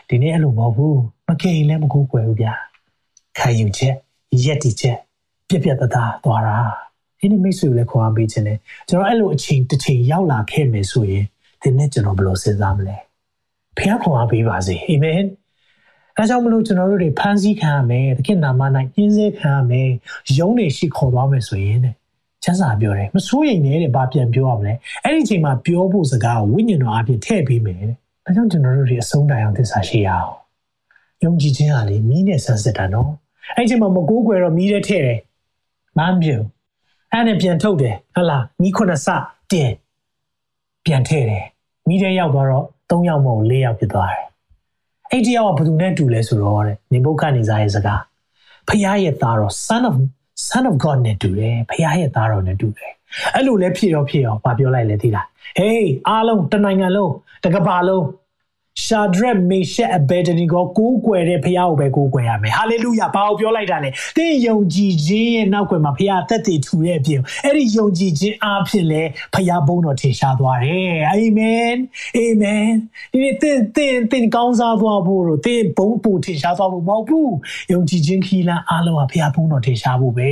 [0.07, 2.53] ဒီနေ့အဲ့လိုမဟုတ်ဘူးမကင်လည်းမကူကွယ်ဘူးဗျာ
[3.37, 3.95] ခံယူချက်
[4.43, 4.97] ရက်တီချက်
[5.49, 6.57] ပြက်ပြက်တသားသွားတာ
[7.19, 8.53] ဒီနေ့မိတ်ဆွေလည်းခေါ်အားပေးခြင်းလေ
[8.87, 11.25] ကျွန်တော်အဲ့လိုအချိန်တစ်ချိန်ရောက်လာခဲ့မယ်ဆိုရင်
[11.61, 12.97] ဒီနေ့ကျွန်တော်ဘယ်လိုစဉ်းစားမလဲ
[13.77, 15.21] ဖျားခေါ်အားပေးပါစေအာမင်
[16.17, 18.61] အဲကြောင့်မလို့ကျွန်တော်တို့တွေဖန်ဆီးခံရမယ်တခင်နာမ၌
[18.93, 19.89] ညှင်းဆဲခံရမယ်
[20.37, 21.95] ယုံနေရှိခေါ်သွားမယ်ဆိုရင်တဲ့
[22.43, 27.91] ချမ်းသာပြောတယ်မစိုးရိမ်နဲ့တဲ့ဘာပြန်ပြောရမလဲအဲ့ဒီအချိန်မှာပြောဖို့စကားကိုဝိညာဉ်တော်အပြင်ထည့်ပေးမယ်တဲ့
[28.25, 30.33] ဒါကြောင့်ကျွန်တော်တို့ဒီအဆုံးတိုင်အောင်သစ္စာရှိရအောင်
[31.23, 33.11] ယုံကြည်ခြင်းဟာလေမီးနဲ့ဆန်းစစ်တာနော်
[33.55, 35.19] အဲ့ဒီအချိန်မှာမကိုးကွယ်တော့မီးနဲ့ထည့်တယ်
[35.97, 36.35] မမ်းပြု
[37.11, 39.07] အဲ့နဲ့ပြန်ထုတ်တယ်ဟလာမီးခုနှစ်စ
[39.51, 39.71] တင်
[40.87, 41.45] ပြန်ထည့်တယ်
[41.87, 44.23] မီးထဲရောက်သွားတော့၃ယောက်မဟုတ်၄ယောက်ဖြစ်သွားတယ်
[45.11, 48.01] အဲ့ဒီယောက်ကဘယ်သူနဲ့တူလဲဆိုတော့တဲ့နေဘုခတ်နေစားရဲ့စကား
[48.67, 49.95] ဖခင်ရဲ့သားတော် son of
[50.47, 52.91] son of god နဲ့တူတယ်ဖခင်ရဲ့သားတော်နဲ့တူတယ်
[53.35, 55.25] အဲ့လိုလဲဖြစ်ရောဖြစ်ရောဘာပြောလိုက်လဲသိလား
[55.59, 57.13] hey အားလုံးတနိုင်ငံလုံး
[57.43, 58.03] တကဘာလုံး
[58.85, 69.03] ရှာဒရက်မေရှက်အဘယ်ဒနီကိုကိုးကွယ်တဲ့ဖခင်ကိုပဲကိုးကွယ်ရမယ်ဟာလေလုယာဘာကိုပြောလိုက်တာလဲသင်ယုံကြည်ခြင်းရဲ့နောက်ွယ်မှာဖခင်အသက်တည်ထူတဲ့အပြင်အဲ့ဒီယုံကြည်ခြင်းအားဖြင့်လဲ
[69.33, 71.75] ဖခင်ဘုန်းတော်ထင်ရှားသွားတယ်အာမင်
[72.15, 72.69] အာမင်
[73.13, 77.33] ဒီနေ့သင်သင်သင်ကောင်းစားသွားဖို့လို့သင်ဘုန်းပူထင်ရှားသွားဖို့မဟုတ်ဘူး
[77.71, 80.31] ယုံကြည်ခြင်းခီးလန်းအားလုံးကဖခင်ဘုန်းတော်ထင်ရှားဖို့ပဲ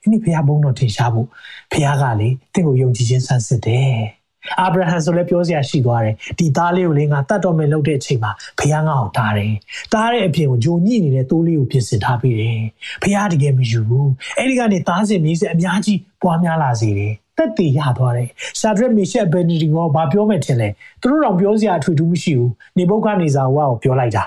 [0.00, 1.26] ဒီနေ့ဖခင်ဘုန်းတော်ထင်ရှားဖို့
[1.72, 4.19] ဖခင်ကလေသင်ကိုယုံကြည်ခြင်းဆန်းစစ်တယ်
[4.60, 9.54] အာဗြဟံဆိုလည်းပြောစရာရှိသွားတယ်ဒီသားလေးကိုလေငါတတ်တော်မယ်လုပ်တဲ့အချိန်မှာဖခင်ငါ့ကိုတားတယ်
[9.92, 12.60] တားတဲ့အပြင်ကိုဂျိုညှိနေတဲ့တိုးလေးကိုပြင်ဆင်ထားပေးတယ်
[13.02, 18.28] ဖခင်တကယ်မယူဘူးအဲ့ဒီကနေသားစင်မြေးစင်အများကြီးပွားများလာစေတယ်တက်တည်ရသွားတယ်
[18.60, 20.68] ရှာဒရက်မီရှက်ဘယ်နီဒီကိုဘာပြောမယ်ထင်လဲ
[21.02, 24.24] သူတို့တော့ပြောစရာအထွေထူးမရှိဘူးနေဘုတ်ကနေစာဝါကိုပြောလိုက်တာ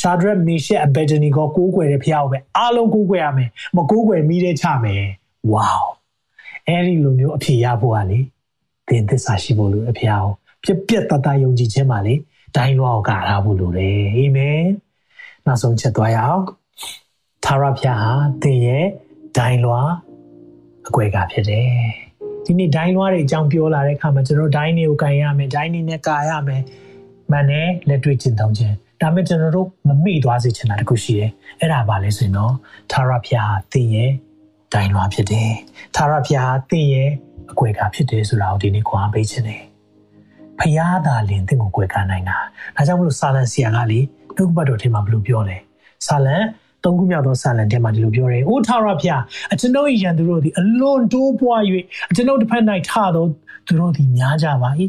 [0.00, 5.04] ရှာဒရက်မီရှက်အဘယ်ဒနီကိုကိုးကွယ်တဲ့ဖခင်ကိုပဲအားလုံးကိုးကွယ်ရမယ်မကိုးကွယ်မိတဲ့ချမယ်
[5.52, 5.70] ဝေါ
[6.68, 8.18] အဲ့ဒီလိုမျိုးအဖြေရဖို့ကလေ
[8.88, 10.26] သင်သစ္စာရှိဖို့လိုအဖျား
[10.64, 12.14] ပြက်ပြက်တတယုံကြည်ခြင်းပါလေ
[12.56, 14.62] ဒိုင်းလွားကိုကာထားဖို့လိုတယ်အာမင်
[15.46, 16.42] နောက်ဆုံးချက်သွားရအောင်
[17.44, 18.12] သာရဖျားဟာ
[18.42, 18.86] သင်ရဲ့
[19.36, 19.90] ဒိုင်းလွား
[20.88, 21.70] အကွဲကဖြစ်တယ်
[22.44, 26.62] ဒီနေ့ဒိုင်းလွားတွေအကြောင်းပြောလာတဲ့အခါမှာကျွန်တော်ဒိုင်းတွေကိုကန်ရမယ်ဒိုင်းတွေနဲ့ကာရမယ်
[27.32, 31.30] မနဲ့လက်တွေ့ကျင့်သုံးခြင်းဒါမဲ့ကျွန်တော်တို့မမေ့သွားစေချင်တာတခုရှိတယ်
[31.60, 32.52] အဲ့ဒါပါလဲဆိုရင်တော့
[32.92, 34.10] သာရဖျားသင်ရဲ့
[34.72, 35.50] ဒိုင်းလွားဖြစ်တယ်
[35.96, 37.10] သာရဖျားသင်ရဲ့
[37.52, 39.62] အကွယ်ကာဖြစ်တယ်ဆိုတာကိုဒီနေ့ခွာပေးခြင်းတယ်
[40.60, 42.38] ဖျားသာလင်တင့်ကိုကွယ်ကာနိုင်တာ
[42.76, 44.00] ဒါကြောင့်မလို့ဆာလန်ဆီယာကလေ
[44.36, 45.56] နှုတ်ဘတ်တော်ထဲမှာဘယ်လိုပြောလဲ
[46.06, 46.44] ဆာလန်
[46.84, 49.22] သုံးခုမြောက်သောဆာလန်ထဲမှာဒီလိုပြောတယ်။အိုထာဝရဖျား
[49.52, 51.62] အကျွန်ုပ်၏ရန်သူတို့သည်အလွန်တိုးပွား၍
[52.10, 53.24] အကျွန်ုပ်တစ်ဖက်၌ထသော
[53.66, 54.70] သူတို့သည်များကြပါ၏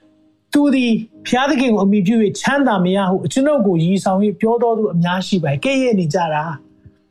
[0.52, 0.92] ။သူသည်
[1.28, 6.44] ဖျားသခင်ကိုအမိပြု၍ချမ်းသာမရဟုအကျွန်ုပ်ကိုရည်ဆောင်၍ပြောတော်သူအများရှိပါ၏။ကဲ့ရဲ့နေကြတာ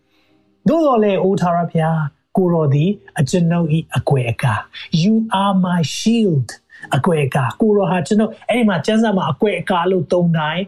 [0.67, 1.99] ။သို့တော်လည်းအိုထာဝရဖျား
[2.35, 3.67] ကိုရောသည်အကျွန်ုပ်၏
[3.97, 4.53] အကွယ်အကာ
[5.01, 6.49] you are my shield
[6.95, 10.63] အကွယ်အကာကိုရောဟာကျွန်ုပ်အဲ့ဒီမှာကျမ်းစာမှာအကွယ်အကာလို့သုံးတိုင်း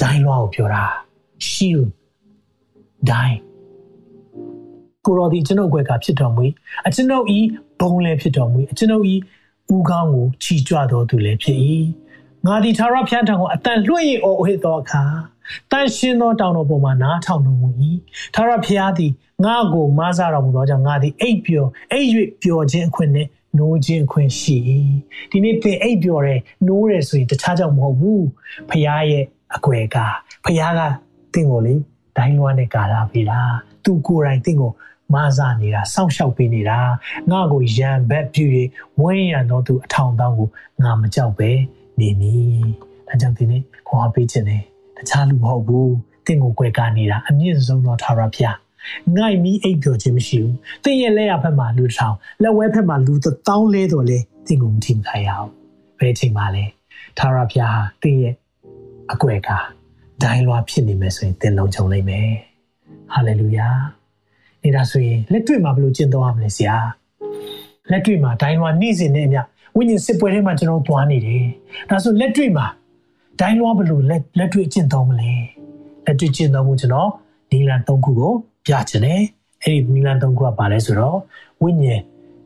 [0.00, 0.84] ဒိုင်းလွားကိုပြောတာ
[1.48, 1.88] shield
[3.10, 3.38] ဒိုင်း
[5.04, 6.44] ကိုရောဒီကျွန်ုပ်အကွယ်အကာဖြစ်တော်မူ
[6.86, 7.38] အကျွန်ုပ်ဤ
[7.80, 9.14] ဘုံလည်းဖြစ်တော်မူအကျွန်ုပ်ဤ
[9.74, 11.58] ဦးခေါင်းကိုချီကြွတော်သူလည်းဖြစ်၏
[12.46, 15.02] ငါဒီသာရဖျားထံကိုအတန်လွှင့်ရင်အော်ဟစ်သောအခါ
[15.70, 17.68] တန်ရှင်းသောတောင်တော်ပေါ်မှာနားထောင်တော်မူ၏
[18.34, 19.12] သာရဖျားသည်
[19.44, 22.06] ငါ့ကိုမဆတော်မူသောကြောင့်ငါသည်အိပ်ပျော်အိပ်၍
[22.42, 23.28] ပျော်ခြင်းအခွင့်နဲ့
[23.58, 24.56] နိုးခြင်းအခွင့်ရှိ၏
[25.30, 28.26] ဒီနေ့သင်အိပ်ပျော်တယ်နိုးတယ်ဆိုရင်တခြားကြောင့်မဟုတ်ဘူး
[28.70, 29.24] ဖျားရဲ့
[29.56, 29.96] အကွယ်က
[30.44, 30.80] ဖျားက
[31.34, 31.74] တင့်ကိုလေ
[32.16, 33.40] ဒိုင်းလွှမ်းနဲ့ကာလာပေးတာ
[33.84, 34.72] သူကိုယ်တိုင်တင့်ကို
[35.14, 36.78] မဆာနေတာစောင့်ရှောက်ပေးနေတာ
[37.30, 38.44] ငါ့ကိုရံဘက်ပြူ၍
[39.02, 40.48] ဝင်းရံတော်သူအထောင်တောင်းကို
[40.82, 41.50] ငါမကြောက်ပဲ
[42.00, 42.66] နေမည်
[43.08, 44.62] ဒါကြောင့်ဒီနေ့ခေါ်ပေးခြင်းနဲ့
[44.96, 45.94] တခြားလူမဟုတ်ဘူး
[46.26, 48.56] တင့်ကိုကြွယ်ကာနေတာအမြင့်ဆုံးသောထာဝရဘုရား
[49.16, 55.48] ငိုက်မီအိပ်ပျော်ခြင်းမရှိဘူး။တင်းရဲ့လက်ရဖက်မှာလူတစ်ထောင်လက်ဝဲဖက်မှာလူတစ်တောင်းလဲတော်လဲတင်းကိုမထိမခိုင်းရအောင်။
[55.98, 56.64] ဘယ်ချိန်မှလဲ။
[57.18, 58.34] ထာဝရဘုရားဟာတင်းရဲ့
[59.12, 59.50] အကွယ်က
[60.22, 62.30] ဒိုင်းလွားဖြစ်နေမယ်ဆိုရင်တင်းလုံးချုံလိမ့်မယ်။
[63.12, 63.68] ဟာလေလုယာ။
[64.62, 66.76] နေတာဆိုရင်လက်တွေ့မှာဘယ်လိုကျင့်သုံးရမလဲဆရာ။
[67.90, 69.42] လက်တွေ့မှာဒိုင်းလွားနေ့စဉ်နဲ့အမျှ
[69.76, 71.44] ဝိညာဉ်စစ်ပွဲထဲမှာကျွန်တော်သွားနေတယ်။
[71.90, 72.66] ဒါဆိုလက်တွေ့မှာ
[73.40, 75.32] ဒိုင်းလွားဘယ်လိုလက်လက်တွေ့ကျင့်သုံးမလဲ။
[76.06, 77.10] လက်တွေ့ကျင့်သုံးမှုကျွန်တော်
[77.50, 78.32] ဒီလန်၃ခုကို
[78.66, 79.22] ပြချင်တယ်
[79.62, 81.18] အဲ့ဒီနီလန်သုံးခုကပါလဲဆိုတော့
[81.62, 82.02] ဝိညာဉ်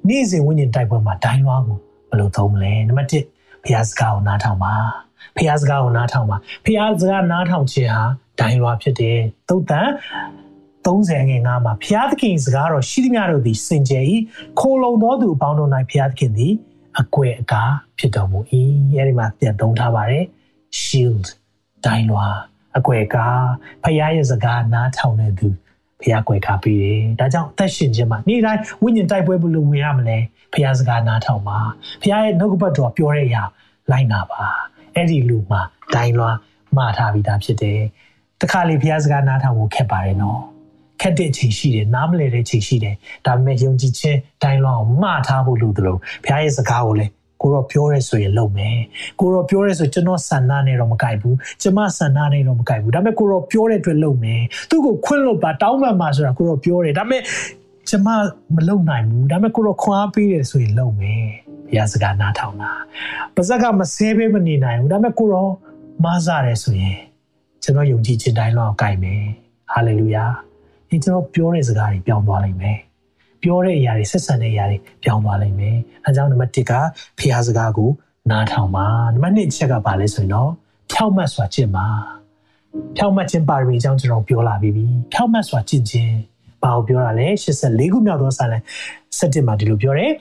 [0.09, 1.79] နေ့စဉ်ဝိညာဉ်တိုက်ပွဲမှာဒိုင်းလွားကို
[2.09, 3.15] ဘယ်လိုသုံးမလဲနံပါတ်1
[3.63, 4.75] ဘုရားစကားကိုနားထောင်ပါ
[5.37, 8.05] ဘုရားစကားကိုနားထောင်ပါဘုရားစကားနားထောင်ခြင်းဟာ
[8.41, 9.19] ဒိုင်းလွားဖြစ်တယ်
[9.49, 9.89] သုတ်တန်
[10.87, 14.05] 30ငယ်ငါမှာဘုရားသခင်စကားတော်ရှိသမျှတို့သည်စင်ကြယ်၏
[14.61, 16.53] ခိုလုံသောသူအပေါင်းတို့၌ဘုရားသခင်သည်
[17.01, 18.39] အကွယ်အကားဖြစ်တော်မူ၏
[18.93, 20.25] အဲဒီမှာပြန်သုံးထားပါတယ်
[20.83, 21.27] shield
[21.87, 22.37] ဒိုင်းလွား
[22.79, 23.45] အကွယ်ကား
[23.85, 25.49] ဖခင်ရဲ့စကားနားထောင်တဲ့သူ
[26.01, 30.19] ဖခင်ကွယ်ကားပြီးတယ်။ဒါကြောင့်အသက်ရှင်ခြင်းမှာနေ့တိုင်းဝိညာဉ်တိုက်ပွဲဘလို့ဝင်ရမလဲ
[30.53, 31.59] ဖခင်စကားနားထောင်ပါ
[32.03, 33.43] ဖခင်ရဲ့နှုတ်ကပတ်တော်ပြောတဲ့အရာ
[33.91, 34.43] လိုက်နာပါ
[34.95, 35.61] အဲ့ဒီလူမှာ
[35.95, 36.37] ဒိုင်းလွား
[36.77, 37.81] မှားထားပြီးသားဖြစ်တယ်။
[38.41, 40.41] တခါလေဖခင်စကားနားထောင်ဖို့ခက်ပါတယ်နော်။
[41.01, 42.97] ခက်တဲ့ချိန်ရှိတယ်နားမလည်တဲ့ချိန်ရှိတယ်
[43.27, 48.77] ဒါပေမဲ့ယုံကြည်ခြင်းဒိုင်းလွားကိုမှားထားဖို့လိုတယ်လို့ဘုရားရဲ့စကားကိုလည်း ကိုတော့ပြောရဲဆိုရင်လုပ်မယ်
[49.21, 57.23] ကိုတော့ပြောရဲဆိုကျွန်တော်ဆန္ဒနဲ့တော့မကြိုက်ဘူးကျမဆန္ဒနဲ့တော့မကြိုက်ဘူးဒါပေမဲ့ကိုတော့ပြောတဲ့အတွက်လုပ်မယ်သူ့ကိုခွင့်လို့ပါတောင်းပန်ပါဆိုတာကိုတော့ပြောတယ်ဒါပေမဲ့
[57.89, 58.09] ကျမ
[58.55, 61.25] မလုပ်နိုင်ဘူးဒါပေမဲ့ကိုတော့ခွန်အားပေးတယ်ဆိုရင်လုပ်မယ်
[61.67, 62.73] ဘုရားစကားနားထောင်တာ
[63.35, 65.51] ပါဇက်ကမဆဲပေးမနေနိုင်ဘူးဒါပေမဲ့ကိုတော့
[66.05, 66.99] မားစားတယ်ဆိုရင်
[67.63, 69.23] ကျွန်တော်ယုံကြည်ခြင်းတိုင်းလောက်ကြိုက်မယ်
[69.73, 70.25] ဟာလေလုယာ
[70.89, 72.79] ဒီကျွန်တော်ပြောတဲ့စကားတွေပြောင်းသွားလိမ့်မယ်
[73.43, 75.77] ပြောတဲ့အရာတွေဆက်ဆံတဲ့အရာတွေပြောင်းသွားလိမ့်မယ်။
[76.07, 76.73] အဲကြောင့်နံပါတ်1က
[77.19, 77.91] ဖျားစကားကို
[78.31, 80.51] နားထောင်ပါ။နံပါတ်2ချက်ကပါလဲဆိုရင်တော့
[80.91, 81.87] ဖြောက်မှတ်စွာကျင့်ပါ။
[82.97, 86.15] ဖြောက်မှတ်ခြင်းပါရမီအကြောင်းကျွန်တော်ပြောလာပြီးပြီ။ဖြောက်မှတ်စွာကျင့်ခြင်း
[86.63, 88.59] ဘာကိုပြောတာလဲ84ခုမြောက်သောစာလံ
[89.19, 90.13] 7မှာဒီလိုပြောတယ်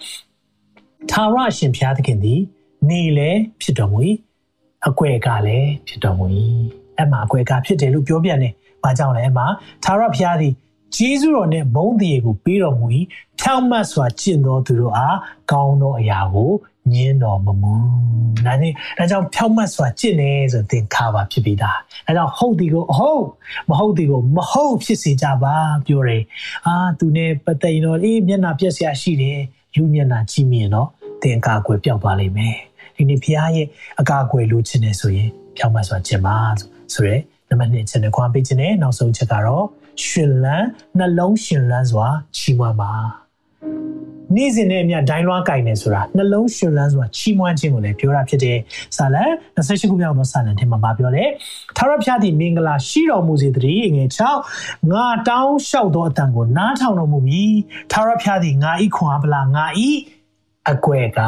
[1.12, 2.40] ။သာရရှင်ဖျားသခင်သည်
[2.90, 4.00] နေလေဖြစ်တော်မူ၏
[4.88, 6.26] အကွယ်ကလည်းဖြစ်တော်မူ၏
[6.98, 8.54] အဲ့မှာအကွယ်ကဖြစ်တယ်လို့ပြောပြတယ်။
[8.84, 9.46] ဘာကြောင့်လဲအဲ့မှာ
[9.84, 10.54] သာရဖျားသည်
[10.96, 12.88] ဂျေဇုတော်နဲ့ဘုန်းတည်ကိုပေးတော်မူ၏
[13.40, 15.18] ဖြောင့်မတ်စွာကျင့်တော်သူတို့အား
[15.52, 16.52] ကောင်းသောအရာကို
[16.94, 17.74] ညင်းတော်မမူ။
[18.46, 21.78] ဒါနဲ့ဒါကြောင့်ဖြောင့်မတ်စွာကျင့်နေဆိုသင်ခါပါဖြစ်ပြီးသား။
[22.08, 23.26] ဒါကြောင့်ဟုတ်ဒီကိုဟုတ်
[23.70, 26.24] မဟုတ်ဒီကိုမဟုတ်ဖြစ်စေကြပါပြောတယ်။
[26.68, 29.40] အာသူနဲ့ပတ်သက်ရင်တော့အေးမျက်နှာပြက်စရာရှိတယ်
[29.76, 30.90] လူမျက်နှာကြည့်မြင်တော့
[31.24, 32.56] သင်ကာကွယ်ပြောက်သွားလိမ့်မယ်။
[32.96, 33.68] ဒီနေ့ဖရားရဲ့
[34.00, 36.38] အကာအကွယ်လိုချင်နေဆိုရင်ဖြောင့်မတ်စွာကျင့်ပါ
[36.94, 37.16] ဆိုရဲ
[37.50, 39.66] နံပါတ်1ချက်နဲ့ခွာပေးခြင်းနဲ့နောက်ဆုံးချက်ကတော့
[40.06, 42.92] ရှင်လန်းနှလုံးရှင်လန်းစွာချီးမွမ်းပါ
[44.36, 48.58] နေ့စဉ်နဲ့အမျှဒိုင်းလွှားကင်နေဆိုတာနှလုံးရှင်လန်းစွာချီးမွမ်းခြင်းကိုလည်းပြောတာဖြစ်တယ်။
[48.98, 49.24] စာလံ
[49.56, 51.24] 28ခုမြောက်သောစာလံထဲမှာပြောလဲ။
[51.78, 54.10] ထာဝရဘုရားသည်မင်္ဂလာရှိတော်မူစေတည်းငယ်
[54.50, 57.58] 6ငါတောင်းလျှောက်သောအတန်ကိုနားထောင်တော်မူပြီး
[57.92, 59.90] ထာဝရဘုရားသည်ငါဤခွန်အားပလာငါဤ
[60.72, 61.22] အကွယ်က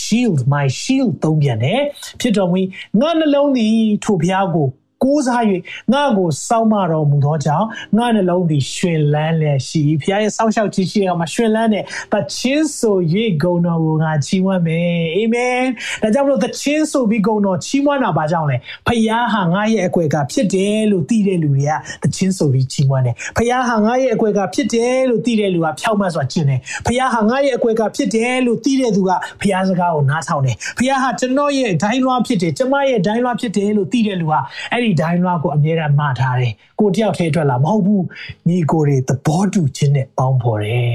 [0.00, 1.80] shield my shield သုံးပြန်တယ်
[2.20, 2.60] ဖြစ်တော်မူ
[3.00, 4.68] ငါနှလုံးသည်ထိုဘုရားကို
[5.04, 5.42] ကိုးစား၍
[5.92, 7.66] ငါ့ကိုစောင့်မတော်မူသောကြောင့်
[7.96, 12.96] ငါနှလုံးသည်ရှင်လန်းလျက်ရှိဖခင်ရဲ့စောင့်ရှောက်ခြင်းရှိအောင်မှာရှင်လန်းတဲ့တချင်းဆို၍
[13.42, 15.62] ဂုဏ်တော်ကိုငါချီးမွမ်းမယ်အာမင်
[16.02, 21.72] ဒါကြောင့်မလို့တချင်းဆိုပြီးဂုဏ်တော်ချီးမွမ်းတာဘာကြောင့်လဲဖခင်ဟာငါရဲ့အကွယ်ကဖြစ်တယ်လို့သိတဲ့လူတွေက
[22.02, 34.34] တချင်းဆိုပြီးချီးမွမ်းတယ်ဖခင်ဟာငါရဲ့အကွယ်ကဖြစ်တယ်လို့သိတဲ့လူကဖြောက်မှတ်စွာကျင့်တယ်ဖခင်ဟာငါရဲ့အကွယ်ကဖြစ်တယ်လို့သိတဲ့သူကဖခင်စကားကိုနားထောင်တယ်ဖခင်ဟာကျွန်တော်ရဲ့ဒိုင်းလွှားဖြစ်တယ်ကျမရဲ့ဒိုင်းလွှားဖြစ်တယ်လို့သိတဲ့လူက
[34.72, 38.04] အဲ့ဒီဒိုင်းလွှားကိုအမြဲတမ်းမှားထားတယ်ကိုတယောက်ထဲအတွက်လားမဟုတ်ဘူး
[38.48, 40.86] ညီကိုတွေသဘောတူခြင်းနဲ့ပေါင်းဖော်တယ်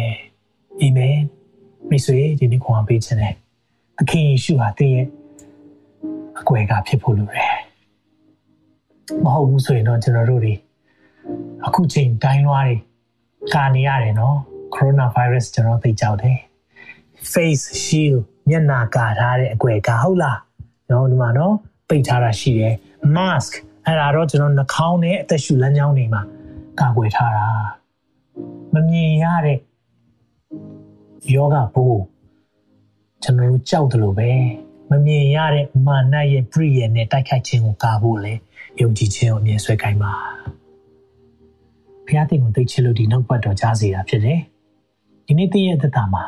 [0.80, 1.18] အာမင်
[1.90, 3.34] မိတ်ဆွေဒီနေ့ခွန်အားပေးခြင်းနဲ့
[4.02, 5.08] အခင်ယေရှုဟာတင့်ရဲ့
[6.40, 7.56] အကွယ်ကဖြစ်ဖို့လိုတယ်
[9.24, 10.54] မဟုတ်ဘူးဆိုရင်တော့ကျွန်တော်တို့တွေ
[11.66, 12.78] အခုချိန်ဒိုင်းလွှားတွေ
[13.54, 14.38] ကာနေရတယ်နော်
[14.74, 16.38] ကိုရိုနာဗိုင်းရပ်စ်ကျွန်တော်သိကြောက်တယ်
[17.32, 20.40] face shield မျက်နှာကာထားတဲ့အကွယ်ကဟုတ်လား
[20.92, 21.56] နော်ဒီမှာနော်
[21.90, 22.76] ပိတ်ထားတာရှိတယ်
[23.16, 23.52] mask
[23.86, 26.22] အဲ့ဒါတော့ကျွန်တော်နှာခေါင်းနဲ့အသက်ရှူလမ်းကြောင်းတွေမှာ
[26.80, 27.48] ကာကွယ်ထားတာ
[28.74, 29.60] မမြင်ရတဲ့
[31.34, 32.02] ယောဂဘိုး
[33.24, 34.30] ကျွန်တော်တို့ကြောက်တယ်လို့ပဲ
[34.90, 38.34] မမြင်ရတဲ့မာနရဲ့ပြည့်ရဲ့နဲ့တိုက်ခိုက်ခြင်းကိုကာဖို့လေ
[38.82, 40.14] ယုံကြည်ခြင်းကိုအမြဲဆွဲကိုင်းပါ
[42.06, 44.40] ဘုရားသခင်ကိုသိချစ်လို့ဒီနောက်ပတ်တော်ကြားစေတာဖြစ်တယ်
[45.26, 46.24] ဒီနေ့တည့်ရဲ့သက်တာမှာ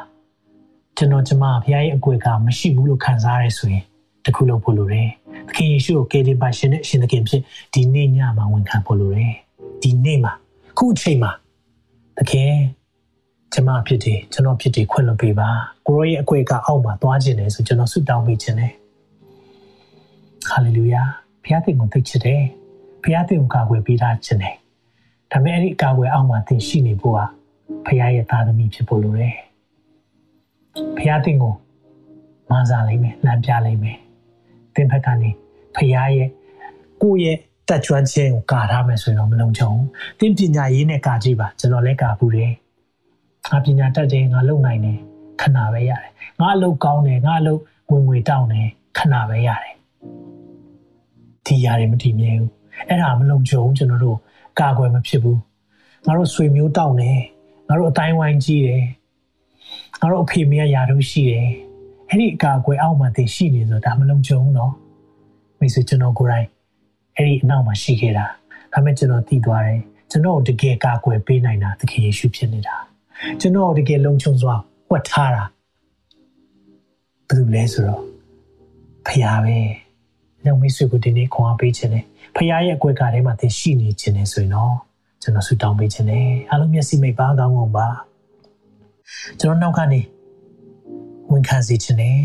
[0.97, 3.83] ကျွန်တော်ကျမဘုရားရဲ့အကွယ်ကမရှိဘူးလို့ခံစားရဆိုရင်
[4.25, 5.09] တခုလို့ဖို့လိုတယ်
[5.47, 7.41] သခင်ယေရှုကိုကယ်တင်ပါရှင်နဲ့ရှင်သခင်ဖြစ်
[7.73, 9.33] ဒီနေ့ညမှာဝန်ခံဖို့လိုတယ်
[9.81, 10.33] ဒီနေ့မှာ
[10.77, 11.31] ခုအချိန်မှာ
[12.17, 12.51] သခင်
[13.53, 15.49] ကျမဖြစ်တယ်ကျွန်တော်ဖြစ်တယ်ခွင့်လွှတ်ပေးပါ
[15.87, 18.73] ကိုရောရဲ့အကွယ်ကအောက်မှာသွားခြင်းတယ်ဆိုကျွန်တော်ဆုတောင်းပေးခြင်းတယ်
[20.49, 21.01] ဟာလေလုယာ
[21.43, 22.41] ဘုရားသခင်ကိုသိချစ်တယ်
[23.03, 24.55] ဘုရားသခင်ကိုကာကွယ်ပေးထားခြင်းတယ်
[25.31, 27.19] ဒါပေမဲ့အဲ့ဒီကာကွယ်အောက်မှာသင်ရှိနေဖို့က
[27.85, 29.35] ဘုရားရဲ့သားသမီးဖြစ်ဖို့လိုတယ်
[30.97, 31.53] ဘုရားသခင်ကို
[32.49, 33.97] မဆာလိုက်မယ်လမ်းပြလိုက်မယ်
[34.75, 35.29] သင်ဘက်ကနေ
[35.75, 36.29] ဘုရားရဲ့
[37.01, 37.37] ကိုယ့်ရဲ့
[37.69, 39.71] တက်ကြွခြင်းကိုကာထားမယ်ဆိုရင်တော့မလုံခြုံ
[40.19, 42.51] ဘူးသင်ပညာရေးနဲ့ကာကြည့်ပါကျွန်တော်လည်းကာဘူးတယ်
[43.51, 44.99] ငါပညာတတ်တယ်ငါလုံနိုင်တယ်
[45.41, 48.67] ခဏပဲရတယ်ငါအလုပ်ကောင်းတယ်ငါအလုပ်ဝင်ငွေတောင်းတယ်
[48.97, 49.75] ခဏပဲရတယ်
[51.45, 52.51] ဒီຢာတွေမတည်မြဲဘူး
[52.87, 54.17] အဲ့ဒါမလုံခြုံကျွန်တော်တို့
[54.59, 55.39] ကာကွယ်မဖြစ်ဘူး
[56.05, 57.19] ငါတို့ဆွေမျိုးတောင်းတယ်
[57.67, 58.83] ငါတို့အတိုင်းဝိုင်းကြီးတယ်
[60.01, 61.49] ငါတို့အဖေမေယာတို့ရှိတယ်
[62.13, 64.73] အဲ့ဒီအကာအကွယ်အောက်မှာသင်ရှိနေဆိုဒါမလုံခြုံဘူးနော်
[65.59, 66.47] မိတ်ဆွေကျွန်တော်ကိုယ်တိုင်
[67.15, 68.25] အဲ့ဒီအနောက်မှာရှိခဲ့တာ
[68.73, 69.79] ဒါပေမဲ့ကျွန်တော်သိသွားတယ်
[70.11, 72.75] ကျွန်တော်တကယ်ကာကွယ်ပေးနိုင်တာသခင်ယေရှုဖြစ်နေတာ
[73.41, 74.55] ကျွန်တော်တကယ်လုံခြုံစွာ
[74.91, 75.43] ဝတ်ထားတာ
[77.27, 78.01] ဘယ်လိုလဲဆိုတော့
[79.05, 79.57] ဖခင်ပဲ
[80.43, 82.03] ညောင်မိတ်ဆွေကိုဒီနေ့ခေါ်အားပေးခြင်းနဲ့
[82.35, 84.75] ဖခင်ရဲ့အကွယ်ကာထဲမှာသင်ရှိနေခြင်းနဲ့ဆိုရင်တော့
[85.21, 87.87] ကျွန်တော်ဆုတောင်းပေးခြင်းနဲ့အားလုံးမျက်စိမိတ်ပါကောင်းကောင်းပါ
[89.39, 89.99] ကျွန်တော်နောက်ကနေ
[91.33, 92.17] ဝန်ခံစေခြင်းနဲ့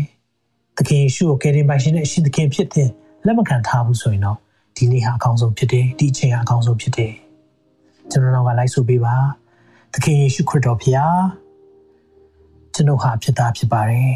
[0.77, 2.89] သခင်ယေရှုကိုကယ်တင်ပါရှင်နဲ့အရှင်သခင်ဖြစ်တဲ့
[3.25, 4.37] လက်မခံထားဘူးဆိုရင်တော့
[4.75, 7.13] ဒီနေ့ဟာအကောင်းဆုံးဖြစ်တယ်ဒီအချိန်ဟာအကောင်းဆုံးဖြစ်တယ်။
[8.11, 9.15] ကျွန်တော်နောက်ကလိုက်ဆိုပေးပါ။
[9.93, 10.95] သခင်ယေရှုခရစ်တော်ဖခင်
[12.73, 14.11] ကျွန်ုပ်ဟာဖြစ်သားဖြစ်ပါတယ်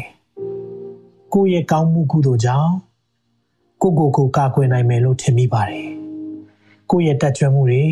[1.34, 2.72] ကိုယ့်ရဲ့ကောင်းမှုကုသိုလ်ကြောင့်
[3.82, 5.88] ကိုကိုကိုကာကွယ်နိုင်မယ်လို့ထင်မိပါတယ်
[6.90, 7.84] ကိုယ့်ရဲ့တတ်ကြွမှုတွေ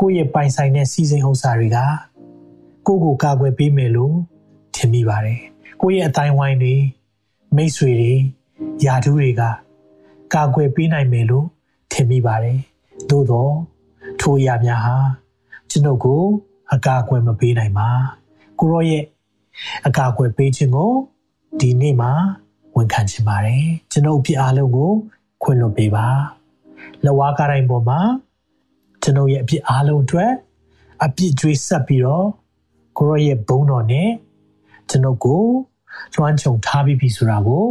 [0.00, 1.78] ကိုယ့်ရဲ့ပိုင်ဆိုင်တဲ့စီစဉ်ဥစ္စာတွေက
[2.86, 4.14] ကိုကိုကာကွယ်ပေးမယ်လို့
[4.76, 5.40] ထင်မိပါတယ်
[5.80, 6.74] ကိုယ့်ရဲ့အတိုင်းဝိုင်းတွေ
[7.56, 8.12] မိတ်ဆွေတွေ
[8.84, 9.42] ယာတူးတွေက
[10.34, 11.46] ကာကွယ်ပေးနိုင်မယ်လို့
[11.92, 12.58] ထင်မိပါတယ်
[13.10, 13.52] သို့တော့
[14.20, 14.96] ထိုအရာများဟာ
[15.70, 16.22] ကျွန်ုပ်ကို
[16.74, 17.88] အကာအကွယ်မပေးနိုင်ပါ
[18.58, 19.04] ကိုရောရဲ့
[19.86, 20.92] အကာအကွယ်ပေးခြင်းကို
[21.60, 22.12] ဒီနေ့မှာ
[22.76, 24.92] ဝန်ခံချင်ပါတယ်ကျွန်ုပ်ပြအားလုံးကို
[25.42, 26.06] ခွင့်လွှတ်ပေးပါ
[27.04, 28.00] လဝါကားတိုင်းပေါ်မှာ
[29.02, 30.32] ကျွန်ုပ်ရဲ့အပြစ်အားလုံးအတွက်
[31.04, 32.26] အပြစ်ကြွေးဆက်ပြီးတော့
[32.96, 34.08] ကိုရောရဲ့ဘုန်းတော်နဲ့
[34.90, 35.44] ကျွန်ုပ်ကို
[36.14, 37.66] ကျွမ်းချုံထားပြီးပြီဆိုတာကို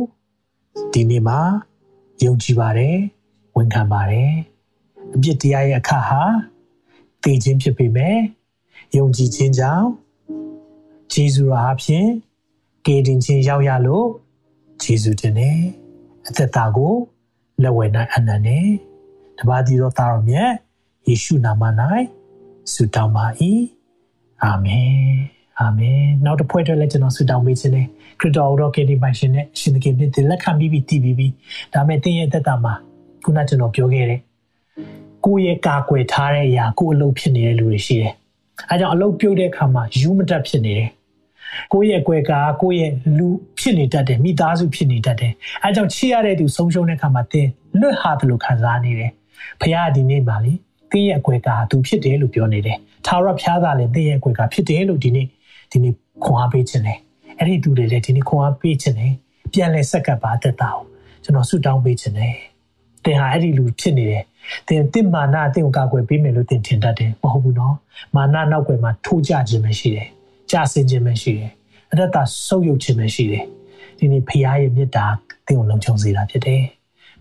[0.93, 1.39] ဒီနေ့မှာ
[2.23, 2.97] ယုံကြည်ပါတယ်
[3.55, 4.31] ဝန်ခံပါတယ်
[5.15, 6.23] အပြစ်တရားရဲ့အခါဟာ
[7.23, 8.17] တည်ခြင်းဖြစ်ပေမဲ့
[8.97, 9.87] ယုံကြည်ခြင်းကြောင့်
[11.13, 12.05] ဂျေဇုတော်အဖြစ်
[12.85, 14.07] ကယ်တင်ခြင်းရောက်ရလို့
[14.83, 15.59] ဂျေဇုတင်တယ်
[16.27, 16.93] အသက်တာကို
[17.63, 18.67] လက်ဝဲနိုင်အနန္နဲ့
[19.37, 20.51] တပါးဒီတော်သားတော်မြတ်
[21.07, 21.63] ယေရှုနာမ၌
[22.71, 23.25] ဆုတောင်းပါ၏
[24.43, 27.85] အာမင် အာမင်နောက်တစ်ဖွဲ့အတွက်လည်းကျွန်တော်ဆုတောင်းပေးခြင်းနဲ့
[28.19, 31.31] ခရစ်တော်တော်ကယ်တင်ပါရှင်နဲ့ရှင်သခင်ပြည့်တဲ့လက်ခံပြီးပြီးတည်ပြီးပြီး
[31.73, 32.73] ဒါမဲ့တင်းရဲ့အသက်တာမှာ
[33.23, 34.19] ခုနကျွန်တော်ပြောခဲ့တဲ့
[35.25, 38.13] ကိုယ့်ရဲ့ကာကွယ်ထားတဲ့အရာကိုယ်အလုပ်ဖြစ်နေတဲ့လူတွေရှိတယ်
[38.69, 40.89] အဲကြောင့်အလုပ်ပြုတ်တဲ့အခါမှာယူမတက်ဖြစ်နေတယ်
[41.73, 43.27] ကိုယ့်ရဲ့ကွယ်ကာကိုယ့်ရဲ့လူ
[43.59, 45.33] ဖြစ်နေတတ်တယ်မိသားစုဖြစ်နေတတ်တယ်
[45.63, 47.49] အဲကြောင့်ချစ်ရတဲ့သူဆုံးရှုံးတဲ့အခါမှာတင်း
[47.79, 49.11] လွတ်ဟာတယ်လို့ခံစားနေတယ်
[49.61, 50.53] ဖခင်ဒီနေ့ပါလေ
[50.91, 55.27] တင်းရဲ့အကွယ်ကာသူဖြစ်တယ်လို့ပြောနေတယ်ထာဝရဘုရားကလည်းတင်းရဲ့အကွယ်ကာဖြစ်တယ်လို့ဒီနေ့
[55.71, 55.93] ဒီနေ့
[56.23, 56.99] ခွန်အားပေးခြင်းတယ်
[57.39, 59.13] အဲ့ဒီသူတွေလည်းဒီနေ့ခွန်အားပေးခြင်းတယ်
[59.53, 60.83] ပြန်လဲဆက်ကပ်ပါတတ်တာကို
[61.23, 62.35] ကျွန်တော်ဆုတောင်းပေးခြင်းတယ်
[63.05, 64.23] တင်ဟာအဲ့ဒီလူဖြစ်နေတယ်
[64.67, 67.75] တင်တင်မာနအတင်ကိုကာကွယ်ပေးမယ်လို့တင်ထင်တတ်တယ်မဟုတ်ဘူးနော်
[68.15, 70.07] မာနနောက်ွယ်မှာထိုးကြခြင်းပဲရှိတယ်
[70.51, 71.51] ကြာစင်ခြင်းပဲရှိတယ်
[71.91, 73.45] အတ္တဆုပ်ယုပ်ခြင်းပဲရှိတယ်
[73.97, 75.05] ဒီနေ့ဖခင်ရဲ့မေတ္တာ
[75.47, 76.63] တင်ကိုလုံခြုံစေတာဖြစ်တယ်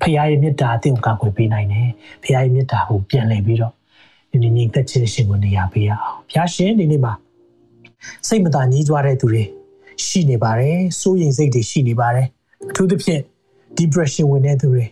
[0.01, 1.88] ဖခင်ရဲ့မေတ္တာတင်ကိုကာကွယ်ပေးနိုင်တယ်
[2.22, 3.72] ဖခင်ရဲ့မေတ္တာကိုပြန်လည်ပြီးတော့
[4.30, 7.12] ဒီနေ့ညီသက်ခြင်းရှင်ကိုနေရာပေးရအောင်ဖခင်ရှင်ဒီနေ့မှာ
[8.28, 9.42] စိတ်မသာညှိကြွားတဲ့သူတွေ
[10.05, 12.26] ရှိနေပါတယ်စိုးရိမ်စိတ်တွေရှိနေပါတယ်
[12.70, 13.22] အထူးသဖြင့်
[13.78, 14.84] depression ဝင်တဲ့သူတွေ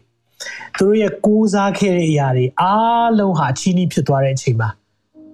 [0.79, 4.69] သူတို့ရဲ့ကိုးစားခဲ့တဲ့အရာတွေအားလုံးဟာအချီးနှီးဖြစ်သွားတဲ့အချိန်မှာ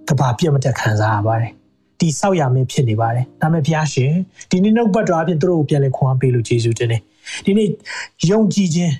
[0.07, 1.51] ကဘာပြတ်မတက်ခံစားရပါတယ်
[1.99, 4.11] ဒီဆောက်ရမင်းဖြစ်နေပါတယ်ဒါမဲ့ဘုရားရှင်
[4.49, 7.01] ဒီနေ့နှုတ်ပတ်တော်အပြင်သူတို့ကိုပြန်လဲခွန်အားပေးလို့ယေရှုတင်တယ်
[7.45, 7.67] ဒီနေ့
[8.31, 8.93] ယုံကြည်ခြင်း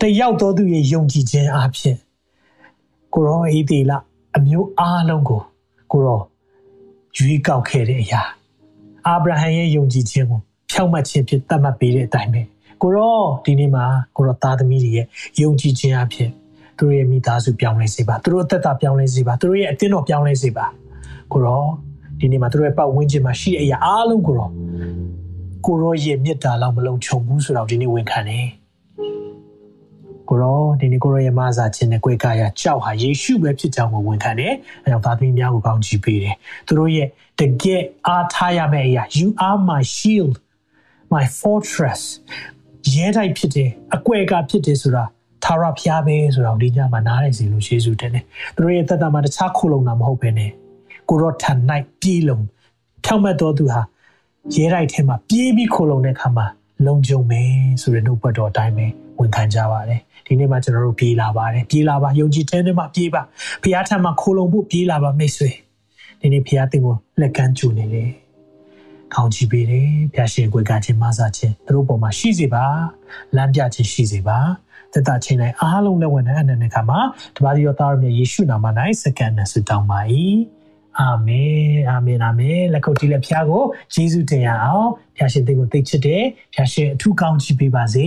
[0.00, 1.96] တယောက်တော်သူရဲ့ယုံကြည်ခြင်းအပြင်
[3.14, 4.02] ကိုရောအေးသေးလား
[4.36, 5.40] အမျိုးအားလုံးကို
[5.92, 6.20] ကိုရော
[7.18, 8.22] ရွေးကောက်ခဲ့တဲ့အရာ
[9.06, 10.40] အာဗြဟံရဲ့ယုံကြည်ခြင်းကို
[10.70, 12.42] ဖြောင့်မတ်ခြင်းဖြစ်သတ်မှတ်ပေးတဲ့အတိုင်းပဲ
[12.82, 13.84] ကိုရောဒီနေ့မှာ
[14.16, 15.06] ကိုရောသားသမီးတွေရဲ့
[15.42, 16.30] ယုံကြည်ခြင်းအဖြစ်
[16.78, 20.66] သူတို့ရဲ့မိသားစုပြောင်းလဲစေပါသူတို့အသက်တာပြောင်းလဲစေပါသူတို့ရဲ့အသင်းတော်ပြောင်းလဲစေပါ
[21.32, 21.64] ကိုရော
[22.20, 24.50] ဒီနေ့မှာသူတို့ရဲ့ပတ်ဝန်းကျင်မှာရှိတဲ့အရာအားလုံးကိုရော
[25.66, 28.46] ကိုရောရဲ့မြတ်တာလောက်မလုံးခြုံဘူးဆိုတော့ဒီနေ့ဝန်ခံတယ်
[30.28, 34.54] ကိုရောဒီနေ့ကိုရောရဲ့မဆာခြင်းနဲ့ကိုယ်ကာယကြောက်ဟာယေရှုပဲဖြစ်ကြောင်းကိုဝန်ခံတယ်
[34.84, 37.08] အဲကြောင့်သားသမီးများကိုကောင်းချီးပေးတယ်သူတို့ရဲ့
[37.40, 40.34] တကယ်အားထားရမယ့်အရာ you are my shield
[41.14, 42.02] my fortress
[42.94, 45.04] ရဲတိုက်ဖြစ်တယ်အကွဲကဖြစ်တယ်ဆိုတာ
[45.44, 48.24] သာရဖျားပဲဆိုတော့ဒီညမှာနားရစီလို့ယေရှုတင်တယ်
[48.54, 50.50] သူတို့ရဲ့သက်တာမှာတခြားခုလုံးတာမဟုတ်ဘဲနဲ့
[51.08, 51.58] ကိုရောထန်၌
[52.00, 52.44] ပြေးလုံး
[53.04, 53.80] ဖြောင့်မတ်တော်သူဟာ
[54.54, 56.46] ရဲတိုက်ထဲမှာပြေးပြီးခုလုံးတဲ့ခါမှာ
[56.86, 57.50] လုံခြုံမယ်
[57.82, 58.86] ဆိုတဲ့နှုတ်ပတ်တော်အတိုင်းပဲ
[59.18, 63.22] ဝန်ခံကြပါတယ် ဒီနေ့မှာကျွန်တော်တို့ပြေးလာပါတယ်ပြေးလာပါယုံကြည်တဲ့နေ့မှာပြေးပါ
[63.62, 65.50] ဖခင်ထံမှာခိုးလုံဖို့ပြေးလာပါမိတ်ဆွေ
[66.20, 68.10] ဒီနေ့ဖခင်တင်ကိုလက်ကမ်းကြူနေတယ်
[69.14, 72.64] ကောင်းချီးပေးတယ်ဖခင်ရှင်ကိုကခြင်းမဆာခြင်းသူတို့ပေါ်မှာရှိစေပါ
[73.36, 74.38] လမ်းပြခြင်းရှိစေပါ
[74.92, 76.98] သက်တာချိန်တိုင်းအားလုံးလက်ဝင်တဲ့အနန္တကမှာ
[77.36, 78.66] တပါးသောသားရမြယေရှုနာမ၌
[79.02, 80.00] စကန်နဲ့ဆုတောင်းပါ၏
[81.00, 83.62] အာမင်အာမင်အာမင်လက်ခုပ်တီးလက်ဖျားကို
[83.94, 86.24] ယေရှုတင်ရအောင်ဖျားရှင်တင်ကိုသိချစ်တယ်
[86.54, 88.06] ဖျားရှင်အထူးကောင်းချီးပေးပါစေ